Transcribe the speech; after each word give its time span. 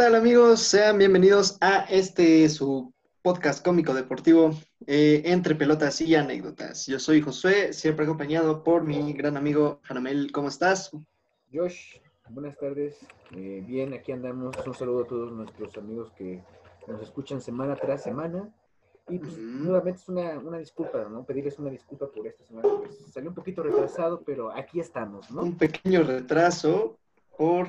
¿Qué 0.00 0.06
tal 0.06 0.14
amigos? 0.14 0.60
Sean 0.60 0.96
bienvenidos 0.96 1.58
a 1.60 1.80
este 1.90 2.48
su 2.48 2.90
podcast 3.20 3.62
cómico 3.62 3.92
deportivo 3.92 4.52
eh, 4.86 5.20
entre 5.26 5.54
pelotas 5.54 6.00
y 6.00 6.14
anécdotas. 6.14 6.86
Yo 6.86 6.98
soy 6.98 7.20
Josué, 7.20 7.74
siempre 7.74 8.06
acompañado 8.06 8.64
por 8.64 8.82
mi 8.82 9.12
gran 9.12 9.36
amigo 9.36 9.78
Janamel. 9.82 10.32
¿Cómo 10.32 10.48
estás? 10.48 10.90
Josh, 11.52 11.98
buenas 12.30 12.56
tardes. 12.56 12.96
Eh, 13.36 13.62
bien, 13.66 13.92
aquí 13.92 14.10
andamos. 14.10 14.56
Un 14.66 14.72
saludo 14.72 15.02
a 15.02 15.06
todos 15.06 15.32
nuestros 15.32 15.76
amigos 15.76 16.10
que 16.12 16.42
nos 16.86 17.02
escuchan 17.02 17.42
semana 17.42 17.76
tras 17.76 18.02
semana. 18.02 18.48
Y 19.10 19.18
pues, 19.18 19.36
nuevamente 19.36 20.00
es 20.00 20.08
una, 20.08 20.38
una, 20.38 20.56
disculpa, 20.56 21.06
¿no? 21.10 21.26
Pedirles 21.26 21.58
una 21.58 21.68
disculpa 21.68 22.10
por 22.10 22.26
esta 22.26 22.42
semana. 22.42 22.70
Pues, 22.78 22.96
salió 23.12 23.28
un 23.28 23.34
poquito 23.34 23.62
retrasado, 23.62 24.22
pero 24.24 24.50
aquí 24.50 24.80
estamos, 24.80 25.30
¿no? 25.30 25.42
Un 25.42 25.58
pequeño 25.58 26.04
retraso 26.04 26.96
por, 27.36 27.68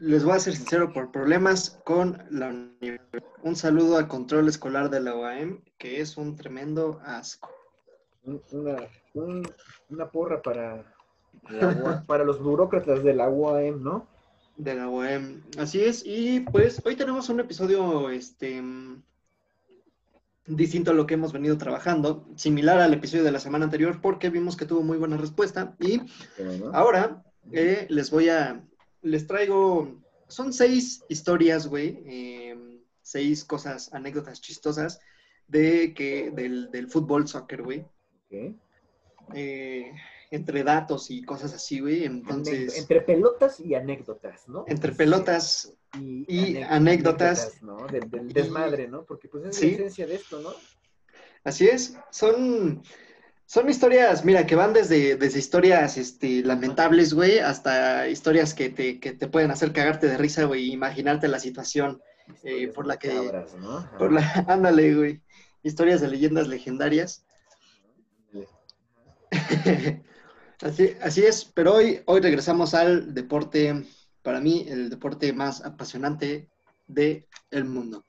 les 0.00 0.24
voy 0.24 0.34
a 0.34 0.40
ser 0.40 0.54
sincero, 0.54 0.92
por 0.92 1.10
problemas 1.10 1.78
con 1.84 2.22
la 2.30 2.48
universidad. 2.48 3.24
Un 3.42 3.56
saludo 3.56 3.96
al 3.96 4.08
control 4.08 4.48
escolar 4.48 4.90
de 4.90 5.00
la 5.00 5.14
UAM, 5.14 5.62
que 5.78 6.00
es 6.00 6.16
un 6.16 6.36
tremendo 6.36 7.00
asco. 7.04 7.50
Una, 8.52 8.76
una 9.88 10.10
porra 10.10 10.42
para, 10.42 10.84
para 12.06 12.24
los 12.24 12.40
burócratas 12.42 13.02
de 13.02 13.14
la 13.14 13.28
UAM, 13.28 13.82
¿no? 13.82 14.06
De 14.56 14.74
la 14.74 14.88
UAM, 14.88 15.42
así 15.58 15.80
es. 15.82 16.02
Y 16.04 16.40
pues 16.40 16.82
hoy 16.84 16.96
tenemos 16.96 17.28
un 17.28 17.40
episodio, 17.40 18.10
este 18.10 18.62
distinto 20.46 20.90
a 20.90 20.94
lo 20.94 21.06
que 21.06 21.14
hemos 21.14 21.32
venido 21.32 21.58
trabajando, 21.58 22.26
similar 22.34 22.80
al 22.80 22.94
episodio 22.94 23.22
de 23.22 23.32
la 23.32 23.38
semana 23.38 23.66
anterior, 23.66 24.00
porque 24.00 24.30
vimos 24.30 24.56
que 24.56 24.64
tuvo 24.64 24.82
muy 24.82 24.96
buena 24.96 25.16
respuesta. 25.16 25.76
Y 25.78 26.00
ahora 26.72 27.22
eh, 27.52 27.86
les 27.90 28.10
voy 28.10 28.30
a, 28.30 28.62
les 29.02 29.26
traigo, 29.26 30.02
son 30.28 30.52
seis 30.52 31.04
historias, 31.08 31.66
güey, 31.66 32.02
em, 32.06 32.80
seis 33.02 33.44
cosas, 33.44 33.92
anécdotas 33.92 34.40
chistosas 34.40 35.00
de 35.46 35.94
que, 35.94 36.30
del, 36.30 36.70
del 36.70 36.88
fútbol, 36.88 37.26
soccer, 37.26 37.62
güey. 37.62 37.86
Eh, 39.34 39.92
entre 40.30 40.62
datos 40.62 41.10
y 41.10 41.22
cosas 41.22 41.54
así, 41.54 41.80
güey. 41.80 42.04
Entonces. 42.04 42.78
Entre 42.78 43.00
pelotas 43.00 43.60
y 43.60 43.74
anécdotas, 43.74 44.48
¿no? 44.48 44.64
Entre 44.68 44.92
pelotas 44.92 45.74
y, 45.98 46.58
anécdotas. 46.58 47.62
¿no? 47.62 47.86
Del, 47.86 48.28
desmadre, 48.32 48.88
¿no? 48.88 49.04
Porque 49.04 49.28
pues 49.28 49.44
es 49.46 49.62
la 49.62 49.68
esencia 49.68 50.06
de 50.06 50.16
esto, 50.16 50.40
¿no? 50.40 50.52
Así 51.44 51.66
es. 51.66 51.96
Son. 52.10 52.82
Son 53.48 53.66
historias, 53.70 54.26
mira, 54.26 54.44
que 54.44 54.56
van 54.56 54.74
desde, 54.74 55.16
desde 55.16 55.38
historias 55.38 55.96
este, 55.96 56.42
lamentables, 56.42 57.14
güey, 57.14 57.38
hasta 57.38 58.06
historias 58.06 58.52
que 58.52 58.68
te, 58.68 59.00
que 59.00 59.12
te 59.12 59.26
pueden 59.26 59.50
hacer 59.50 59.72
cagarte 59.72 60.06
de 60.06 60.18
risa, 60.18 60.44
güey, 60.44 60.70
imaginarte 60.70 61.28
la 61.28 61.38
situación 61.38 62.02
eh, 62.44 62.68
por 62.68 62.86
la 62.86 62.98
que... 62.98 63.08
¿no? 63.58 63.90
Por 63.98 64.12
la, 64.12 64.44
ándale, 64.48 64.94
güey. 64.94 65.22
Historias 65.62 66.02
de 66.02 66.08
leyendas 66.08 66.46
legendarias. 66.46 67.24
Así, 70.60 70.96
así 71.00 71.24
es, 71.24 71.44
pero 71.44 71.74
hoy, 71.74 72.00
hoy 72.06 72.20
regresamos 72.20 72.74
al 72.74 73.14
deporte, 73.14 73.84
para 74.22 74.40
mí, 74.40 74.66
el 74.68 74.90
deporte 74.90 75.32
más 75.32 75.64
apasionante 75.64 76.50
del 76.88 77.26
el 77.52 77.64
mundo. 77.64 78.04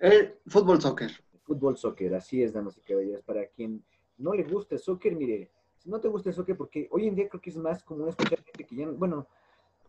El 0.00 0.34
fútbol 0.46 0.80
soccer. 0.80 1.12
Fútbol 1.42 1.76
soccer, 1.76 2.14
así 2.14 2.42
es, 2.42 2.54
damas 2.54 2.78
y 2.78 2.80
caballeros. 2.80 3.22
Para 3.26 3.46
quien 3.48 3.84
no 4.18 4.34
le 4.34 4.44
gusta 4.44 4.74
el 4.74 4.80
soccer, 4.80 5.14
mire, 5.14 5.50
si 5.78 5.90
no 5.90 6.00
te 6.00 6.08
gusta 6.08 6.30
el 6.30 6.34
soccer, 6.34 6.56
porque 6.56 6.88
hoy 6.90 7.08
en 7.08 7.14
día 7.14 7.28
creo 7.28 7.40
que 7.40 7.50
es 7.50 7.56
más 7.56 7.82
común 7.82 8.08
escuchar 8.08 8.42
gente 8.42 8.64
que 8.64 8.76
ya, 8.76 8.88
bueno, 8.88 9.26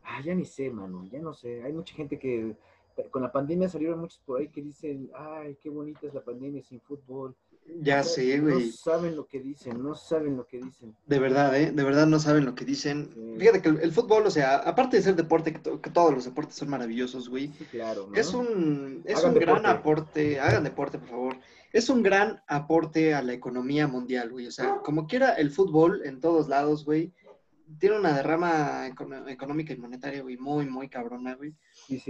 ah, 0.04 0.22
ya 0.24 0.36
ni 0.36 0.46
sé, 0.46 0.70
mano, 0.70 1.06
ya 1.12 1.20
no 1.20 1.34
sé. 1.34 1.64
Hay 1.64 1.74
mucha 1.74 1.96
gente 1.96 2.20
que 2.20 2.56
con 3.12 3.22
la 3.22 3.32
pandemia 3.32 3.68
salieron 3.70 4.00
muchos 4.00 4.20
por 4.26 4.40
ahí 4.40 4.48
que 4.48 4.62
dicen, 4.62 5.10
ay, 5.14 5.58
qué 5.62 5.70
bonita 5.70 6.08
es 6.08 6.14
la 6.14 6.24
pandemia 6.24 6.64
sin 6.64 6.80
fútbol. 6.80 7.36
Ya 7.82 8.04
sé, 8.04 8.40
güey. 8.40 8.66
No 8.68 8.72
saben 8.72 9.16
lo 9.16 9.26
que 9.26 9.40
dicen, 9.40 9.82
no 9.82 9.96
saben 9.96 10.38
lo 10.38 10.46
que 10.46 10.60
dicen. 10.60 10.96
De 11.08 11.20
verdad, 11.20 11.60
¿eh? 11.60 11.72
De 11.72 11.84
verdad 11.84 12.06
no 12.06 12.20
saben 12.20 12.46
lo 12.46 12.54
que 12.54 12.64
dicen. 12.64 13.36
Fíjate 13.40 13.62
que 13.62 13.70
el, 13.70 13.92
fútbol, 13.92 14.26
o 14.28 14.32
sea, 14.32 14.58
aparte 14.58 14.98
de 14.98 15.04
ser 15.04 15.16
deporte, 15.16 15.54
que, 15.54 15.90
todos 15.90 16.14
los 16.14 16.26
deportes 16.26 16.56
son 16.56 16.70
maravillosos, 16.70 17.28
güey. 17.28 17.48
Sí, 17.58 17.66
claro. 17.66 18.10
Es 18.14 18.34
un, 18.34 19.02
es 19.06 19.24
un 19.24 19.34
gran 19.34 19.66
aporte, 19.66 20.40
hagan 20.40 20.64
deporte, 20.64 21.00
por 21.00 21.10
favor. 21.10 21.36
Es 21.76 21.90
un 21.90 22.04
gran 22.04 22.42
aporte 22.48 23.14
a 23.14 23.22
la 23.22 23.34
economía 23.34 23.86
mundial, 23.86 24.30
güey. 24.32 24.48
O 24.48 24.52
sea, 24.52 24.78
como 24.78 25.08
quiera 25.08 25.34
el 25.34 25.52
fútbol 25.52 26.04
en 26.06 26.22
todos 26.22 26.48
lados, 26.48 26.86
güey, 26.86 27.12
tiene 27.78 28.00
una 28.00 28.16
derrama 28.16 28.88
económica 29.28 29.74
y 29.74 29.76
monetaria, 29.76 30.22
güey, 30.22 30.38
muy, 30.38 30.68
muy 30.68 30.88
cabrona, 30.88 31.36
güey. 31.36 31.54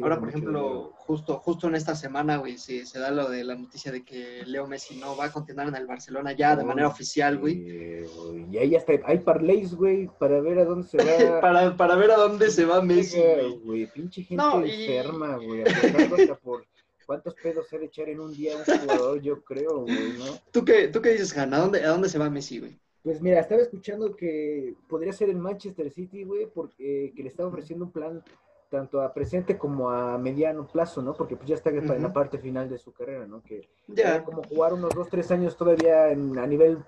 Ahora, 0.04 0.20
por 0.20 0.30
ejemplo, 0.30 0.94
justo, 0.98 1.40
justo 1.40 1.68
en 1.68 1.74
esta 1.74 1.96
semana, 1.96 2.38
güey, 2.38 2.60
se, 2.60 2.86
se, 2.86 3.00
da 3.00 3.10
lo 3.10 3.28
de 3.28 3.44
la 3.44 3.56
noticia 3.56 3.92
de 3.92 4.06
que 4.06 4.44
Leo 4.46 4.68
Messi 4.68 4.98
no 4.98 5.18
va 5.18 5.26
a 5.26 5.32
continuar 5.32 5.68
en 5.70 5.76
el 5.76 5.88
Barcelona 5.88 6.34
ya 6.34 6.56
de 6.56 6.64
manera 6.64 6.88
oficial, 6.88 7.40
güey. 7.40 8.06
y 8.52 8.58
ahí 8.60 8.76
hasta 8.76 8.94
hay 9.04 9.18
parlays, 9.18 9.74
güey, 9.74 10.12
para 10.20 10.42
ver 10.42 10.60
a 10.60 10.66
dónde 10.66 10.88
se 10.88 10.98
va. 10.98 11.06
para, 11.42 11.76
para 11.76 11.96
ver 11.96 12.12
a 12.12 12.18
dónde 12.18 12.52
se 12.52 12.66
va 12.66 12.84
Messi, 12.84 13.20
güey. 13.64 13.88
Pinche 13.88 14.22
gente 14.22 14.44
enferma, 14.46 15.38
güey, 15.38 15.64
hasta 15.64 16.36
por 16.36 16.64
cuántos 17.06 17.36
pedos 17.36 17.68
se 17.68 17.76
ha 17.76 17.80
de 17.80 17.86
echar 17.86 18.10
en 18.10 18.20
un 18.20 18.34
día 18.34 18.58
un 18.58 18.64
jugador, 18.64 19.22
yo 19.22 19.44
creo, 19.44 19.82
güey, 19.82 20.18
¿no? 20.18 20.26
¿Tú 20.52 20.66
qué, 20.66 20.88
¿Tú 20.88 21.02
qué 21.02 21.12
dices, 21.12 21.38
Hanna? 21.38 21.58
¿A 21.58 21.60
dónde, 21.62 21.84
¿A 21.84 21.90
dónde 21.90 22.10
se 22.10 22.20
va 22.20 22.30
Messi, 22.30 22.60
güey? 22.60 22.80
Pues 23.04 23.22
mira, 23.22 23.40
estaba 23.40 23.62
escuchando 23.62 24.16
que 24.16 24.74
podría 24.88 25.14
ser 25.14 25.30
en 25.30 25.40
Manchester 25.40 25.92
City, 25.92 26.24
güey, 26.24 26.48
porque 26.48 27.14
que 27.16 27.22
le 27.22 27.30
estaba 27.30 27.50
ofreciendo 27.50 27.86
un 27.86 27.92
plan 27.92 28.24
tanto 28.70 29.00
a 29.02 29.14
presente 29.14 29.58
como 29.58 29.92
a 29.92 30.18
mediano 30.18 30.68
plazo, 30.68 31.02
¿no? 31.02 31.14
Porque 31.14 31.36
pues 31.36 31.48
ya 31.48 31.56
está 31.56 31.70
en 31.70 32.02
la 32.02 32.12
parte 32.12 32.40
final 32.40 32.68
de 32.68 32.78
su 32.78 32.92
carrera, 32.92 33.28
¿no? 33.28 33.44
Que 33.44 33.70
ya 33.88 34.24
como 34.24 34.44
jugar 34.44 34.74
unos 34.74 34.94
dos, 34.94 35.08
tres 35.10 35.30
años 35.32 35.56
todavía 35.56 36.10
en, 36.10 36.38
a 36.38 36.48
nivel 36.48 36.80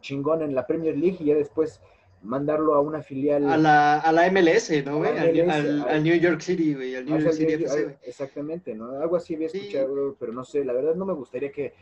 chingón 0.00 0.42
en 0.42 0.54
la 0.54 0.66
Premier 0.66 0.96
League 0.96 1.18
y 1.20 1.26
ya 1.26 1.34
después 1.34 1.80
mandarlo 2.26 2.74
a 2.74 2.80
una 2.80 3.02
filial. 3.02 3.48
A 3.48 3.56
la, 3.56 3.98
a 3.98 4.12
la 4.12 4.30
MLS, 4.30 4.84
¿no, 4.84 4.98
güey? 4.98 5.16
Al, 5.16 6.02
New 6.02 6.16
York 6.16 6.40
City, 6.40 6.74
güey. 6.74 6.94
Al 6.96 7.06
New 7.06 7.18
York 7.18 7.32
City 7.32 7.52
FC, 7.54 7.98
Exactamente, 8.02 8.74
¿no? 8.74 9.00
Algo 9.00 9.16
así 9.16 9.34
había 9.34 9.46
escuchado, 9.46 10.16
pero 10.18 10.32
no 10.32 10.44
sé, 10.44 10.64
la 10.64 10.72
verdad 10.72 10.94
no 10.94 11.06
me 11.06 11.14
gustaría 11.14 11.50
que, 11.50 11.72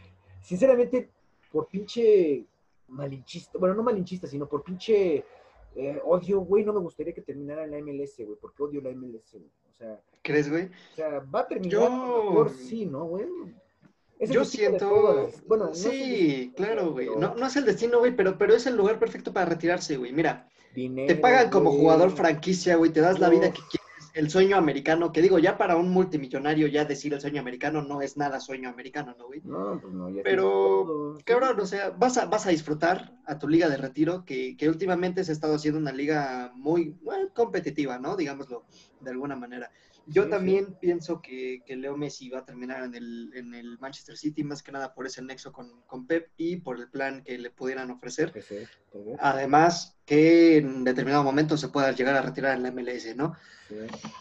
sinceramente, 0.41 1.10
por 1.50 1.66
pinche 1.69 2.44
malinchista, 2.88 3.59
bueno, 3.59 3.75
no 3.75 3.83
malinchista, 3.83 4.27
sino 4.27 4.47
por 4.47 4.62
pinche 4.62 5.25
eh, 5.77 6.00
odio, 6.04 6.41
güey, 6.41 6.65
no 6.65 6.72
me 6.72 6.81
gustaría 6.81 7.12
que 7.12 7.22
terminara 7.22 7.65
en 7.65 7.72
la 7.72 7.78
MLS, 7.78 8.16
güey, 8.19 8.38
porque 8.41 8.62
odio 8.62 8.81
la 8.81 8.91
MLS, 8.91 9.33
güey. 9.33 9.50
O 9.69 9.72
sea, 9.72 10.00
¿crees, 10.22 10.49
güey? 10.49 10.66
O 10.66 10.94
sea, 10.94 11.21
va 11.21 11.41
a 11.41 11.49
terminar 11.49 11.88
por 11.88 12.50
sí, 12.50 12.87
¿no, 12.87 13.06
güey? 13.06 13.27
Yo 14.21 14.45
siento. 14.45 15.31
bueno, 15.47 15.75
sí, 15.75 16.53
claro, 16.57 16.93
güey. 16.93 17.09
No, 17.19 17.35
no, 17.35 17.47
es 17.47 17.57
el 17.57 17.65
destino, 17.65 17.99
güey, 17.99 18.15
pero, 18.15 18.39
pero 18.39 18.55
es 18.55 18.67
el 18.67 18.77
lugar 18.77 18.99
perfecto 18.99 19.33
para 19.33 19.47
retirarse, 19.47 19.97
güey. 19.97 20.13
Mira, 20.13 20.49
te 20.75 21.17
pagan 21.17 21.51
como 21.51 21.73
jugador 21.73 22.11
franquicia, 22.11 22.77
güey, 22.77 22.93
te 22.93 23.01
das 23.01 23.19
la 23.19 23.29
vida 23.29 23.53
que 23.53 23.61
quieres 23.71 23.85
el 24.15 24.31
sueño 24.31 24.57
americano, 24.57 25.13
que 25.13 25.21
digo, 25.21 25.41
ya 25.41 25.59
para 25.59 25.77
un 25.77 25.91
multimillonario 25.91 26.69
ya 26.69 26.85
decir 26.85 27.13
el 27.13 27.21
sueño 27.21 27.41
americano 27.41 27.83
no 27.83 28.01
es 28.01 28.17
nada 28.17 28.39
sueño 28.39 28.69
americano, 28.69 29.15
¿no, 29.19 29.27
güey? 29.27 29.41
No, 29.43 29.81
pues 29.81 29.93
no, 29.93 30.09
ya 30.09 30.23
Pero, 30.23 31.19
cabrón, 31.25 31.59
o 31.59 31.67
sea, 31.67 31.91
vas 31.91 32.17
a, 32.17 32.27
vas 32.27 32.47
a 32.47 32.51
disfrutar 32.51 33.13
a 33.27 33.39
tu 33.39 33.49
liga 33.49 33.69
de 33.69 33.77
retiro, 33.77 34.25
que, 34.25 34.57
que 34.57 34.69
últimamente 34.69 35.25
se 35.25 35.33
ha 35.33 35.35
estado 35.35 35.57
haciendo 35.57 35.81
una 35.81 35.93
liga 35.93 36.53
muy 36.55 36.97
competitiva, 37.34 37.99
¿no? 37.99 38.17
Digámoslo 38.17 38.65
de 39.01 39.10
alguna 39.10 39.34
manera. 39.34 39.71
Yo 40.06 40.28
también 40.28 40.77
pienso 40.80 41.21
que, 41.21 41.62
que, 41.65 41.77
Leo 41.77 41.97
Messi 41.97 42.28
va 42.28 42.41
a 42.41 42.45
terminar 42.45 42.84
en 42.84 42.95
el, 42.95 43.30
en 43.34 43.54
el 43.54 43.78
Manchester 43.78 44.16
City, 44.16 44.45
más 44.45 44.62
que 44.62 44.72
nada 44.72 44.95
por 44.95 45.06
ese 45.06 45.22
nexo 45.22 45.53
con, 45.53 45.83
con 45.86 46.06
Pep 46.06 46.28
y 46.36 46.56
por 46.56 46.78
el 46.78 46.89
plan 46.89 47.22
que 47.22 47.39
le 47.39 47.51
pudieran 47.51 47.91
ofrecer. 47.91 48.33
Además, 49.18 49.97
que 50.04 50.59
en 50.59 50.84
determinado 50.84 51.24
momento 51.24 51.56
se 51.56 51.68
pueda 51.68 51.92
llegar 51.92 52.15
a 52.16 52.22
retirar 52.22 52.56
en 52.56 52.62
la 52.62 52.71
MLS, 52.71 53.16
¿no? 53.16 53.34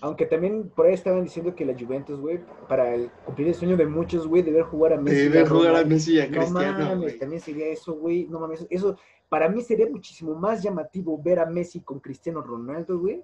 Aunque 0.01 0.25
también 0.25 0.69
por 0.69 0.85
ahí 0.85 0.93
estaban 0.93 1.23
diciendo 1.23 1.53
que 1.53 1.65
la 1.65 1.77
Juventus, 1.77 2.19
güey, 2.19 2.39
para 2.67 2.95
cumplir 3.25 3.49
el 3.49 3.55
sueño 3.55 3.75
de 3.75 3.85
muchos, 3.85 4.27
güey, 4.27 4.41
deber 4.41 4.63
jugar 4.63 4.93
a 4.93 4.97
Messi. 4.97 5.29
Deber 5.29 5.47
jugar 5.47 5.75
a 5.75 5.83
Messi 5.83 6.19
a 6.19 6.29
Cristiano. 6.29 6.79
No 6.79 6.95
mames, 6.95 7.19
también 7.19 7.41
sería 7.41 7.67
eso, 7.67 7.93
güey. 7.93 8.25
No 8.25 8.39
mames, 8.39 8.65
eso 8.69 8.97
para 9.33 9.49
mí 9.49 9.63
sería 9.63 9.87
muchísimo 9.89 10.35
más 10.35 10.61
llamativo 10.61 11.19
ver 11.19 11.39
a 11.39 11.47
Messi 11.47 11.81
con 11.81 11.99
Cristiano 11.99 12.39
Ronaldo, 12.41 12.99
güey, 12.99 13.23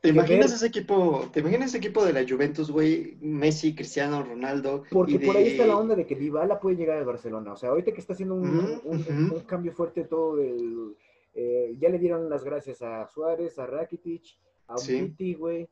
¿Te 0.00 0.10
imaginas 0.10 0.52
ese 0.52 0.66
equipo, 0.66 1.28
te 1.32 1.40
imaginas 1.40 1.68
ese 1.68 1.78
equipo 1.78 2.04
de 2.04 2.12
la 2.12 2.24
Juventus, 2.28 2.70
güey? 2.70 3.16
Messi, 3.20 3.74
Cristiano, 3.74 4.22
Ronaldo. 4.22 4.84
Porque 4.90 5.18
por 5.18 5.36
ahí 5.36 5.48
está 5.48 5.66
la 5.66 5.76
onda 5.76 5.94
de 5.94 6.06
que 6.06 6.14
Dybala 6.14 6.60
puede 6.60 6.76
llegar 6.76 6.98
al 6.98 7.04
Barcelona. 7.04 7.52
O 7.52 7.56
sea, 7.56 7.70
ahorita 7.70 7.92
que 7.92 8.00
está 8.00 8.12
haciendo 8.12 8.34
un, 8.34 9.42
cambio 9.46 9.72
fuerte 9.72 10.04
todo 10.04 10.40
el... 10.40 10.94
Eh, 11.34 11.76
ya 11.78 11.88
le 11.88 11.98
dieron 11.98 12.28
las 12.28 12.42
gracias 12.42 12.82
a 12.82 13.06
Suárez, 13.06 13.58
a 13.58 13.66
Rakitic, 13.66 14.24
a 14.66 14.74
Umtiti, 14.76 15.34
güey. 15.34 15.68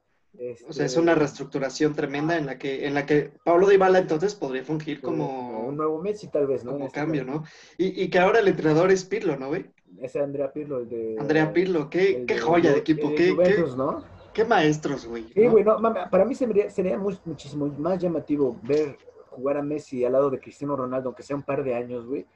O 0.69 0.73
sea, 0.73 0.85
es 0.85 0.93
este 0.93 1.01
una 1.01 1.15
reestructuración 1.15 1.95
tremenda 1.95 2.37
en 2.37 2.47
la 2.47 2.59
que, 2.59 2.87
en 2.87 2.95
la 2.95 3.07
que 3.07 3.33
Pablo 3.43 3.69
Dybala 3.69 3.99
entonces 3.99 4.35
podría 4.35 4.65
fungir 4.65 5.01
como... 5.01 5.67
Un 5.67 5.77
nuevo 5.77 6.01
Messi 6.03 6.29
tal 6.29 6.47
vez, 6.47 6.65
¿no? 6.65 6.73
Como 6.73 6.87
este 6.87 7.01
cambio, 7.01 7.25
¿no? 7.25 7.45
Y, 7.79 8.03
y 8.03 8.11
que 8.11 8.19
ahora 8.19 8.41
el 8.41 8.49
entrenador 8.49 8.91
es 8.91 9.05
Pirlo, 9.05 9.37
¿no, 9.37 9.49
güey? 9.49 9.67
Ese 9.99 10.21
Andrea 10.21 10.53
Pirlo, 10.53 10.81
el 10.81 10.89
de... 10.89 11.17
Andrea 11.19 11.53
Pirlo, 11.53 11.89
qué, 11.89 12.25
qué 12.27 12.39
joya 12.39 12.73
de, 12.73 12.79
equipo, 12.79 13.15
qué, 13.15 13.31
Juventus, 13.31 13.77
¿no? 13.77 14.05
Qué 14.37 14.45
maestros, 14.45 15.07
güey. 15.07 15.25
Sí, 15.33 15.47
güey, 15.47 15.65
no, 15.65 15.81
para 16.11 16.27
mí 16.27 16.35
sería, 16.35 16.69
sería 16.69 16.99
muchísimo 16.99 17.67
más 17.79 17.99
llamativo 17.99 18.61
ver 18.63 18.99
jugar 19.31 19.57
a 19.57 19.63
Messi 19.63 20.05
al 20.05 20.13
lado 20.13 20.29
de 20.31 20.39
Cristiano 20.39 20.77
Ronaldo, 20.77 21.09
aunque 21.09 21.23
sea 21.23 21.37
un 21.37 21.43
par 21.43 21.65
de 21.65 21.75
años, 21.75 22.07
güey, 22.07 22.27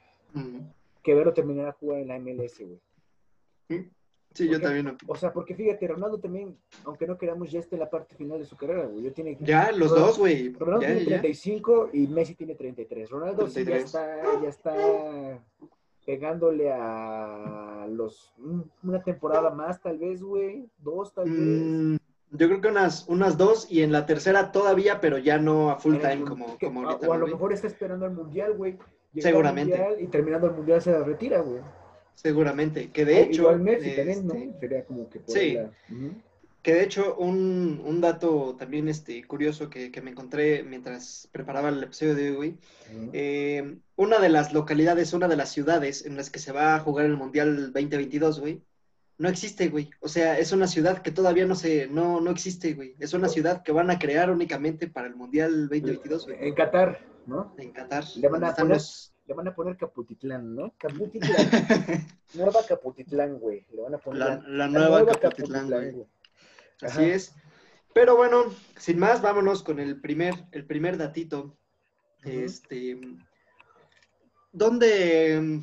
que 1.03 1.13
verlo 1.13 1.31
terminar 1.31 1.67
a 1.67 1.73
jugar 1.73 1.99
en 1.99 2.07
la 2.07 2.19
MLS, 2.19 2.59
güey. 2.59 3.89
Sí, 4.33 4.47
yo 4.47 4.59
también. 4.59 4.97
O 5.07 5.15
sea, 5.15 5.31
porque 5.31 5.53
fíjate, 5.53 5.87
Ronaldo 5.87 6.17
también, 6.19 6.57
aunque 6.85 7.05
no 7.05 7.17
queramos, 7.17 7.51
ya 7.51 7.59
está 7.59 7.75
en 7.75 7.81
la 7.81 7.89
parte 7.89 8.15
final 8.15 8.39
de 8.39 8.45
su 8.45 8.55
carrera, 8.55 8.85
güey. 8.85 9.03
Yo 9.03 9.13
tiene, 9.13 9.37
ya, 9.41 9.71
los 9.71 9.91
dos, 9.91 10.17
güey. 10.17 10.53
Ronaldo 10.53 10.85
tiene 10.85 11.05
35 11.05 11.89
y 11.93 12.07
Messi 12.07 12.33
tiene 12.33 12.55
33. 12.55 13.09
Ronaldo 13.09 13.47
Sí 13.47 13.63
ya 13.63 13.75
está, 13.75 14.41
ya 14.41 14.49
está 14.49 15.43
pegándole 16.05 16.71
a 16.71 17.87
los 17.89 18.33
una 18.83 19.01
temporada 19.03 19.49
más, 19.51 19.81
tal 19.81 19.97
vez, 19.97 20.21
güey. 20.21 20.67
Dos, 20.79 21.13
tal 21.13 21.29
vez. 21.29 21.39
Mm, 21.39 21.95
yo 22.31 22.47
creo 22.47 22.61
que 22.61 22.67
unas, 22.67 23.07
unas 23.07 23.37
dos 23.37 23.71
y 23.71 23.81
en 23.81 23.91
la 23.91 24.05
tercera 24.05 24.51
todavía, 24.51 25.01
pero 25.01 25.17
ya 25.17 25.37
no 25.37 25.69
a 25.69 25.77
full 25.77 25.97
time 25.97 26.21
como, 26.21 26.57
como 26.59 26.87
ahorita. 26.87 27.07
O 27.09 27.13
a 27.13 27.17
lo 27.17 27.27
mejor 27.27 27.53
está 27.53 27.67
esperando 27.67 28.05
el 28.05 28.13
mundial, 28.13 28.53
güey. 28.53 28.77
Seguramente. 29.17 29.97
y 29.99 30.07
terminando 30.07 30.47
el 30.47 30.53
mundial 30.53 30.81
se 30.81 30.97
retira, 31.03 31.41
güey. 31.41 31.61
Seguramente, 32.13 32.91
que 32.91 33.05
de 33.05 33.15
ah, 33.15 33.19
hecho... 33.21 33.41
Igual 33.41 33.59
Messi 33.61 33.95
también, 33.95 34.27
¿no? 34.27 34.33
Este, 34.33 34.59
Sería 34.59 34.85
como 34.85 35.09
que... 35.09 35.21
sí, 35.25 35.57
que 36.61 36.73
de 36.73 36.83
hecho 36.83 37.15
un, 37.15 37.81
un, 37.83 38.01
dato 38.01 38.55
también 38.57 38.87
este, 38.87 39.23
curioso 39.23 39.69
que, 39.69 39.91
que, 39.91 40.01
me 40.01 40.11
encontré 40.11 40.63
mientras 40.63 41.27
preparaba 41.31 41.69
el 41.69 41.83
episodio 41.83 42.15
de 42.15 42.37
hoy, 42.37 42.59
eh, 43.13 43.77
una 43.95 44.19
de 44.19 44.29
las 44.29 44.53
localidades, 44.53 45.13
una 45.13 45.27
de 45.27 45.37
las 45.37 45.49
ciudades 45.49 46.05
en 46.05 46.17
las 46.17 46.29
que 46.29 46.39
se 46.39 46.51
va 46.51 46.75
a 46.75 46.79
jugar 46.79 47.05
el 47.05 47.17
Mundial 47.17 47.73
2022, 47.73 48.39
güey, 48.39 48.61
no 49.17 49.29
existe, 49.29 49.69
güey. 49.69 49.89
O 49.99 50.07
sea, 50.07 50.39
es 50.39 50.51
una 50.51 50.67
ciudad 50.67 51.03
que 51.03 51.11
todavía 51.11 51.45
no 51.45 51.55
se, 51.55 51.87
no, 51.87 52.21
no 52.21 52.31
existe, 52.31 52.73
güey. 52.73 52.95
Es 52.99 53.13
una 53.13 53.29
ciudad 53.29 53.61
que 53.61 53.71
van 53.71 53.91
a 53.91 53.99
crear 53.99 54.31
únicamente 54.31 54.87
para 54.87 55.07
el 55.07 55.15
Mundial 55.15 55.69
2022, 55.69 56.25
güey. 56.25 56.37
En 56.47 56.55
Qatar, 56.55 56.99
¿no? 57.27 57.53
En 57.57 57.71
Qatar. 57.71 58.03
Le 58.15 58.27
van 58.27 58.43
a 58.43 58.55
poner 58.55 58.81
le 59.27 59.35
van 59.35 59.47
a 59.47 59.55
poner 59.55 59.77
Caputitlán, 59.77 60.55
¿no? 60.55 60.73
Caputitlán. 60.77 61.47
nueva 62.33 62.59
Caputitlán, 62.67 63.39
güey. 63.39 63.65
Le 63.71 63.81
van 63.81 63.93
a 63.93 63.97
poner 63.97 64.43
la, 64.47 64.67
nueva, 64.67 65.05
Caputitlán, 65.05 65.69
güey. 65.69 66.05
Así 66.81 67.03
es. 67.03 67.35
Pero 67.93 68.15
bueno, 68.15 68.45
sin 68.77 68.99
más, 68.99 69.21
vámonos 69.21 69.63
con 69.63 69.79
el 69.79 69.99
primer, 69.99 70.33
el 70.51 70.65
primer 70.65 70.97
datito. 70.97 71.57
Este, 72.23 72.99
¿dónde? 74.51 75.61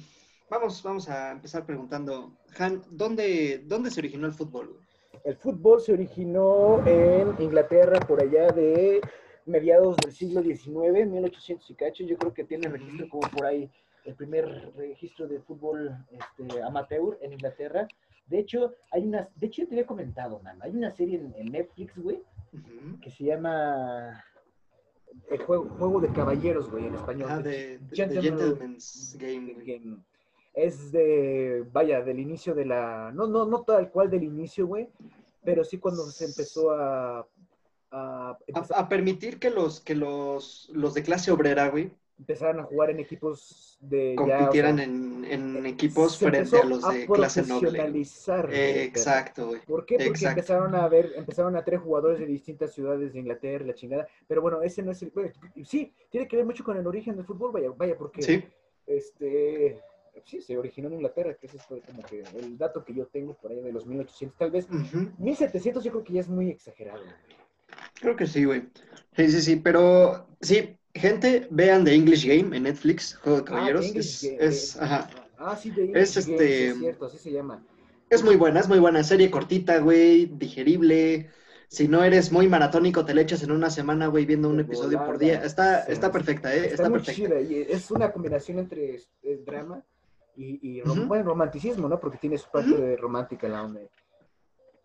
Vamos, 0.51 0.83
vamos 0.83 1.09
a 1.09 1.33
empezar 1.33 1.65
preguntando, 1.65 2.37
Han, 2.59 2.83
¿dónde, 2.91 3.63
dónde 3.67 3.91
se 3.91 4.01
originó 4.01 4.27
el 4.27 4.33
fútbol? 4.33 4.81
El 5.25 5.37
fútbol 5.37 5.81
se 5.81 5.93
originó 5.93 6.83
en 6.87 7.35
Inglaterra 7.39 8.01
por 8.01 8.21
allá 8.23 8.51
de 8.53 9.01
mediados 9.45 9.97
del 9.97 10.13
siglo 10.13 10.43
XIX, 10.43 11.07
1800 11.07 11.71
y 11.71 11.75
cacho, 11.75 12.05
yo 12.05 12.17
creo 12.17 12.35
que 12.35 12.45
tiene 12.45 12.69
registro 12.69 13.09
como 13.09 13.29
por 13.31 13.47
ahí 13.47 13.71
el 14.05 14.15
primer 14.15 14.73
registro 14.77 15.27
de 15.27 15.41
fútbol 15.41 15.95
este, 16.11 16.63
amateur 16.63 17.19
en 17.21 17.33
Inglaterra. 17.33 17.87
De 18.29 18.39
hecho, 18.39 18.75
hay 18.93 19.05
una, 19.05 19.29
de 19.37 19.47
hecho 19.47 19.63
yo 19.63 19.69
te 19.69 19.75
había 19.75 19.87
comentado, 19.87 20.41
man, 20.41 20.59
hay 20.61 20.73
una 20.73 20.91
serie 20.91 21.21
en, 21.37 21.53
Netflix, 21.53 21.97
güey, 21.99 22.23
que 23.01 23.11
se 23.11 23.25
llama 23.25 24.23
el 25.31 25.43
juego, 25.43 25.69
juego 25.79 26.01
de 26.01 26.13
caballeros, 26.13 26.71
güey, 26.71 26.87
en 26.87 26.95
español. 26.95 27.29
Ah, 27.31 27.41
de, 27.41 27.81
Gentleman's 27.93 29.17
Game. 29.19 29.55
Game. 29.65 29.97
Es 30.55 30.93
de, 30.93 31.65
vaya, 31.73 32.03
del 32.03 32.19
inicio 32.19 32.55
de 32.55 32.65
la, 32.65 33.13
no, 33.15 33.27
no, 33.27 33.47
no 33.47 33.63
tal 33.63 33.91
cual 33.91 34.11
del 34.11 34.25
inicio, 34.25 34.67
güey, 34.67 34.89
pero 35.45 35.65
sí 35.65 35.79
cuando 35.79 36.05
se 36.05 36.27
empezó 36.27 36.73
a 36.73 37.27
a, 37.91 38.87
permitir 38.89 39.39
que 39.39 39.51
los, 39.51 39.81
que 39.81 39.95
los, 39.95 40.71
los 40.73 40.95
de 40.95 41.03
clase 41.03 41.31
obrera, 41.31 41.69
güey, 41.69 41.91
empezaran 42.19 42.61
a 42.61 42.65
jugar 42.65 42.91
en 42.91 43.01
equipos 43.01 43.79
de 43.81 44.15
compitieran 44.17 44.79
en, 44.81 45.25
en, 45.25 45.67
equipos 45.67 46.19
frente 46.19 46.59
a 46.59 46.65
los 46.65 46.87
de 46.89 47.07
clase 47.07 47.43
noble. 47.43 47.81
Eh, 48.51 48.85
exacto, 48.85 49.49
güey. 49.49 49.61
¿Por 49.63 49.87
qué? 49.87 49.99
Porque 50.05 50.27
empezaron 50.27 50.75
a 50.75 50.89
ver, 50.89 51.13
empezaron 51.17 51.57
a 51.57 51.65
traer 51.65 51.81
jugadores 51.81 52.19
de 52.19 52.27
distintas 52.27 52.73
ciudades 52.73 53.13
de 53.13 53.21
Inglaterra, 53.21 53.65
la 53.65 53.75
chingada. 53.75 54.09
Pero 54.27 54.43
bueno, 54.43 54.63
ese 54.63 54.83
no 54.83 54.93
es 54.93 55.03
el. 55.03 55.13
Sí, 55.65 55.93
tiene 56.11 56.27
que 56.27 56.37
ver 56.37 56.45
mucho 56.45 56.65
con 56.65 56.77
el 56.77 56.87
origen 56.87 57.17
del 57.17 57.25
fútbol, 57.25 57.53
vaya, 57.53 57.71
vaya, 57.77 57.97
porque 57.97 58.23
sí. 58.23 58.45
este 58.87 59.81
sí, 60.25 60.41
se 60.41 60.59
originó 60.59 60.89
en 60.89 60.95
Inglaterra, 60.95 61.35
que 61.35 61.47
ese 61.47 61.59
es 61.59 61.65
como 61.65 62.03
que 62.03 62.23
el 62.39 62.59
dato 62.59 62.85
que 62.85 62.95
yo 62.95 63.07
tengo 63.07 63.35
por 63.35 63.51
ahí 63.51 63.61
de 63.61 63.73
los 63.73 63.87
1800, 63.87 64.39
tal 64.39 64.51
vez. 64.51 64.67
1700 65.19 65.85
yo 65.85 65.91
creo 65.93 66.05
que 66.05 66.13
ya 66.15 66.21
es 66.21 66.29
muy 66.29 66.51
exagerado. 66.51 67.03
Creo 67.95 68.17
que 68.17 68.27
sí, 68.27 68.45
güey. 68.45 68.69
Sí, 69.17 69.31
sí, 69.31 69.43
sí, 69.43 69.57
pero 69.57 70.27
sí, 70.41 70.78
gente, 70.99 71.47
vean 71.51 71.85
The 71.85 71.95
English 71.95 72.27
Game 72.27 72.57
en 72.57 72.65
Netflix, 72.65 73.17
Juego 73.17 73.39
de 73.39 73.43
ah, 73.43 73.45
Caballeros. 73.45 73.87
es, 73.95 74.25
es, 74.25 74.77
ajá. 74.81 75.09
Ah, 75.39 75.57
sí, 75.57 75.71
The 75.71 75.85
English 75.85 76.03
es, 76.03 76.17
este, 76.17 76.69
es 76.69 76.79
cierto, 76.79 77.07
así 77.07 77.19
se 77.19 77.33
llama. 77.33 77.65
Es 78.11 78.23
muy 78.23 78.37
buena, 78.37 78.61
es 78.61 78.69
muy 78.69 78.79
buena. 78.79 79.03
Serie 79.05 79.31
cortita, 79.31 79.79
güey, 79.79 80.27
digerible. 80.27 81.31
Si 81.69 81.87
no 81.87 82.03
eres 82.03 82.33
muy 82.33 82.49
maratónico, 82.49 83.05
te 83.05 83.13
le 83.13 83.21
echas 83.21 83.43
en 83.43 83.53
una 83.53 83.69
semana, 83.69 84.07
güey, 84.07 84.25
viendo 84.25 84.49
un 84.49 84.61
episodio 84.61 85.05
por 85.05 85.19
día. 85.19 85.45
Está, 85.45 85.81
está 85.81 86.11
perfecta, 86.11 86.55
¿eh? 86.55 86.71
Está, 86.73 86.91
perfecta. 86.91 87.39
Y 87.41 87.67
es 87.69 87.91
una 87.91 88.11
combinación 88.11 88.59
entre 88.59 89.03
drama 89.45 89.85
y, 90.35 90.79
y 90.79 90.83
romanticismo, 90.83 91.87
¿no? 91.87 92.01
Porque 92.01 92.17
tiene 92.17 92.39
su 92.39 92.51
parte 92.51 92.75
de 92.75 92.97
romántica 92.97 93.49
la 93.49 93.65
onda. 93.65 93.81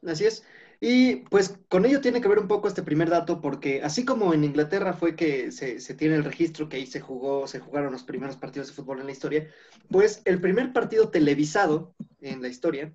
Así 0.05 0.25
es. 0.25 0.43
Y 0.85 1.15
pues 1.29 1.57
con 1.69 1.85
ello 1.85 2.01
tiene 2.01 2.19
que 2.19 2.27
ver 2.27 2.39
un 2.39 2.49
poco 2.49 2.67
este 2.67 2.83
primer 2.83 3.09
dato, 3.09 3.39
porque 3.39 3.81
así 3.81 4.03
como 4.03 4.33
en 4.33 4.43
Inglaterra 4.43 4.91
fue 4.91 5.15
que 5.15 5.49
se, 5.53 5.77
tiene 5.93 6.15
el 6.15 6.25
registro 6.25 6.67
que 6.67 6.75
ahí 6.75 6.85
se 6.85 6.99
jugó, 6.99 7.47
se 7.47 7.61
jugaron 7.61 7.93
los 7.93 8.03
primeros 8.03 8.35
partidos 8.35 8.67
de 8.67 8.73
fútbol 8.73 8.99
en 8.99 9.05
la 9.05 9.13
historia, 9.13 9.47
pues 9.89 10.21
el 10.25 10.41
primer 10.41 10.73
partido 10.73 11.07
televisado 11.07 11.95
en 12.19 12.41
la 12.41 12.49
historia 12.49 12.93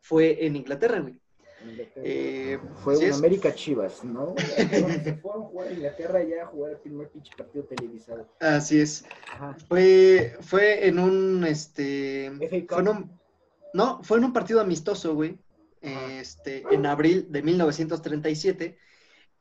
fue 0.00 0.46
en 0.46 0.56
Inglaterra, 0.56 1.00
güey. 1.00 1.20
Eh, 1.96 2.58
fue 2.82 2.94
en 3.04 3.12
América 3.12 3.54
Chivas, 3.54 4.02
¿no? 4.02 4.34
se 5.04 5.14
fueron 5.16 5.42
a 5.42 5.44
jugar 5.48 5.68
a 5.68 5.72
Inglaterra 5.72 6.24
ya 6.24 6.44
a 6.44 6.46
jugar 6.46 6.70
el 6.72 6.78
primer 6.78 7.10
pinche 7.10 7.32
partido 7.36 7.64
televisado. 7.64 8.26
Así 8.40 8.80
es. 8.80 9.04
Fue, 9.68 10.34
fue 10.40 10.88
en 10.88 10.98
un 10.98 11.44
este. 11.44 12.32
Fue 12.48 12.82
no, 13.74 14.02
fue 14.02 14.16
en 14.16 14.24
un 14.24 14.32
partido 14.32 14.62
amistoso, 14.62 15.14
güey 15.14 15.38
este, 15.82 16.64
en 16.70 16.86
abril 16.86 17.26
de 17.30 17.42
1937, 17.42 18.78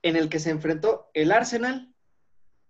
en 0.04 0.16
el 0.16 0.30
que 0.30 0.40
se 0.40 0.50
enfrentó 0.50 1.10
el 1.14 1.32
Arsenal 1.32 1.94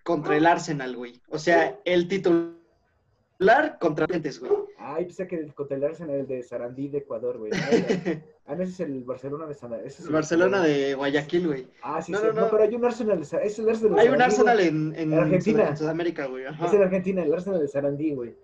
contra 0.03 0.35
el 0.35 0.45
Arsenal, 0.45 0.95
güey. 0.95 1.21
O 1.29 1.39
sea, 1.39 1.79
el 1.85 2.07
titular 2.07 3.77
contra 3.79 4.05
Lentes, 4.07 4.39
güey. 4.39 4.51
Ay, 4.77 5.05
pensé 5.05 5.27
que 5.27 5.47
contra 5.53 5.77
el 5.77 5.83
Arsenal, 5.83 6.15
el 6.15 6.27
de 6.27 6.43
Sarandí 6.43 6.89
de 6.89 6.99
Ecuador, 6.99 7.37
güey. 7.37 7.51
Ah, 8.47 8.55
no, 8.55 8.63
ese 8.63 8.73
es 8.73 8.79
el 8.81 9.03
Barcelona 9.05 9.45
de 9.45 9.53
Sarandí. 9.53 9.87
el 10.03 10.11
Barcelona 10.11 10.61
de 10.61 10.93
Guayaquil, 10.95 11.47
güey. 11.47 11.67
Ah, 11.83 12.01
sí, 12.01 12.11
no, 12.11 12.21
no, 12.21 12.33
no, 12.33 12.49
pero 12.49 12.63
hay 12.63 12.75
un 12.75 12.83
Arsenal, 12.83 13.21
es 13.21 13.59
el 13.59 13.69
Arsenal 13.69 13.99
Hay 13.99 14.09
un 14.09 14.21
Arsenal 14.21 14.59
en, 14.59 14.93
en, 14.97 15.13
Argentina. 15.13 15.69
en 15.69 15.77
Sudamérica, 15.77 16.25
güey. 16.25 16.43
Es 16.45 16.73
en 16.73 16.81
Argentina, 16.81 17.23
el 17.23 17.33
Arsenal 17.33 17.61
de 17.61 17.67
Sarandí, 17.69 18.13
güey. 18.13 18.35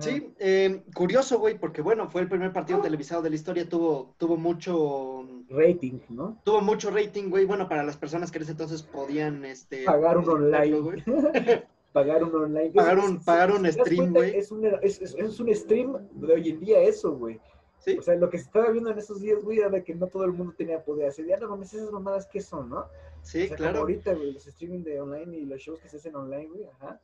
Sí, 0.00 0.34
eh, 0.38 0.82
curioso, 0.94 1.38
güey, 1.38 1.58
porque 1.58 1.80
bueno, 1.80 2.10
fue 2.10 2.20
el 2.20 2.28
primer 2.28 2.52
partido 2.52 2.80
televisado 2.80 3.22
de 3.22 3.30
la 3.30 3.36
historia, 3.36 3.68
tuvo, 3.68 4.14
tuvo 4.18 4.36
mucho 4.36 5.26
rating, 5.48 6.00
¿no? 6.10 6.38
Tuvo 6.44 6.60
mucho 6.60 6.90
rating, 6.90 7.30
güey, 7.30 7.46
bueno, 7.46 7.68
para 7.68 7.82
las 7.82 7.96
personas 7.96 8.30
que 8.30 8.36
en 8.36 8.42
ese 8.42 8.52
entonces 8.52 8.82
podían, 8.82 9.44
este... 9.46 9.84
Pagar 9.84 10.18
un 10.18 10.28
online. 10.28 11.02
pagar 11.92 12.22
un 12.22 12.34
online. 12.34 12.70
Pagar 12.70 12.98
un, 12.98 13.24
pagar 13.24 13.50
un 13.50 13.66
stream, 13.72 14.12
güey. 14.12 14.36
Es 14.36 14.52
un, 14.52 14.66
es, 14.82 15.00
es, 15.00 15.40
un 15.40 15.54
stream 15.54 15.96
de 16.12 16.34
hoy 16.34 16.50
en 16.50 16.60
día 16.60 16.80
eso, 16.80 17.16
güey. 17.16 17.40
¿Sí? 17.78 17.96
O 17.96 18.02
sea, 18.02 18.14
lo 18.16 18.28
que 18.28 18.38
se 18.38 18.44
estaba 18.44 18.70
viendo 18.70 18.90
en 18.90 18.98
esos 18.98 19.20
días, 19.20 19.42
güey, 19.42 19.58
era 19.58 19.70
de 19.70 19.84
que 19.84 19.94
no 19.94 20.08
todo 20.08 20.24
el 20.24 20.32
mundo 20.32 20.52
tenía 20.56 20.84
poder 20.84 21.08
hacer. 21.08 21.26
Ya 21.26 21.38
no 21.38 21.48
mames, 21.48 21.72
esas 21.72 21.90
mamadas 21.90 22.26
que 22.26 22.42
son, 22.42 22.68
¿no? 22.68 22.86
Sí, 23.22 23.48
claro. 23.48 23.80
ahorita, 23.80 24.12
güey, 24.14 24.32
los 24.32 24.46
streaming 24.46 24.82
de 24.82 25.00
online 25.00 25.36
y 25.38 25.46
los 25.46 25.60
shows 25.60 25.80
que 25.80 25.88
se 25.88 25.96
hacen 25.96 26.14
online, 26.14 26.48
güey, 26.48 26.64
ajá. 26.64 27.00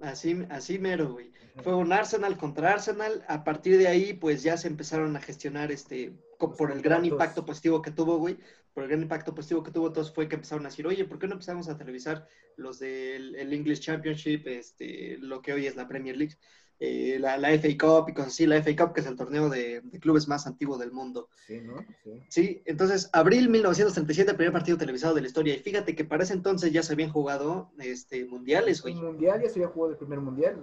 Así, 0.00 0.44
así 0.50 0.78
mero, 0.78 1.12
güey. 1.12 1.32
Fue 1.62 1.74
un 1.74 1.92
Arsenal 1.92 2.36
contra 2.36 2.72
Arsenal. 2.72 3.24
A 3.28 3.44
partir 3.44 3.78
de 3.78 3.88
ahí, 3.88 4.14
pues 4.14 4.42
ya 4.42 4.56
se 4.56 4.68
empezaron 4.68 5.14
a 5.16 5.20
gestionar 5.20 5.70
este, 5.70 6.12
por 6.38 6.72
el 6.72 6.82
gran 6.82 7.04
impacto 7.04 7.44
positivo 7.44 7.82
que 7.82 7.90
tuvo, 7.90 8.18
güey. 8.18 8.38
Por 8.72 8.84
el 8.84 8.88
gran 8.88 9.02
impacto 9.02 9.34
positivo 9.34 9.62
que 9.62 9.70
tuvo, 9.70 9.88
entonces 9.88 10.14
fue 10.14 10.28
que 10.28 10.36
empezaron 10.36 10.64
a 10.64 10.70
decir, 10.70 10.86
oye, 10.86 11.04
¿por 11.04 11.18
qué 11.18 11.26
no 11.26 11.34
empezamos 11.34 11.68
a 11.68 11.76
televisar 11.76 12.26
los 12.56 12.78
del 12.78 13.52
English 13.52 13.80
Championship, 13.80 14.46
este, 14.46 15.18
lo 15.18 15.42
que 15.42 15.52
hoy 15.52 15.66
es 15.66 15.76
la 15.76 15.86
Premier 15.86 16.16
League? 16.16 16.36
Eh, 16.84 17.16
la, 17.20 17.38
la, 17.38 17.50
FA 17.50 17.68
Cup 17.78 18.08
y 18.08 18.12
cosas 18.12 18.32
así, 18.32 18.44
la 18.44 18.60
FA 18.60 18.74
Cup, 18.74 18.92
que 18.92 19.02
es 19.02 19.06
el 19.06 19.14
torneo 19.14 19.48
de, 19.48 19.80
clubes 20.00 20.26
más 20.26 20.48
antiguo 20.48 20.76
del 20.76 20.90
mundo. 20.90 21.28
Sí, 21.46 21.60
¿no? 21.60 21.76
Sí. 22.02 22.10
sí. 22.28 22.62
entonces, 22.64 23.08
abril 23.12 23.48
1937, 23.48 24.32
el 24.32 24.36
primer 24.36 24.52
partido 24.52 24.76
televisado 24.76 25.14
de 25.14 25.20
la 25.20 25.28
historia. 25.28 25.54
Y 25.54 25.60
fíjate 25.60 25.94
que 25.94 26.04
para 26.04 26.24
ese 26.24 26.32
entonces 26.32 26.72
ya 26.72 26.82
se 26.82 26.94
habían 26.94 27.12
jugado 27.12 27.70
este, 27.78 28.24
mundiales, 28.24 28.82
güey. 28.82 28.94
El 28.94 29.00
mundial 29.00 29.40
ya 29.40 29.48
se 29.48 29.60
había 29.60 29.68
jugado 29.72 29.92
el 29.92 29.98
primer 29.98 30.18
mundial. 30.18 30.60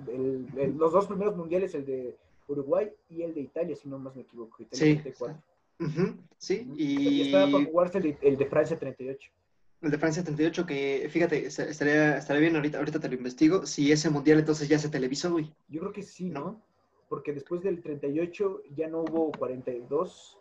los 0.77 0.91
dos 0.91 1.07
primeros 1.07 1.37
mundiales, 1.37 1.73
el 1.73 1.85
de 1.85 2.17
Uruguay 2.49 2.91
y 3.09 3.21
el 3.21 3.33
de 3.33 3.39
Italia, 3.39 3.77
si 3.77 3.87
no 3.87 3.97
más 3.97 4.13
me 4.13 4.23
equivoco. 4.23 4.57
sí. 4.71 5.01
sí, 6.37 6.67
y... 6.75 7.21
Estaba 7.27 7.49
para 7.49 7.63
jugarse 7.63 8.17
el, 8.21 8.37
de 8.37 8.45
Francia 8.45 8.77
38. 8.77 9.31
El 9.81 9.91
de 9.91 9.97
Francia 9.97 10.23
38, 10.23 10.65
que 10.65 11.07
fíjate, 11.09 11.45
estaría, 11.45 12.17
estaría 12.17 12.41
bien 12.41 12.55
ahorita, 12.55 12.79
ahorita 12.79 12.99
te 12.99 13.07
lo 13.07 13.15
investigo, 13.15 13.65
si 13.65 13.91
ese 13.91 14.09
mundial 14.09 14.39
entonces 14.39 14.67
ya 14.67 14.77
se 14.77 14.89
televisó, 14.89 15.31
güey. 15.31 15.53
Yo 15.69 15.79
creo 15.79 15.93
que 15.93 16.03
sí, 16.03 16.29
¿no? 16.29 16.61
Porque 17.07 17.33
después 17.33 17.61
del 17.61 17.81
38 17.81 18.63
ya 18.75 18.87
no 18.87 19.01
hubo 19.01 19.31
42 19.31 20.37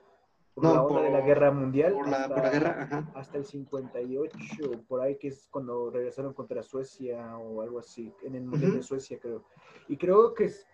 por 0.54 0.64
la 0.64 0.82
onda 0.82 1.02
de 1.02 1.10
la 1.10 1.20
guerra 1.20 1.52
mundial. 1.52 1.92
Por 1.92 2.08
la, 2.08 2.28
por 2.28 2.42
la 2.42 2.50
guerra, 2.50 2.82
ajá. 2.82 3.12
Hasta 3.14 3.38
el 3.38 3.44
58, 3.44 4.38
por 4.88 5.00
ahí 5.00 5.16
que 5.16 5.28
es 5.28 5.46
cuando 5.50 5.90
regresaron 5.90 6.34
contra 6.34 6.62
Suecia 6.62 7.36
o 7.38 7.62
algo 7.62 7.78
así, 7.78 8.12
en 8.22 8.34
el 8.34 8.44
mundial 8.44 8.74
de 8.74 8.82
Suecia, 8.82 9.18
creo. 9.20 9.44
Y 9.86 9.96
creo 9.96 10.34
que 10.34 10.46
es, 10.46 10.66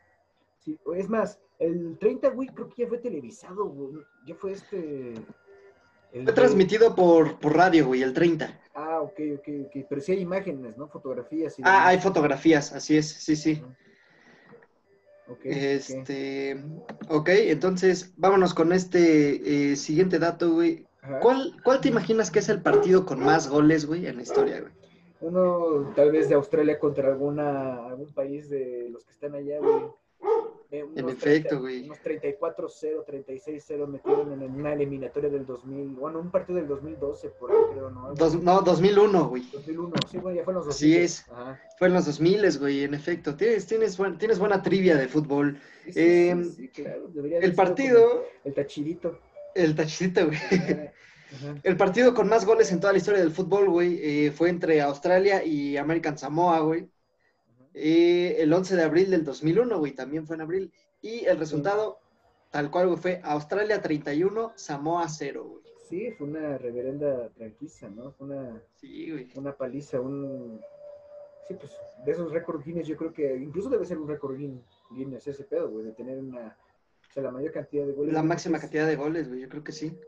sí, 0.59 0.79
es 0.97 1.09
más, 1.11 1.39
el 1.59 1.99
30, 1.99 2.31
güey, 2.31 2.49
creo 2.49 2.69
que 2.69 2.83
ya 2.83 2.89
fue 2.89 2.99
televisado, 2.99 3.67
güey. 3.67 4.03
Ya 4.27 4.35
fue 4.35 4.53
este. 4.53 5.15
Fue 6.23 6.33
transmitido 6.33 6.95
por, 6.95 7.39
por 7.41 7.57
radio, 7.57 7.87
güey, 7.87 8.03
el 8.03 8.13
30. 8.13 8.61
Ah, 8.75 9.01
ok, 9.01 9.21
ok, 9.39 9.49
ok. 9.67 9.87
Pero 9.89 10.01
sí 10.01 10.13
hay 10.13 10.21
imágenes, 10.21 10.77
¿no? 10.77 10.89
Fotografías. 10.89 11.57
ah, 11.63 11.89
hay 11.89 11.99
fotografías, 11.99 12.73
así 12.73 12.97
es, 12.97 13.09
sí, 13.09 13.35
sí. 13.35 13.63
Okay, 15.27 15.53
este, 15.53 16.63
ok, 17.09 17.29
entonces 17.31 18.13
vámonos 18.17 18.53
con 18.53 18.73
este 18.75 19.73
eh, 19.73 19.77
siguiente 19.77 20.19
dato, 20.19 20.53
güey. 20.53 20.87
¿Cuál, 21.21 21.57
¿Cuál 21.65 21.81
te 21.81 21.89
imaginas 21.89 22.31
que 22.31 22.39
es 22.39 22.49
el 22.49 22.63
partido 22.63 23.05
con 23.05 23.21
más 23.21 23.49
goles, 23.49 23.87
güey, 23.87 24.07
en 24.07 24.17
la 24.17 24.23
historia, 24.23 24.61
güey? 24.61 24.73
Uno 25.21 25.93
tal 25.97 26.13
vez 26.13 26.29
de 26.29 26.35
Australia 26.35 26.79
contra 26.79 27.09
alguna, 27.09 27.87
algún 27.87 28.13
país 28.13 28.49
de 28.51 28.89
los 28.91 29.05
que 29.05 29.13
están 29.13 29.35
allá, 29.35 29.59
güey. 29.59 29.87
Eh, 30.75 30.85
en 30.97 31.09
efecto, 31.09 31.61
güey. 31.61 31.85
Unos 31.85 32.03
34-0, 32.03 33.05
36-0 33.07 33.87
metieron 33.87 34.33
en 34.43 34.51
una 34.51 34.73
eliminatoria 34.73 35.31
del 35.31 35.47
2000, 35.47 35.95
bueno, 35.95 36.19
un 36.19 36.33
partido 36.33 36.59
del 36.59 36.67
2012, 36.67 37.29
por 37.29 37.53
ahí 37.53 37.57
creo, 37.73 37.91
¿no? 37.91 38.13
no, 38.13 38.61
2001, 38.61 39.29
güey. 39.29 39.45
2001, 39.53 39.95
sí, 40.11 40.19
güey, 40.19 40.37
ya 40.37 40.45
fue 40.45 40.53
en 40.53 40.57
los 40.57 40.67
2000. 40.67 40.75
Así 40.75 40.97
es, 40.97 41.27
fue 41.79 41.87
en 41.87 41.95
los 41.95 42.07
2000, 42.07 42.59
güey, 42.59 42.83
en 42.83 42.95
efecto. 42.95 43.37
Tienes, 43.37 43.67
tienes, 43.67 43.97
tienes 44.19 44.39
buena 44.41 44.63
trivia 44.63 44.97
de 44.97 45.07
fútbol. 45.07 45.61
Sí, 45.85 45.93
sí, 45.93 46.29
em, 46.29 46.53
claro. 46.75 47.09
Debería 47.09 47.39
el 47.39 47.55
partido... 47.55 48.25
El 48.43 48.55
tachirito. 48.55 49.17
El 49.55 49.77
tachirito, 49.77 50.27
güey. 50.27 50.39
El 51.63 51.77
partido 51.77 52.15
con 52.15 52.29
más 52.29 52.45
goles 52.45 52.71
en 52.73 52.81
toda 52.81 52.93
la 52.93 52.99
historia 52.99 53.21
del 53.21 53.33
fútbol, 53.33 53.69
güey, 53.69 53.99
eh, 54.03 54.31
fue 54.31 54.51
entre 54.51 54.81
Australia 54.81 55.45
y 55.45 55.77
American 55.77 56.17
Samoa, 56.17 56.61
güey. 56.61 56.89
Eh, 57.75 58.37
el 58.39 58.53
11 58.53 58.77
de 58.77 58.83
abril 58.83 59.11
del 59.11 59.25
2001, 59.25 59.79
güey, 59.79 59.93
también 59.93 60.27
fue 60.27 60.37
en 60.37 60.43
abril. 60.43 60.73
Y 61.03 61.25
el 61.25 61.39
resultado, 61.39 61.99
tal 62.51 62.71
cual, 62.71 62.87
güey, 62.87 62.99
fue 62.99 63.21
Australia 63.25 63.83
31, 63.83 64.53
Samoa 64.55 65.09
0, 65.09 65.45
güey. 65.45 65.65
Sí, 65.89 66.11
fue 66.13 66.29
una 66.29 66.57
reverenda 66.57 67.29
tranquisa, 67.31 67.91
¿no? 67.91 68.13
Fue 68.13 68.29
una, 68.29 68.63
sí, 68.77 69.11
güey. 69.11 69.29
una 69.35 69.55
paliza, 69.55 70.01
un... 70.01 70.61
Sí, 71.47 71.55
pues, 71.55 71.73
de 72.07 72.13
esos 72.13 72.33
récords 72.33 72.65
Guinness, 72.65 72.87
yo 72.87 72.97
creo 72.97 73.13
que 73.13 73.37
incluso 73.37 73.69
debe 73.69 73.85
ser 73.85 73.99
un 73.99 74.09
récord 74.09 74.39
Guinness 74.91 75.27
ese 75.27 75.45
pedo, 75.45 75.69
güey, 75.69 75.85
de 75.87 75.93
tener 75.93 76.19
una... 76.19 76.57
O 77.11 77.13
sea, 77.13 77.23
la 77.23 77.31
mayor 77.31 77.53
cantidad 77.53 77.87
de 77.87 77.93
goles. 77.93 78.15
La 78.15 78.23
máxima 78.23 78.59
cantidad 78.59 78.87
de 78.87 78.97
goles, 78.97 79.29
güey, 79.29 79.41
yo 79.41 79.49
creo 79.49 79.63
que 79.63 79.73
sí. 79.73 79.99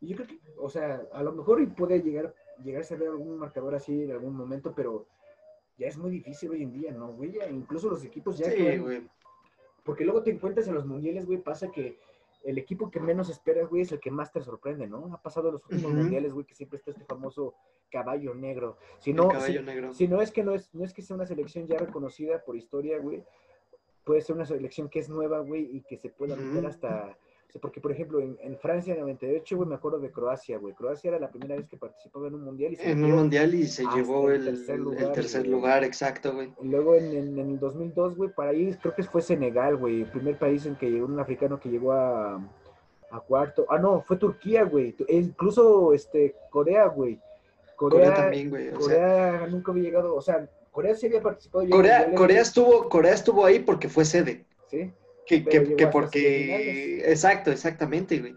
Y 0.00 0.08
yo 0.08 0.16
creo 0.16 0.28
que, 0.28 0.40
o 0.56 0.70
sea, 0.70 1.02
a 1.12 1.22
lo 1.22 1.32
mejor 1.32 1.72
puede 1.74 2.00
llegar, 2.00 2.34
llegarse 2.64 2.94
a 2.94 2.96
ver 2.96 3.08
algún 3.08 3.38
marcador 3.38 3.74
así 3.74 4.02
en 4.02 4.12
algún 4.12 4.34
momento, 4.34 4.72
pero 4.74 5.06
ya 5.82 5.88
es 5.88 5.98
muy 5.98 6.12
difícil 6.12 6.50
hoy 6.50 6.62
en 6.62 6.72
día, 6.72 6.92
¿no, 6.92 7.12
güey? 7.12 7.36
incluso 7.50 7.90
los 7.90 8.04
equipos 8.04 8.38
ya 8.38 8.48
sí, 8.48 8.78
güey. 8.78 9.02
Porque 9.84 10.04
luego 10.04 10.22
te 10.22 10.30
encuentras 10.30 10.68
en 10.68 10.74
los 10.74 10.86
mundiales, 10.86 11.26
güey, 11.26 11.38
pasa 11.38 11.72
que 11.72 11.98
el 12.44 12.56
equipo 12.56 12.88
que 12.88 13.00
menos 13.00 13.28
esperas, 13.28 13.68
güey, 13.68 13.82
es 13.82 13.90
el 13.90 13.98
que 13.98 14.12
más 14.12 14.30
te 14.30 14.40
sorprende, 14.40 14.86
¿no? 14.86 15.12
Ha 15.12 15.20
pasado 15.20 15.48
en 15.48 15.54
los 15.54 15.64
últimos 15.64 15.92
mundiales, 15.92 16.32
güey, 16.32 16.46
que 16.46 16.54
siempre 16.54 16.78
está 16.78 16.92
este 16.92 17.04
famoso 17.04 17.54
caballo 17.90 18.32
negro. 18.32 18.78
Si 19.00 19.12
no, 19.12 19.26
caballo 19.26 19.60
negro. 19.62 19.92
si 19.92 20.06
no 20.06 20.22
es 20.22 20.30
que 20.30 20.44
no 20.44 20.54
es, 20.54 20.72
no 20.72 20.84
es 20.84 20.94
que 20.94 21.02
sea 21.02 21.16
una 21.16 21.26
selección 21.26 21.66
ya 21.66 21.78
reconocida 21.78 22.44
por 22.44 22.54
historia, 22.54 23.00
güey, 23.00 23.24
puede 24.04 24.20
ser 24.20 24.36
una 24.36 24.46
selección 24.46 24.88
que 24.88 25.00
es 25.00 25.08
nueva, 25.08 25.40
güey, 25.40 25.68
y 25.76 25.82
que 25.82 25.96
se 25.96 26.10
pueda 26.10 26.36
meter 26.36 26.64
hasta 26.64 27.18
porque, 27.60 27.80
por 27.80 27.92
ejemplo, 27.92 28.20
en, 28.20 28.38
en 28.40 28.58
Francia 28.58 28.94
en 28.94 29.00
98, 29.00 29.56
güey, 29.56 29.68
me 29.68 29.74
acuerdo 29.74 29.98
de 29.98 30.10
Croacia, 30.10 30.56
güey. 30.56 30.74
Croacia 30.74 31.08
era 31.08 31.18
la 31.18 31.30
primera 31.30 31.54
vez 31.54 31.68
que 31.68 31.76
participaba 31.76 32.28
en 32.28 32.34
un 32.34 32.44
mundial. 32.44 32.72
Y 32.72 32.76
se 32.76 32.90
en 32.90 33.04
un 33.04 33.12
mundial 33.12 33.54
y 33.54 33.66
se 33.66 33.84
llevó 33.94 34.30
el, 34.30 34.44
tercer 34.44 34.78
lugar, 34.78 35.02
el 35.02 35.12
tercer 35.12 35.46
lugar 35.46 35.84
exacto, 35.84 36.32
güey. 36.32 36.52
Y 36.62 36.68
luego 36.68 36.94
en, 36.94 37.14
en, 37.14 37.38
el 37.38 37.58
2002, 37.58 38.16
güey, 38.16 38.30
para 38.30 38.50
ahí 38.50 38.74
creo 38.80 38.94
que 38.94 39.02
fue 39.02 39.20
Senegal, 39.20 39.76
güey. 39.76 40.02
El 40.02 40.10
primer 40.10 40.38
país 40.38 40.64
en 40.64 40.76
que 40.76 40.90
llegó 40.90 41.06
un 41.06 41.20
africano 41.20 41.60
que 41.60 41.68
llegó 41.68 41.92
a, 41.92 42.36
a 43.10 43.20
cuarto. 43.20 43.66
Ah, 43.68 43.78
no, 43.78 44.00
fue 44.00 44.16
Turquía, 44.16 44.64
güey. 44.64 44.96
E 45.06 45.16
incluso 45.16 45.92
este, 45.92 46.34
Corea, 46.48 46.86
güey. 46.86 47.20
Corea, 47.76 48.14
también, 48.14 48.48
güey. 48.48 48.70
Corea 48.70 49.46
nunca 49.50 49.72
había 49.72 49.84
llegado, 49.84 50.14
o 50.14 50.22
sea, 50.22 50.48
Corea 50.70 50.94
sí 50.94 51.06
había 51.06 51.20
participado. 51.20 51.68
Corea, 51.68 52.14
Corea, 52.14 52.40
estuvo, 52.40 52.88
Corea 52.88 53.12
estuvo 53.12 53.44
ahí 53.44 53.58
porque 53.58 53.88
fue 53.88 54.06
sede. 54.06 54.46
Sí. 54.68 54.90
Que, 55.40 55.74
que, 55.76 55.86
porque. 55.86 56.98
Exacto, 57.10 57.50
exactamente, 57.50 58.18
güey. 58.18 58.34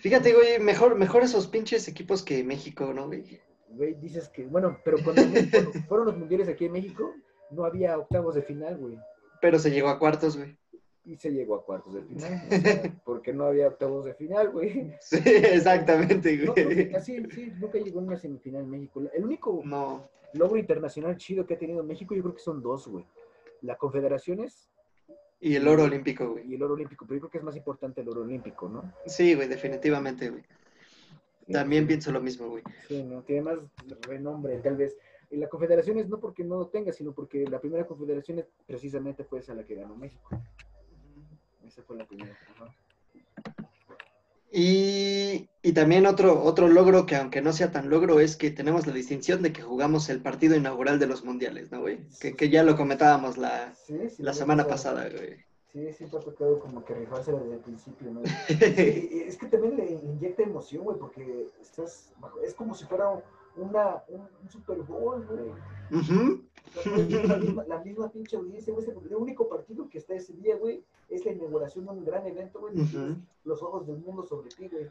Fíjate, 0.00 0.32
güey, 0.32 0.58
mejor, 0.60 0.96
mejor 0.96 1.22
esos 1.22 1.46
pinches 1.46 1.88
equipos 1.88 2.22
que 2.22 2.44
México, 2.44 2.92
¿no, 2.92 3.06
güey? 3.06 3.40
Güey, 3.68 3.94
dices 3.94 4.28
que, 4.28 4.44
bueno, 4.44 4.78
pero 4.84 4.98
cuando, 5.02 5.22
fueron 5.88 6.06
los 6.06 6.16
mundiales 6.16 6.48
aquí 6.48 6.66
en 6.66 6.72
México, 6.72 7.14
no 7.50 7.64
había 7.64 7.98
octavos 7.98 8.34
de 8.34 8.42
final, 8.42 8.76
güey. 8.76 8.98
Pero 9.40 9.58
se 9.58 9.70
llegó 9.70 9.88
a 9.88 9.98
cuartos, 9.98 10.36
güey. 10.36 10.56
Y 11.04 11.16
se 11.16 11.30
llegó 11.30 11.56
a 11.56 11.64
cuartos 11.64 11.94
de 11.94 12.02
final. 12.02 13.00
porque 13.04 13.32
no 13.32 13.46
había 13.46 13.68
octavos 13.68 14.04
de 14.04 14.14
final, 14.14 14.50
güey. 14.50 14.94
Sí, 15.00 15.20
exactamente, 15.24 16.46
güey. 16.46 16.94
así, 16.94 17.22
sí, 17.30 17.52
nunca 17.58 17.78
llegó 17.78 18.00
a 18.00 18.04
una 18.04 18.16
semifinal 18.16 18.62
en 18.62 18.70
México. 18.70 19.02
El 19.12 19.24
único 19.24 19.62
logro 20.34 20.58
internacional 20.58 21.16
chido 21.16 21.46
que 21.46 21.54
ha 21.54 21.58
tenido 21.58 21.82
México, 21.82 22.14
yo 22.14 22.22
creo 22.22 22.34
que 22.34 22.42
son 22.42 22.62
dos, 22.62 22.86
güey. 22.86 23.04
La 23.62 23.76
Confederaciones 23.76 24.71
y 25.44 25.56
el 25.56 25.66
oro 25.66 25.82
olímpico, 25.82 26.30
güey. 26.30 26.48
Y 26.48 26.54
el 26.54 26.62
oro 26.62 26.74
olímpico, 26.74 27.04
pero 27.04 27.16
yo 27.16 27.20
creo 27.22 27.30
que 27.30 27.38
es 27.38 27.44
más 27.44 27.56
importante 27.56 28.00
el 28.00 28.08
oro 28.08 28.22
olímpico, 28.22 28.68
¿no? 28.68 28.94
Sí, 29.06 29.34
güey, 29.34 29.48
definitivamente, 29.48 30.30
güey. 30.30 30.44
También 31.50 31.88
pienso 31.88 32.12
lo 32.12 32.20
mismo, 32.20 32.48
güey. 32.48 32.62
Sí, 32.86 33.02
¿no? 33.02 33.22
Tiene 33.22 33.42
más 33.42 33.58
renombre, 34.02 34.56
tal 34.58 34.76
vez. 34.76 34.96
Y 35.32 35.38
la 35.38 35.48
confederación 35.48 35.98
es 35.98 36.08
no 36.08 36.20
porque 36.20 36.44
no 36.44 36.58
lo 36.58 36.68
tenga, 36.68 36.92
sino 36.92 37.12
porque 37.12 37.44
la 37.44 37.60
primera 37.60 37.84
confederación 37.84 38.44
precisamente 38.66 39.24
fue 39.24 39.40
esa 39.40 39.52
la 39.52 39.64
que 39.64 39.74
ganó 39.74 39.96
México. 39.96 40.28
Esa 41.66 41.82
fue 41.82 41.96
la 41.96 42.06
primera. 42.06 42.38
Y, 44.54 45.48
y, 45.62 45.72
también 45.72 46.04
otro, 46.04 46.42
otro 46.44 46.68
logro 46.68 47.06
que 47.06 47.16
aunque 47.16 47.40
no 47.40 47.54
sea 47.54 47.72
tan 47.72 47.88
logro 47.88 48.20
es 48.20 48.36
que 48.36 48.50
tenemos 48.50 48.86
la 48.86 48.92
distinción 48.92 49.40
de 49.42 49.50
que 49.50 49.62
jugamos 49.62 50.10
el 50.10 50.20
partido 50.20 50.54
inaugural 50.54 50.98
de 50.98 51.06
los 51.06 51.24
mundiales, 51.24 51.72
¿no, 51.72 51.80
güey? 51.80 52.00
Que, 52.20 52.36
que, 52.36 52.50
ya 52.50 52.62
lo 52.62 52.76
comentábamos 52.76 53.38
la, 53.38 53.72
la 54.18 54.34
semana 54.34 54.66
pasada, 54.66 55.08
güey. 55.08 55.38
Sí, 55.72 55.90
sí, 55.94 56.04
te 56.04 56.18
ha 56.18 56.20
tocado 56.20 56.60
como 56.60 56.84
que 56.84 56.92
rifarse 56.92 57.32
desde 57.32 57.54
el 57.54 57.60
principio, 57.60 58.10
¿no? 58.10 58.20
es 58.48 59.38
que 59.38 59.46
también 59.46 59.76
le 59.76 59.90
inyecta 59.90 60.42
emoción, 60.42 60.84
güey, 60.84 60.98
porque 60.98 61.46
estás, 61.62 62.12
es 62.44 62.52
como 62.52 62.74
si 62.74 62.84
fuera 62.84 63.24
una, 63.56 64.02
un, 64.08 64.50
Super 64.50 64.78
Bowl, 64.78 65.24
güey. 65.26 65.50
la, 67.26 67.36
misma, 67.36 67.64
la, 67.64 67.78
misma, 67.78 68.10
pinche 68.10 68.36
audiencia, 68.36 68.72
güey. 68.72 68.86
El 68.88 69.16
único 69.16 69.48
partido 69.48 69.88
que 69.88 69.98
está 69.98 70.14
ese 70.14 70.32
día, 70.34 70.56
güey, 70.56 70.82
es 71.08 71.24
la 71.24 71.32
inauguración 71.32 71.84
de 71.84 71.90
un 71.92 72.04
gran 72.04 72.26
evento, 72.26 72.60
güey. 72.60 72.74
Los 73.44 73.62
ojos 73.62 73.86
del 73.86 73.98
mundo 73.98 74.24
sobre 74.24 74.48
ti, 74.50 74.68
güey. 74.68 74.88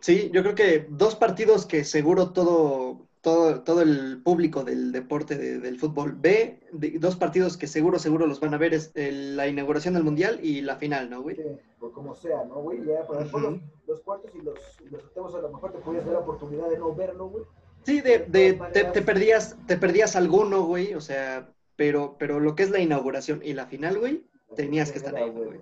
Sí, 0.00 0.30
yo 0.32 0.42
creo 0.42 0.54
que 0.54 0.86
dos 0.90 1.16
partidos 1.16 1.64
que 1.64 1.84
seguro 1.84 2.30
todo, 2.30 3.06
todo, 3.22 3.62
todo 3.62 3.80
el 3.80 4.20
público 4.22 4.62
del 4.62 4.92
deporte 4.92 5.36
del 5.36 5.78
fútbol 5.78 6.12
ve, 6.12 6.60
dos 7.00 7.16
partidos 7.16 7.56
que 7.56 7.66
seguro, 7.66 7.98
seguro 7.98 8.26
los 8.26 8.38
van 8.38 8.54
a 8.54 8.58
ver, 8.58 8.74
es 8.74 8.92
la 8.94 9.48
inauguración 9.48 9.94
del 9.94 10.04
Mundial 10.04 10.38
y 10.42 10.60
la 10.60 10.76
final, 10.76 11.08
¿no, 11.08 11.22
güey? 11.22 11.36
Sí, 11.36 11.42
por 11.80 11.92
como 11.92 12.14
sea, 12.14 12.44
¿no, 12.44 12.56
güey? 12.56 12.84
Ya, 12.84 13.06
por 13.06 13.16
ejemplo, 13.16 13.58
los, 13.86 14.00
cuartos 14.02 14.34
y 14.34 14.42
los, 14.42 14.58
los 14.90 15.02
octavos 15.02 15.34
a 15.34 15.40
lo 15.40 15.50
mejor 15.50 15.72
te 15.72 15.78
podías 15.78 16.04
dar 16.04 16.14
la 16.14 16.20
oportunidad 16.20 16.68
de 16.68 16.78
no 16.78 16.94
verlo, 16.94 17.28
güey. 17.28 17.44
Sí, 17.86 18.00
de, 18.00 18.18
de 18.18 18.54
te, 18.72 19.00
perdías, 19.00 19.56
te 19.68 19.76
perdías 19.76 20.16
alguno, 20.16 20.62
güey, 20.64 20.94
o 20.94 21.00
sea, 21.00 21.54
pero, 21.76 22.16
pero 22.18 22.40
lo 22.40 22.56
que 22.56 22.64
es 22.64 22.70
la 22.70 22.80
inauguración 22.80 23.40
y 23.44 23.52
la 23.52 23.68
final, 23.68 24.00
güey, 24.00 24.26
tenías 24.56 24.90
que 24.90 24.98
estar 24.98 25.14
ahí, 25.14 25.30
güey. 25.30 25.60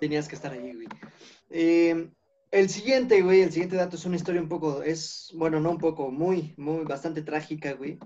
Tenías 0.00 0.26
que 0.26 0.34
estar 0.34 0.50
ahí, 0.50 0.74
güey. 0.74 0.88
Eh, 1.50 2.10
el 2.50 2.68
siguiente, 2.68 3.22
güey, 3.22 3.42
el 3.42 3.52
siguiente 3.52 3.76
dato 3.76 3.94
es 3.94 4.04
una 4.06 4.16
historia 4.16 4.40
un 4.40 4.48
poco, 4.48 4.82
es, 4.82 5.30
bueno, 5.36 5.60
no 5.60 5.70
un 5.70 5.78
poco, 5.78 6.10
muy, 6.10 6.52
muy, 6.56 6.82
bastante 6.82 7.22
trágica, 7.22 7.74
güey. 7.74 8.00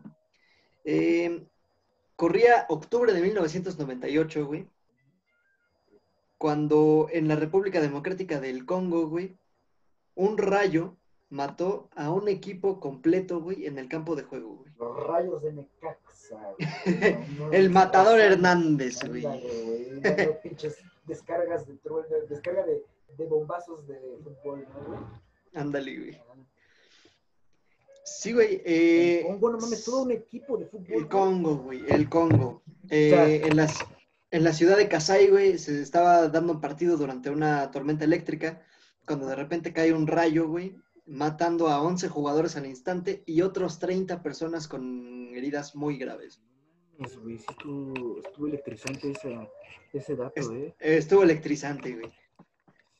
Eh, 0.85 1.47
corría 2.15 2.67
octubre 2.69 3.15
de 3.15 3.23
1998, 3.23 4.45
güey, 4.45 4.69
cuando 6.37 7.09
en 7.11 7.27
la 7.27 7.37
República 7.37 7.81
Democrática 7.81 8.39
del 8.39 8.67
Congo, 8.67 9.09
güey, 9.09 9.39
un 10.15 10.37
rayo 10.37 10.99
mató 11.29 11.89
a 11.97 12.11
un 12.11 12.29
equipo 12.29 12.81
completo, 12.81 13.41
güey, 13.41 13.67
en 13.67 13.79
el 13.79 13.89
campo 13.89 14.17
de 14.17 14.23
juego, 14.23 14.57
güey. 14.57 14.73
Los 14.79 15.07
rayos 15.07 15.43
de 15.43 15.53
Necaxa, 15.53 16.55
güey. 16.59 17.55
el 17.55 17.71
matador 17.71 18.21
Hernández, 18.21 19.01
güey. 19.09 19.25
pinches 20.43 20.79
descargas 21.07 21.67
de, 21.67 21.79
descarga 22.29 22.65
de 22.65 22.83
de 23.17 23.27
bombazos 23.27 23.87
de 23.87 23.99
fútbol, 24.23 24.67
¿no, 24.75 24.89
güey? 24.89 25.01
Ándale, 25.55 25.99
güey. 25.99 26.21
Sí, 28.05 28.33
güey. 28.33 28.63
Eh, 28.65 29.21
el 29.21 29.27
Congo, 29.27 29.51
no 29.51 29.59
mames, 29.59 29.85
todo 29.85 30.03
un 30.03 30.13
equipo 30.13 30.57
de 30.57 30.67
fútbol. 30.67 30.87
El 30.89 31.09
Congo, 31.09 31.57
güey, 31.57 31.83
el 31.89 32.09
Congo. 32.09 32.63
Eh, 32.89 33.43
en, 33.45 33.57
las, 33.57 33.79
en 34.31 34.45
la 34.45 34.53
ciudad 34.53 34.77
de 34.77 34.89
Kasai, 34.89 35.29
güey, 35.29 35.59
se 35.59 35.83
estaba 35.83 36.29
dando 36.29 36.53
un 36.53 36.61
partido 36.61 36.97
durante 36.97 37.31
una 37.31 37.71
tormenta 37.71 38.05
eléctrica, 38.05 38.63
cuando 39.07 39.27
de 39.27 39.35
repente 39.35 39.73
cae 39.73 39.93
un 39.93 40.07
rayo, 40.07 40.49
güey, 40.49 40.77
matando 41.07 41.69
a 41.69 41.81
11 41.81 42.09
jugadores 42.09 42.57
al 42.57 42.67
instante 42.67 43.23
y 43.27 43.43
otros 43.43 43.79
30 43.79 44.23
personas 44.23 44.69
con 44.69 45.29
heridas 45.35 45.75
muy 45.75 45.97
graves. 45.99 46.43
Pues, 46.99 47.17
güey, 47.19 47.39
sí 47.39 47.45
estuvo, 47.49 48.21
estuvo 48.21 48.47
electrizante 48.47 49.11
ese, 49.11 49.39
ese 49.93 50.17
dato, 50.17 50.53
¿eh? 50.55 50.75
Estuvo 50.79 51.23
electrizante, 51.23 51.93
güey. 51.93 52.13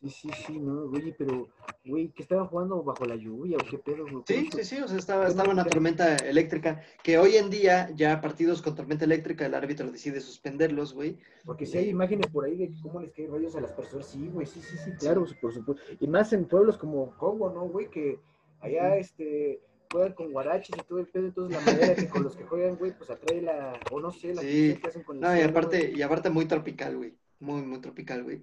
Sí, 0.03 0.11
sí, 0.11 0.29
sí, 0.47 0.59
no, 0.61 0.89
güey, 0.89 1.15
pero, 1.17 1.49
güey, 1.85 2.09
que 2.11 2.23
estaba 2.23 2.47
jugando 2.47 2.83
bajo 2.83 3.07
la 3.07 3.17
lluvia 3.17 3.57
o 3.57 3.67
qué 3.69 3.79
pedo, 3.79 4.05
güey. 4.05 4.23
Sí, 4.27 4.51
sí, 4.53 4.65
sí, 4.65 4.81
o 4.81 4.87
sea, 4.87 4.99
estaba, 4.99 5.27
estaba 5.27 5.51
una 5.51 5.65
tormenta 5.65 6.17
eléctrica, 6.17 6.83
que 7.03 7.19
hoy 7.19 7.37
en 7.37 7.49
día, 7.49 7.91
ya 7.95 8.21
partidos 8.21 8.61
con 8.61 8.75
tormenta 8.75 9.07
eléctrica, 9.07 9.47
el 9.47 9.55
árbitro 9.55 9.91
decide 9.91 10.21
suspenderlos, 10.21 10.93
güey. 10.93 11.19
Porque 11.45 11.65
si 11.65 11.79
hay 11.79 11.89
imágenes 11.89 12.27
por 12.27 12.45
ahí 12.45 12.57
de 12.57 12.73
cómo 12.83 13.01
les 13.01 13.13
caen 13.13 13.33
rayos 13.33 13.57
a 13.57 13.61
las 13.63 13.73
personas, 13.73 14.07
sí, 14.07 14.29
güey, 14.33 14.47
sí, 14.47 14.61
sí, 14.61 14.77
sí, 14.85 14.93
claro, 14.99 15.27
por 15.41 15.53
supuesto. 15.55 15.77
Y 15.99 16.07
más 16.07 16.33
en 16.33 16.45
pueblos 16.45 16.77
como 16.77 17.17
Congo, 17.17 17.51
¿no, 17.51 17.63
güey? 17.63 17.89
Que 17.89 18.19
allá, 18.61 18.97
este, 18.99 19.61
juegan 19.91 20.13
con 20.13 20.31
guaraches 20.31 20.77
y 20.77 20.83
todo 20.87 20.99
el 20.99 21.07
pedo, 21.07 21.27
entonces 21.27 21.57
la 21.57 21.73
manera 21.73 21.95
que 21.95 22.09
con 22.09 22.23
los 22.23 22.37
que 22.37 22.45
juegan, 22.45 22.77
güey, 22.77 22.93
pues 22.97 23.11
atrae 23.11 23.41
la, 23.41 23.81
o 23.91 24.01
no 24.01 24.11
sé, 24.11 24.35
la 24.35 24.43
sí. 24.43 24.79
que 24.81 24.89
hacen 24.89 25.03
con 25.05 25.17
el 25.17 25.23
No, 25.23 25.37
y 25.37 25.41
aparte, 25.41 25.91
y 25.95 26.03
aparte 26.03 26.31
muy 26.31 26.45
tropical, 26.45 26.97
güey, 26.97 27.15
muy, 27.41 27.63
muy 27.63 27.81
tropical, 27.81 28.23
güey. 28.23 28.43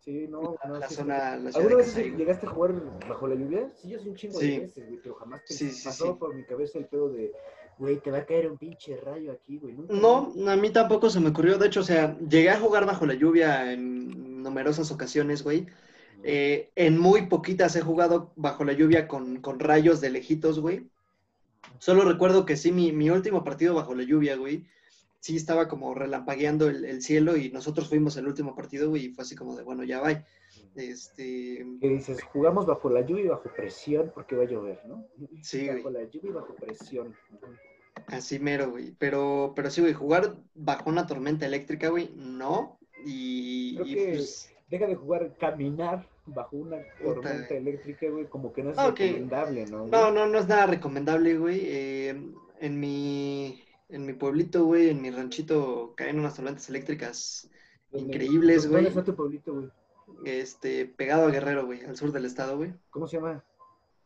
Sí, 0.00 0.26
no, 0.28 0.56
no. 0.64 0.78
La, 0.78 0.88
zona, 0.88 1.36
la 1.36 1.50
¿Alguna 1.50 1.76
vez 1.76 1.96
llegaste 1.96 2.46
a 2.46 2.50
jugar 2.50 2.74
bajo 3.08 3.26
la 3.26 3.34
lluvia? 3.34 3.70
Sí, 3.74 3.88
yo 3.88 3.98
soy 3.98 4.10
un 4.10 4.16
chingo 4.16 4.38
de 4.38 4.60
veces, 4.60 4.86
güey, 4.86 5.00
pero 5.02 5.14
jamás 5.16 5.42
sí, 5.46 5.70
pasó 5.84 6.16
por 6.16 6.34
mi 6.34 6.44
cabeza 6.44 6.78
el 6.78 6.86
pedo 6.86 7.08
de, 7.08 7.32
güey, 7.78 8.00
te 8.00 8.10
va 8.10 8.18
a 8.18 8.26
caer 8.26 8.50
un 8.50 8.56
pinche 8.56 8.96
rayo 8.96 9.32
aquí, 9.32 9.58
güey. 9.58 9.74
no, 9.88 10.32
a 10.48 10.56
mí 10.56 10.70
tampoco 10.70 11.10
se 11.10 11.20
me 11.20 11.30
ocurrió. 11.30 11.58
De 11.58 11.66
hecho, 11.66 11.80
o 11.80 11.84
sea, 11.84 12.16
llegué 12.18 12.50
a 12.50 12.60
jugar 12.60 12.86
bajo 12.86 13.04
la 13.04 13.14
lluvia 13.14 13.72
en 13.72 14.42
numerosas 14.42 14.90
ocasiones, 14.92 15.42
güey. 15.42 15.66
Eh, 16.22 16.70
en 16.76 16.98
muy 16.98 17.26
poquitas 17.26 17.76
he 17.76 17.82
jugado 17.82 18.32
bajo 18.36 18.64
la 18.64 18.72
lluvia 18.72 19.06
con, 19.06 19.40
con 19.40 19.60
rayos 19.60 20.00
de 20.00 20.10
lejitos, 20.10 20.60
güey. 20.60 20.88
Solo 21.78 22.04
recuerdo 22.04 22.46
que 22.46 22.56
sí, 22.56 22.72
mi, 22.72 22.92
mi 22.92 23.10
último 23.10 23.44
partido 23.44 23.74
bajo 23.74 23.94
la 23.94 24.02
lluvia, 24.02 24.36
güey, 24.36 24.66
sí 25.26 25.34
estaba 25.34 25.66
como 25.66 25.92
relampagueando 25.92 26.68
el, 26.68 27.02
cielo 27.02 27.36
y 27.36 27.50
nosotros 27.50 27.88
fuimos 27.88 28.16
el 28.16 28.28
último 28.28 28.54
partido, 28.54 28.90
güey, 28.90 29.06
y 29.06 29.08
fue 29.08 29.22
así 29.22 29.34
como 29.34 29.56
de, 29.56 29.64
bueno, 29.64 29.82
ya 29.82 30.00
va. 30.00 30.24
Este... 30.76 31.66
¿Qué 31.80 31.88
dices? 31.88 32.22
Jugamos 32.22 32.64
bajo 32.64 32.88
la 32.88 33.00
lluvia 33.00 33.24
y 33.24 33.28
bajo 33.28 33.50
presión 33.52 34.12
porque 34.14 34.36
va 34.36 34.44
a 34.44 34.46
llover, 34.46 34.80
¿no? 34.86 35.04
Sí, 35.42 35.68
Bajo 35.68 35.90
la 35.90 36.04
lluvia 36.04 36.30
y 36.30 36.32
bajo 36.32 36.54
presión. 36.54 37.16
Así 38.06 38.38
mero, 38.38 38.70
güey. 38.70 38.92
Pero, 39.00 39.52
pero 39.56 39.68
sí, 39.68 39.80
güey, 39.80 39.94
jugar 39.94 40.36
bajo 40.54 40.88
una 40.88 41.08
tormenta 41.08 41.44
eléctrica, 41.44 41.88
güey, 41.88 42.12
no. 42.14 42.78
Y, 43.04 43.74
Creo 43.74 43.86
que 43.86 44.12
pues 44.14 44.54
deja 44.70 44.86
de 44.86 44.94
jugar, 44.94 45.34
caminar 45.40 46.06
bajo 46.26 46.56
una 46.56 46.78
tormenta 47.02 47.52
eléctrica, 47.52 48.08
güey, 48.08 48.26
como 48.26 48.52
que 48.52 48.62
no 48.62 48.70
es 48.70 48.76
recomendable, 48.76 49.66
¿no? 49.66 49.88
No, 49.88 50.12
no, 50.12 50.28
no 50.28 50.38
es 50.38 50.46
nada 50.46 50.66
recomendable, 50.66 51.36
güey. 51.36 51.62
Eh, 51.64 52.30
en 52.60 52.80
mi 52.80 53.65
en 53.88 54.06
mi 54.06 54.12
pueblito, 54.12 54.64
güey, 54.64 54.90
en 54.90 55.00
mi 55.00 55.10
ranchito, 55.10 55.94
caen 55.96 56.18
unas 56.18 56.34
tormentas 56.34 56.68
eléctricas 56.68 57.48
increíbles, 57.92 58.66
güey. 58.66 58.84
¿Dónde 58.84 58.88
está 58.88 59.04
tu 59.04 59.16
pueblito, 59.16 59.54
güey? 59.54 59.70
Este, 60.24 60.86
pegado 60.86 61.26
a 61.26 61.30
Guerrero, 61.30 61.66
güey, 61.66 61.84
al 61.84 61.96
sur 61.96 62.12
del 62.12 62.24
estado, 62.24 62.56
güey. 62.56 62.74
¿Cómo 62.90 63.06
se 63.06 63.16
llama? 63.16 63.44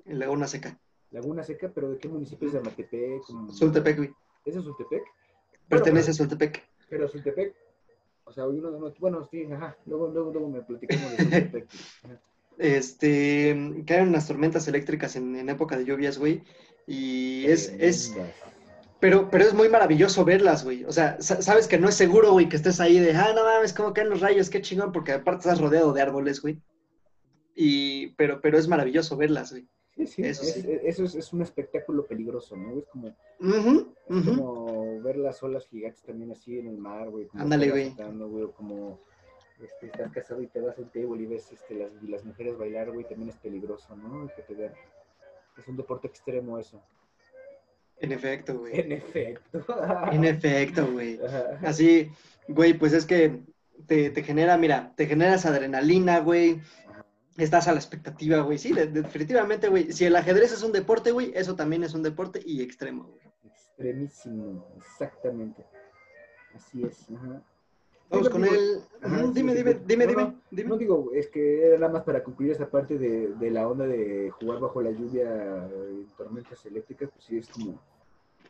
En 0.04 0.18
Laguna 0.18 0.46
Seca. 0.46 0.78
Laguna 1.10 1.42
Seca, 1.44 1.70
pero 1.74 1.90
¿de 1.90 1.98
qué 1.98 2.08
municipio 2.08 2.48
es 2.48 2.54
de 2.54 2.60
Matepec? 2.60 3.22
Sultepec, 3.50 3.96
güey. 3.96 4.14
¿Es 4.44 4.54
de 4.54 4.62
Sultepec? 4.62 5.02
Pertenece 5.68 6.10
a 6.10 6.14
Sultepec. 6.14 6.62
Pero 6.88 7.08
Sultepec, 7.08 7.54
o 8.24 8.32
sea, 8.32 8.46
uno 8.46 8.70
de 8.70 8.94
bueno, 8.98 9.28
sí, 9.30 9.44
ajá, 9.44 9.76
luego, 9.86 10.08
luego, 10.08 10.32
luego 10.32 10.48
me 10.48 10.62
platicamos 10.62 11.10
de 11.12 11.16
Sultepec. 11.18 11.68
este, 12.58 13.84
caen 13.86 14.08
unas 14.08 14.26
tormentas 14.26 14.66
eléctricas 14.68 15.16
en, 15.16 15.36
en 15.36 15.48
época 15.48 15.76
de 15.76 15.84
lluvias, 15.84 16.18
güey, 16.18 16.42
y 16.86 17.46
es, 17.46 17.72
es, 17.78 18.14
pero, 19.00 19.30
pero 19.30 19.44
es 19.44 19.54
muy 19.54 19.68
maravilloso 19.68 20.24
verlas, 20.24 20.62
güey. 20.62 20.84
O 20.84 20.92
sea, 20.92 21.20
sabes 21.20 21.66
que 21.66 21.78
no 21.78 21.88
es 21.88 21.94
seguro, 21.94 22.32
güey, 22.32 22.48
que 22.48 22.56
estés 22.56 22.80
ahí 22.80 22.98
de, 22.98 23.12
ah, 23.12 23.32
no 23.34 23.44
mames, 23.44 23.72
cómo 23.72 23.94
caen 23.94 24.10
los 24.10 24.20
rayos, 24.20 24.50
qué 24.50 24.60
chingón, 24.60 24.92
porque 24.92 25.12
aparte 25.12 25.40
estás 25.40 25.60
rodeado 25.60 25.92
de 25.92 26.02
árboles, 26.02 26.42
güey. 26.42 26.60
Y, 27.54 28.08
pero, 28.14 28.40
pero 28.40 28.58
es 28.58 28.68
maravilloso 28.68 29.16
verlas, 29.16 29.52
güey. 29.52 29.66
Sí, 29.96 30.06
sí, 30.06 30.22
eso, 30.22 30.42
es, 30.42 30.64
eso 30.64 31.18
es, 31.18 31.32
un 31.32 31.42
espectáculo 31.42 32.06
peligroso, 32.06 32.56
¿no? 32.56 32.78
Es 32.78 32.86
como, 32.86 33.14
como 34.08 35.02
ver 35.02 35.16
las 35.16 35.42
olas 35.42 35.66
gigantes 35.66 36.02
también 36.02 36.30
así 36.30 36.58
en 36.58 36.68
el 36.68 36.78
mar, 36.78 37.10
güey. 37.10 37.28
Ándale, 37.34 37.70
güey. 37.70 37.94
Como 38.56 39.00
este, 39.60 39.86
estás 39.86 40.12
casado 40.12 40.42
y 40.42 40.46
te 40.46 40.60
vas 40.60 40.78
al 40.78 40.90
table 40.90 41.22
y 41.22 41.26
ves 41.26 41.52
este, 41.52 41.74
las, 41.74 41.90
las 42.02 42.24
mujeres 42.24 42.56
bailar, 42.56 42.90
güey, 42.92 43.06
también 43.06 43.30
es 43.30 43.36
peligroso, 43.36 43.94
¿no? 43.96 44.28
Que 44.34 44.42
te 44.42 44.54
vean. 44.54 44.72
Es 45.58 45.68
un 45.68 45.76
deporte 45.76 46.06
extremo 46.06 46.58
eso. 46.58 46.82
En 48.00 48.12
efecto, 48.12 48.58
güey. 48.58 48.80
En 48.80 48.92
efecto. 48.92 49.64
en 50.10 50.24
efecto, 50.24 50.90
güey. 50.90 51.20
Así, 51.62 52.10
güey, 52.48 52.74
pues 52.74 52.92
es 52.92 53.04
que 53.04 53.42
te, 53.86 54.22
genera, 54.22 54.56
mira, 54.56 54.92
te 54.96 55.06
generas 55.06 55.46
adrenalina, 55.46 56.20
güey. 56.20 56.60
Estás 57.36 57.68
a 57.68 57.72
la 57.72 57.78
expectativa, 57.78 58.40
güey. 58.40 58.58
Sí, 58.58 58.72
definitivamente, 58.72 59.68
güey. 59.68 59.92
Si 59.92 60.04
el 60.04 60.16
ajedrez 60.16 60.52
es 60.52 60.62
un 60.62 60.72
deporte, 60.72 61.10
güey, 61.10 61.32
eso 61.34 61.54
también 61.56 61.84
es 61.84 61.94
un 61.94 62.02
deporte 62.02 62.40
y 62.44 62.62
extremo, 62.62 63.04
güey. 63.04 63.20
Extremísimo, 63.44 64.66
exactamente. 64.78 65.64
Así 66.54 66.82
es. 66.82 67.06
Vamos 68.10 68.28
con 68.28 68.44
él. 68.44 68.80
dime, 69.32 69.54
dime, 69.54 69.74
dime, 69.86 70.06
dime, 70.06 70.34
dime, 70.50 70.68
No 70.68 70.76
digo, 70.76 71.10
es 71.14 71.28
que 71.28 71.66
era 71.66 71.78
nada 71.78 71.92
más 71.92 72.02
para 72.02 72.24
concluir 72.24 72.52
esa 72.52 72.68
parte 72.68 72.98
de, 72.98 73.28
de 73.34 73.50
la 73.50 73.68
onda 73.68 73.86
de 73.86 74.30
jugar 74.30 74.60
bajo 74.60 74.82
la 74.82 74.90
lluvia 74.90 75.68
en 75.68 76.06
tormentas 76.16 76.64
eléctricas, 76.66 77.10
pues 77.10 77.24
sí 77.24 77.38
es 77.38 77.48
como 77.48 77.80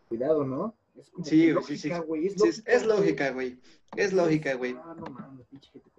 cuidado, 0.08 0.44
¿no? 0.44 0.74
Es 0.98 1.10
como 1.10 1.24
sí, 1.24 1.52
lógica, 1.52 1.68
sí, 1.68 1.76
sí. 1.78 1.90
Güey, 2.06 2.26
es, 2.26 2.62
es, 2.66 2.86
lógica, 2.86 3.30
güey. 3.30 3.60
Es 3.96 4.12
lógica, 4.12 4.54
güey. 4.54 4.76
Ah, 4.82 4.96
no 4.98 5.04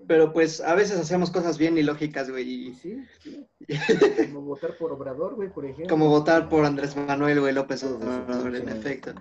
Pero 0.07 0.33
pues 0.33 0.59
a 0.59 0.75
veces 0.75 0.99
hacemos 0.99 1.31
cosas 1.31 1.57
bien 1.57 1.77
ilógicas, 1.77 2.29
güey. 2.29 2.73
Sí, 2.73 3.03
sí. 3.19 3.47
como 4.33 4.41
votar 4.41 4.77
por 4.77 4.91
Obrador, 4.91 5.35
güey, 5.35 5.49
por 5.49 5.65
ejemplo. 5.65 5.87
Como 5.87 6.09
votar 6.09 6.49
por 6.49 6.65
Andrés 6.65 6.95
Manuel, 6.95 7.39
güey, 7.39 7.53
López 7.53 7.83
Obrador, 7.83 8.55
en 8.55 8.69
efecto. 8.69 9.13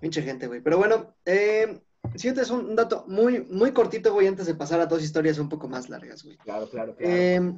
Pinche 0.00 0.22
gente, 0.22 0.46
güey. 0.46 0.60
Pero 0.60 0.78
bueno, 0.78 1.14
eh, 1.24 1.80
siguiente 2.14 2.42
es 2.42 2.50
un 2.50 2.74
dato 2.76 3.04
muy, 3.08 3.40
muy 3.44 3.72
cortito, 3.72 4.12
güey, 4.12 4.26
antes 4.26 4.46
de 4.46 4.54
pasar 4.54 4.80
a 4.80 4.86
dos 4.86 5.02
historias 5.02 5.38
un 5.38 5.48
poco 5.48 5.68
más 5.68 5.88
largas, 5.88 6.24
güey. 6.24 6.36
Claro, 6.38 6.68
claro, 6.68 6.96
claro. 6.96 7.12
Eh, 7.12 7.52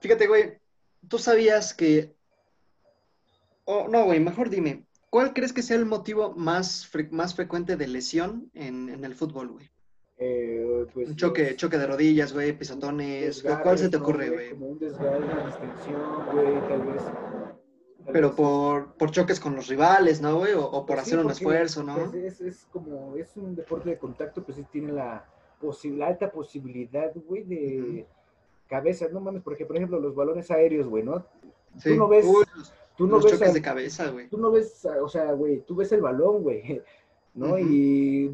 fíjate, 0.00 0.26
güey, 0.26 0.58
tú 1.08 1.18
sabías 1.18 1.74
que... 1.74 2.14
Oh, 3.64 3.86
no, 3.88 4.04
güey, 4.04 4.18
mejor 4.18 4.50
dime, 4.50 4.86
¿Cuál 5.12 5.34
crees 5.34 5.52
que 5.52 5.60
sea 5.60 5.76
el 5.76 5.84
motivo 5.84 6.32
más, 6.36 6.90
más 7.10 7.34
frecuente 7.34 7.76
de 7.76 7.86
lesión 7.86 8.50
en, 8.54 9.04
el 9.04 9.14
fútbol, 9.14 9.48
güey? 9.48 9.70
Eh, 10.16 10.86
pues, 10.94 11.06
un 11.06 11.16
choque, 11.16 11.54
choque 11.54 11.76
de 11.76 11.86
rodillas, 11.86 12.32
güey, 12.32 12.56
pisotones. 12.56 13.42
¿Cuál 13.42 13.76
se 13.76 13.90
te 13.90 13.98
ocurre, 13.98 14.30
güey? 14.30 14.50
Como 14.52 14.68
un 14.68 14.78
desgarre, 14.78 15.18
una 15.18 15.48
distensión, 15.48 16.26
güey, 16.32 16.66
tal 16.66 16.82
vez. 16.86 17.02
Pero 18.10 18.34
por, 18.34 18.94
por, 18.94 19.10
choques 19.10 19.38
con 19.38 19.54
los 19.54 19.68
rivales, 19.68 20.20
¿no, 20.20 20.38
güey? 20.38 20.54
O, 20.54 20.84
por 20.86 20.98
hacer 20.98 21.18
un 21.18 21.30
esfuerzo, 21.30 21.84
¿no? 21.84 21.94
Pues 21.94 22.14
es, 22.14 22.40
es, 22.40 22.66
como, 22.72 23.16
es 23.16 23.36
un 23.36 23.54
deporte 23.54 23.90
de 23.90 23.98
contacto, 23.98 24.42
pues 24.42 24.56
sí 24.56 24.64
tiene 24.72 24.92
la, 24.92 25.24
la 25.84 26.06
alta 26.06 26.30
posibilidad, 26.30 27.12
güey, 27.26 27.44
de 27.44 28.06
cabeza. 28.68 29.06
No 29.12 29.20
mames, 29.20 29.42
porque, 29.42 29.66
por 29.66 29.76
ejemplo, 29.76 30.00
los 30.00 30.14
balones 30.14 30.50
aéreos, 30.50 30.88
güey, 30.88 31.04
¿no? 31.04 31.24
Sí. 31.78 31.90
Tú 31.90 31.96
no 31.96 32.08
ves... 32.08 32.26
Tú 32.96 33.06
no 33.06 33.20
ves 33.20 33.54
de 33.54 33.62
cabeza, 33.62 34.10
güey. 34.10 34.28
Tú 34.28 34.38
no 34.38 34.50
ves, 34.50 34.84
o 34.84 35.08
sea, 35.08 35.32
güey, 35.32 35.60
tú 35.60 35.74
ves 35.74 35.92
el 35.92 36.02
balón, 36.02 36.42
güey, 36.42 36.82
¿no? 37.34 37.58
y, 37.58 38.28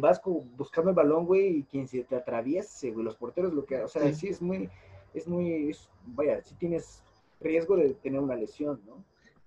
vas 0.00 0.20
buscando 0.56 0.90
el 0.90 0.96
balón, 0.96 1.26
güey, 1.26 1.58
y 1.58 1.62
quien 1.64 1.88
se 1.88 2.04
te 2.04 2.16
atraviese, 2.16 2.92
güey, 2.92 3.04
los 3.04 3.16
porteros, 3.16 3.52
lo 3.52 3.64
que, 3.64 3.82
o 3.82 3.88
sea, 3.88 4.12
sí, 4.14 4.28
es 4.28 4.40
muy, 4.40 4.70
es 5.12 5.26
muy, 5.26 5.76
vaya, 6.06 6.40
sí 6.42 6.54
tienes 6.54 7.02
riesgo 7.40 7.76
de 7.76 7.94
tener 7.94 8.20
una 8.20 8.36
lesión, 8.36 8.80
¿no? 8.86 9.04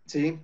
Sí. 0.07 0.39